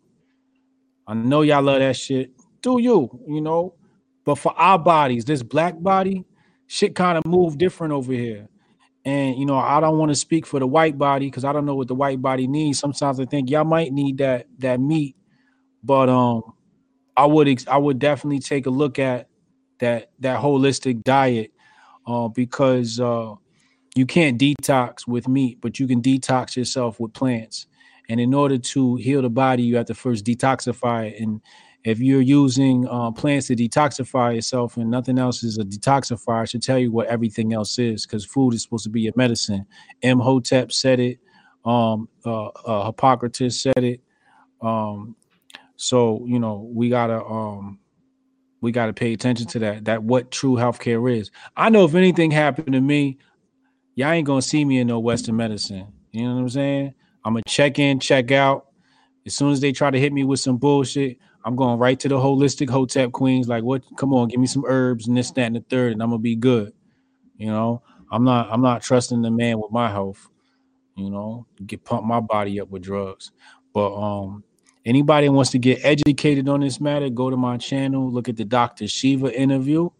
[1.06, 2.32] I know y'all love that shit.
[2.62, 3.74] Do you, you know?
[4.24, 6.24] But for our bodies, this black body,
[6.66, 8.48] shit kind of move different over here.
[9.04, 11.64] And you know, I don't want to speak for the white body because I don't
[11.64, 12.80] know what the white body needs.
[12.80, 15.16] Sometimes I think y'all might need that that meat,
[15.84, 16.42] but um,
[17.16, 19.28] I would I would definitely take a look at
[19.78, 21.52] that that holistic diet
[22.06, 23.34] uh, because uh,
[23.94, 27.66] you can't detox with meat, but you can detox yourself with plants.
[28.08, 31.20] And in order to heal the body, you have to first detoxify it.
[31.20, 31.40] And
[31.84, 36.44] if you're using uh, plants to detoxify yourself and nothing else is a detoxifier, I
[36.44, 39.66] should tell you what everything else is because food is supposed to be a medicine.
[40.02, 40.18] M.
[40.18, 41.18] Imhotep said it.
[41.64, 44.00] Um, uh, uh, Hippocrates said it.
[44.60, 45.16] Um,
[45.76, 47.78] so you know we gotta um,
[48.66, 49.84] we got to pay attention to that.
[49.84, 51.30] That what true healthcare is.
[51.56, 53.16] I know if anything happened to me,
[53.94, 55.86] y'all ain't gonna see me in no Western medicine.
[56.10, 56.94] You know what I'm saying?
[57.24, 58.66] I'm gonna check in, check out.
[59.24, 62.08] As soon as they try to hit me with some bullshit, I'm going right to
[62.08, 63.46] the holistic hotep queens.
[63.46, 63.84] Like, what?
[63.96, 66.18] Come on, give me some herbs and this, that, and the third, and I'm gonna
[66.18, 66.72] be good.
[67.36, 68.48] You know, I'm not.
[68.50, 70.28] I'm not trusting the man with my health.
[70.96, 73.30] You know, get pump my body up with drugs.
[73.72, 74.42] But um,
[74.86, 78.44] Anybody wants to get educated on this matter, go to my channel, look at the
[78.44, 78.86] Dr.
[78.86, 79.90] Shiva interview.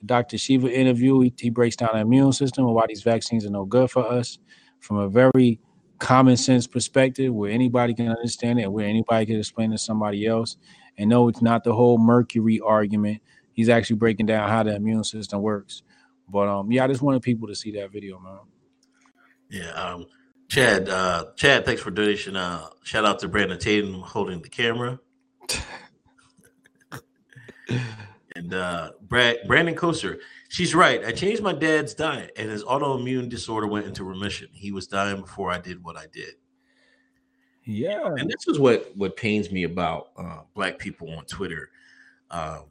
[0.00, 0.36] The Dr.
[0.36, 3.64] Shiva interview, he, he breaks down the immune system and why these vaccines are no
[3.64, 4.38] good for us
[4.80, 5.60] from a very
[6.00, 10.56] common sense perspective where anybody can understand it, where anybody can explain to somebody else.
[10.98, 13.22] And no, it's not the whole Mercury argument.
[13.52, 15.84] He's actually breaking down how the immune system works.
[16.28, 18.38] But um, yeah, I just wanted people to see that video, man.
[19.48, 20.06] Yeah, um,
[20.52, 22.36] Chad, uh, Chad, thanks for donation.
[22.36, 25.00] Uh, shout out to Brandon Tatum holding the camera.
[28.36, 30.20] and uh, Brad, Brandon Koster,
[30.50, 31.02] she's right.
[31.06, 34.50] I changed my dad's diet, and his autoimmune disorder went into remission.
[34.52, 36.34] He was dying before I did what I did.
[37.64, 41.70] Yeah, and this is what what pains me about uh, black people on Twitter.
[42.30, 42.64] Um,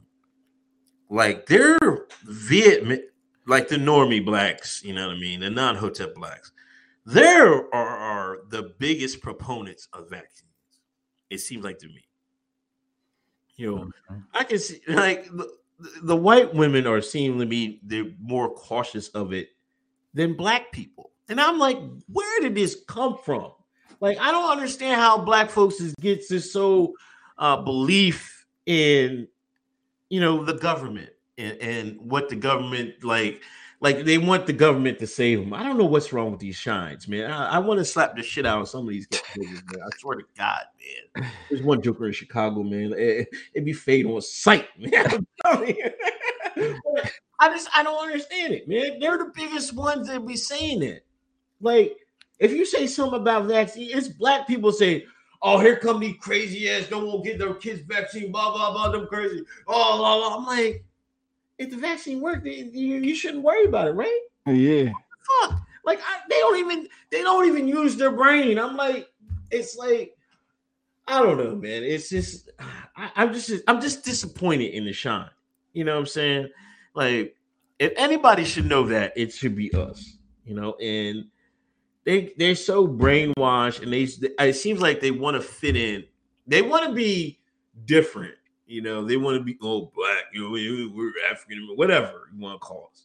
[1.10, 3.12] like they're Viet,
[3.48, 6.52] like the normie blacks, you know what I mean, the non-hotep blacks
[7.04, 10.50] there are, are the biggest proponents of vaccines.
[11.30, 12.04] It seems like to me.
[13.56, 13.90] You know,
[14.32, 15.48] I can see like the,
[16.02, 19.50] the white women are seeming to be they're more cautious of it
[20.14, 21.10] than black people.
[21.28, 23.52] And I'm like, where did this come from?
[24.00, 26.94] Like, I don't understand how black folks is, gets this so
[27.38, 29.28] uh, belief in,
[30.08, 31.10] you know, the government.
[31.38, 33.42] and, and what the government like
[33.82, 35.52] like they want the government to save them.
[35.52, 37.32] I don't know what's wrong with these shines, man.
[37.32, 39.82] I, I want to slap the shit out of some of these guys, man.
[39.82, 40.62] I swear to God,
[41.16, 41.32] man.
[41.50, 42.94] There's one joker in Chicago, man.
[42.96, 45.06] Eh, eh, it, would be fade on sight, man.
[45.12, 46.78] I'm telling you.
[47.40, 49.00] I just I don't understand it, man.
[49.00, 51.04] They're the biggest ones that be saying it.
[51.60, 51.96] Like,
[52.38, 55.06] if you say something about vaccine, it's black people say,
[55.42, 58.70] "Oh, here come these crazy ass, don't want to get their kids vaccine, blah blah
[58.70, 60.36] blah, them crazy." Oh, blah, blah.
[60.36, 60.84] I'm like,
[61.58, 64.20] if the vaccine worked, you, you shouldn't worry about it, right?
[64.46, 64.90] Yeah.
[65.40, 65.60] Fuck.
[65.84, 68.58] Like I, they don't even they don't even use their brain.
[68.58, 69.08] I'm like,
[69.50, 70.16] it's like,
[71.08, 71.82] I don't know, man.
[71.82, 72.50] It's just
[72.96, 75.30] I, I'm just I'm just disappointed in the shine.
[75.72, 76.48] You know what I'm saying?
[76.94, 77.36] Like,
[77.78, 80.18] if anybody should know that, it should be us.
[80.44, 81.26] You know, and
[82.04, 84.08] they they're so brainwashed, and they
[84.46, 86.04] it seems like they want to fit in.
[86.46, 87.40] They want to be
[87.84, 88.34] different
[88.72, 92.60] you know, they want to be oh black, you know, we're African, whatever you want
[92.60, 93.04] to call us.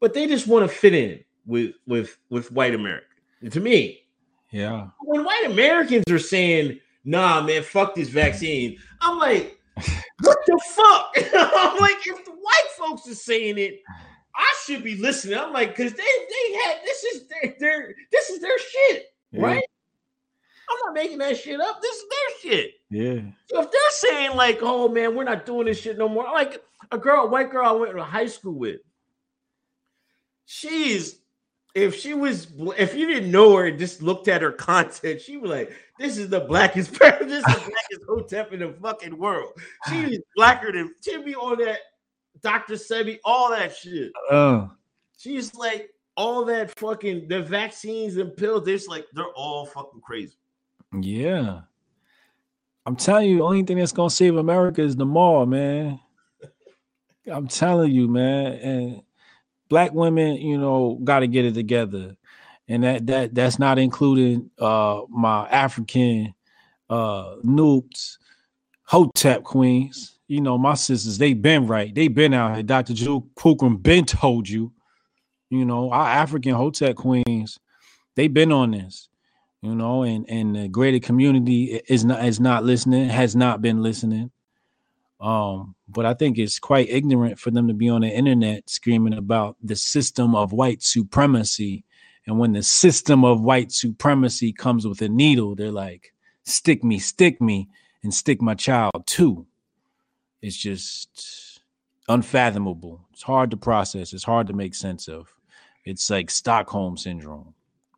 [0.00, 3.06] But they just want to fit in with with with white America.
[3.40, 4.04] And to me,
[4.50, 4.88] yeah.
[5.00, 9.58] When white Americans are saying, "Nah, man, fuck this vaccine," I'm like,
[10.20, 13.80] "What the fuck?" I'm like, if the white folks are saying it,
[14.36, 15.38] I should be listening.
[15.38, 19.42] I'm like, because they they had this is their, their this is their shit, yeah.
[19.42, 19.64] right?
[20.70, 21.80] I'm not making that shit up.
[21.80, 22.70] This is their shit.
[22.90, 23.20] Yeah.
[23.46, 26.62] So if they're saying like, "Oh man, we're not doing this shit no more," like
[26.90, 28.80] a girl, a white girl I went to high school with,
[30.46, 31.18] she's
[31.74, 35.36] if she was if you didn't know her and just looked at her content, she
[35.36, 39.52] was like, "This is the blackest this is the blackest hotep in the fucking world."
[39.88, 41.78] She's blacker than Timmy on that
[42.42, 42.74] Dr.
[42.74, 44.12] Sebi, all that shit.
[44.30, 44.70] Oh.
[45.18, 48.64] She's like all that fucking the vaccines and pills.
[48.64, 50.36] They're like they're all fucking crazy.
[51.02, 51.62] Yeah.
[52.86, 56.00] I'm telling you, the only thing that's gonna save America is the mall, man.
[57.30, 58.52] I'm telling you, man.
[58.52, 59.02] And
[59.68, 62.16] black women, you know, got to get it together,
[62.68, 66.34] and that that that's not including uh my African
[66.90, 68.18] uh noobs,
[68.82, 70.18] hotep queens.
[70.28, 71.94] You know, my sisters, they been right.
[71.94, 72.62] They been out here.
[72.62, 72.94] Dr.
[72.94, 74.72] Jewel Pookrum been told you.
[75.50, 77.58] You know, our African hotep queens,
[78.16, 79.08] they been on this
[79.64, 83.82] you know, and and the greater community is not is not listening, has not been
[83.82, 84.30] listening.
[85.20, 89.14] Um, but I think it's quite ignorant for them to be on the internet screaming
[89.14, 91.82] about the system of white supremacy.
[92.26, 96.12] And when the system of white supremacy comes with a needle, they're like,
[96.42, 97.70] stick me, stick me,
[98.02, 99.46] and stick my child too.
[100.42, 101.60] It's just
[102.06, 103.00] unfathomable.
[103.14, 105.34] It's hard to process, it's hard to make sense of.
[105.86, 107.53] It's like Stockholm syndrome.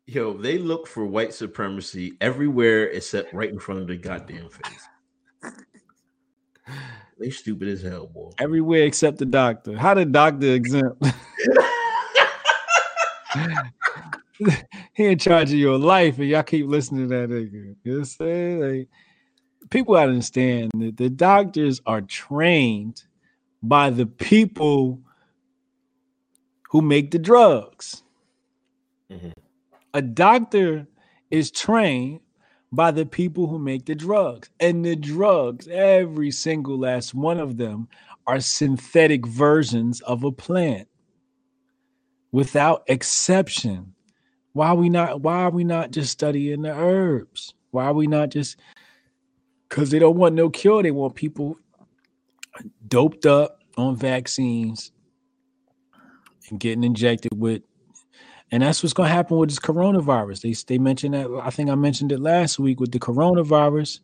[0.09, 4.87] Yo, they look for white supremacy everywhere except right in front of their goddamn face.
[7.19, 8.29] they stupid as hell, boy.
[8.39, 9.77] Everywhere except the doctor.
[9.77, 11.03] How did doctor exempt?
[14.93, 17.75] he in charge of your life, and y'all keep listening to that nigga.
[17.83, 18.61] You know saying?
[18.61, 18.87] Like,
[19.69, 23.03] people gotta understand that the doctors are trained
[23.61, 25.01] by the people
[26.69, 28.03] who make the drugs.
[29.97, 30.85] A doctor
[31.31, 32.19] is trained
[32.71, 34.47] by the people who make the drugs.
[34.59, 37.87] And the drugs, every single last one of them,
[38.27, 40.87] are synthetic versions of a plant
[42.31, 43.95] without exception.
[44.53, 47.55] Why are we not why are we not just studying the herbs?
[47.71, 48.55] Why are we not just
[49.67, 51.57] because they don't want no cure, they want people
[52.87, 54.91] doped up on vaccines
[56.51, 57.63] and getting injected with
[58.51, 60.41] and that's what's going to happen with this coronavirus.
[60.41, 61.29] They they mentioned that.
[61.43, 63.99] I think I mentioned it last week with the coronavirus.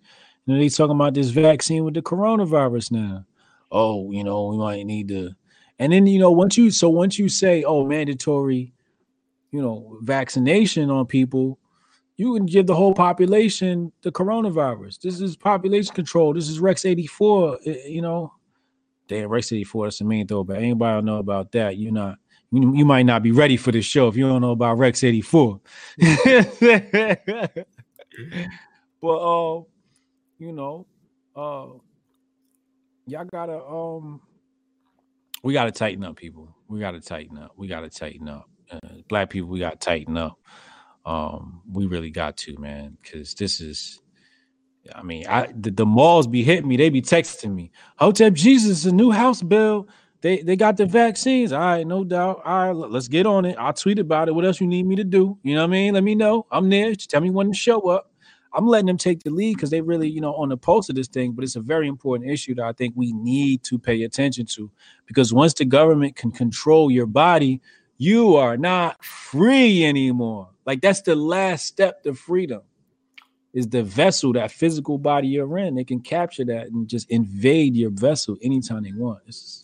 [0.46, 3.26] You know, they talking about this vaccine with the coronavirus now.
[3.72, 5.32] Oh, you know, we might need to.
[5.80, 8.74] And then you know, once you so once you say, oh, mandatory,
[9.52, 11.58] you know, vaccination on people,
[12.18, 15.00] you can give the whole population the coronavirus.
[15.00, 16.34] This is population control.
[16.34, 17.60] This is Rex 84.
[17.66, 18.34] Eh, you know,
[19.08, 19.86] damn Rex 84.
[19.86, 20.44] That's the main though.
[20.44, 21.78] But anybody know about that?
[21.78, 22.18] You're not
[22.54, 25.60] you, might not be ready for this show if you don't know about Rex 84.
[26.00, 27.68] but
[29.08, 29.62] uh,
[30.40, 30.86] you know,
[31.36, 31.68] uh
[33.08, 34.22] y'all gotta um
[35.44, 36.56] we gotta tighten up, people.
[36.68, 37.52] We gotta tighten up.
[37.58, 38.50] We gotta tighten up.
[38.72, 40.40] Uh, black people, we gotta tighten up.
[41.06, 44.00] Um, we really got to, man, because this is
[44.94, 47.72] I mean, I the, the malls be hitting me, they be texting me.
[47.98, 49.88] Hotep Jesus, a new house bill
[50.24, 51.52] they they got the vaccines.
[51.52, 52.42] All right, no doubt.
[52.46, 53.58] All right, let's get on it.
[53.60, 54.32] I'll tweet about it.
[54.34, 55.38] What else you need me to do?
[55.44, 55.94] You know what I mean?
[55.94, 56.48] Let me know.
[56.50, 56.96] I'm there.
[56.96, 58.10] Just tell me when to show up.
[58.54, 60.96] I'm letting them take the lead because they really, you know, on the pulse of
[60.96, 61.34] this thing.
[61.34, 64.72] But it's a very important issue that I think we need to pay attention to
[65.08, 67.60] because once the government can control your body,
[67.98, 70.50] you are not free anymore.
[70.66, 72.62] Like that's the last step to freedom
[73.54, 75.76] is the vessel, that physical body you're in.
[75.76, 79.20] They can capture that and just invade your vessel anytime they want.
[79.28, 79.63] It's,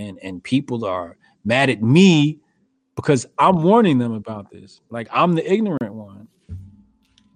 [0.00, 2.38] and and people are mad at me
[2.96, 4.80] because I'm warning them about this.
[4.90, 6.28] Like I'm the ignorant one,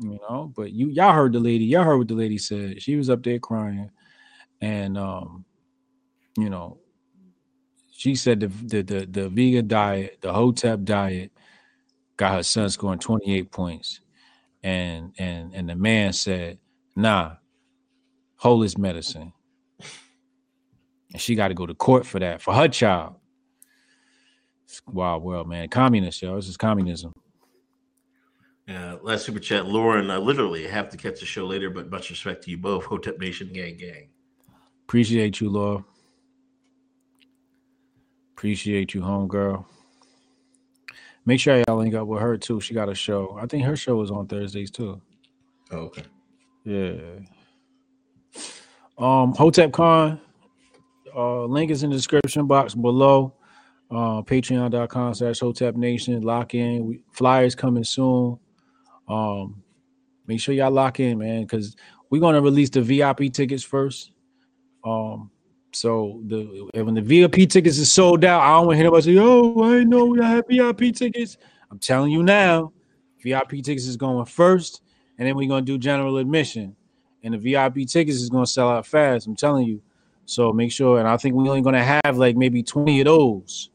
[0.00, 0.52] you know.
[0.56, 2.82] But you y'all heard the lady, y'all heard what the lady said.
[2.82, 3.90] She was up there crying,
[4.60, 5.44] and um,
[6.38, 6.78] you know,
[7.92, 11.32] she said the the the, the vegan diet, the Hotep diet,
[12.16, 14.00] got her son scoring 28 points,
[14.62, 16.58] and and and the man said,
[16.96, 17.34] "Nah,
[18.42, 19.32] holistic medicine."
[21.14, 23.14] And she got to go to court for that for her child.
[24.64, 25.68] It's wild world, man.
[25.68, 26.34] Communist, yo.
[26.34, 27.12] This is communism.
[28.66, 30.10] Yeah, last super chat, Lauren.
[30.10, 32.84] I literally have to catch the show later, but much respect to you both.
[32.86, 34.08] Hotep Nation, gang, gang.
[34.88, 35.84] Appreciate you, Laura.
[38.32, 39.64] Appreciate you, homegirl.
[41.26, 42.60] Make sure y'all link up with her too.
[42.60, 43.38] She got a show.
[43.40, 45.00] I think her show is on Thursdays too.
[45.70, 46.02] Oh, okay.
[46.64, 47.20] Yeah.
[48.98, 50.20] Um, Hotep Con.
[51.14, 53.34] Uh, link is in the description box below.
[53.90, 56.22] Uh, Patreon.com slash Hotep Nation.
[56.22, 56.86] Lock in.
[56.86, 58.38] We, flyers coming soon.
[59.08, 59.62] Um,
[60.26, 61.76] make sure y'all lock in, man, because
[62.10, 64.10] we're gonna release the VIP tickets first.
[64.84, 65.30] Um,
[65.72, 69.02] so the when the VIP tickets is sold out, I don't want to hear nobody
[69.02, 71.36] say, "Oh, I know we have VIP tickets."
[71.70, 72.72] I'm telling you now,
[73.22, 74.82] VIP tickets is going first,
[75.18, 76.74] and then we're gonna do general admission,
[77.22, 79.26] and the VIP tickets is gonna sell out fast.
[79.26, 79.82] I'm telling you.
[80.26, 83.70] So make sure, and I think we're only gonna have like maybe 20 of those.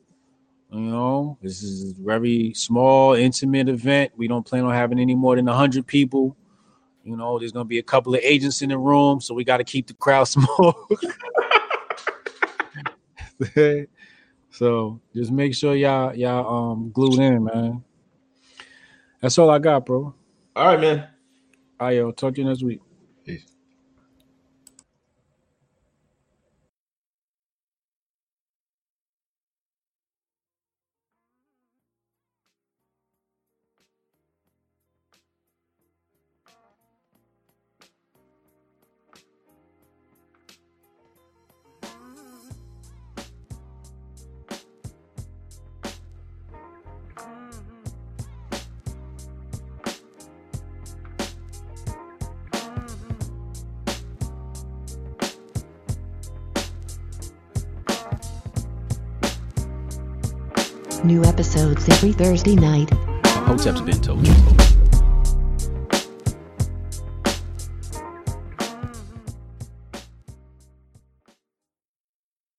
[0.71, 4.11] You know, this is a very small, intimate event.
[4.15, 6.35] We don't plan on having any more than 100 people.
[7.03, 9.57] You know, there's gonna be a couple of agents in the room, so we got
[9.57, 10.87] to keep the crowd small.
[14.51, 17.83] so just make sure y'all y'all um glued in, man.
[19.21, 20.13] That's all I got, bro.
[20.55, 21.07] All right, man.
[21.79, 22.11] All right, yo.
[22.11, 22.81] Talk to you next week.
[61.19, 62.89] New episodes every Thursday night.
[63.85, 64.78] Been told you.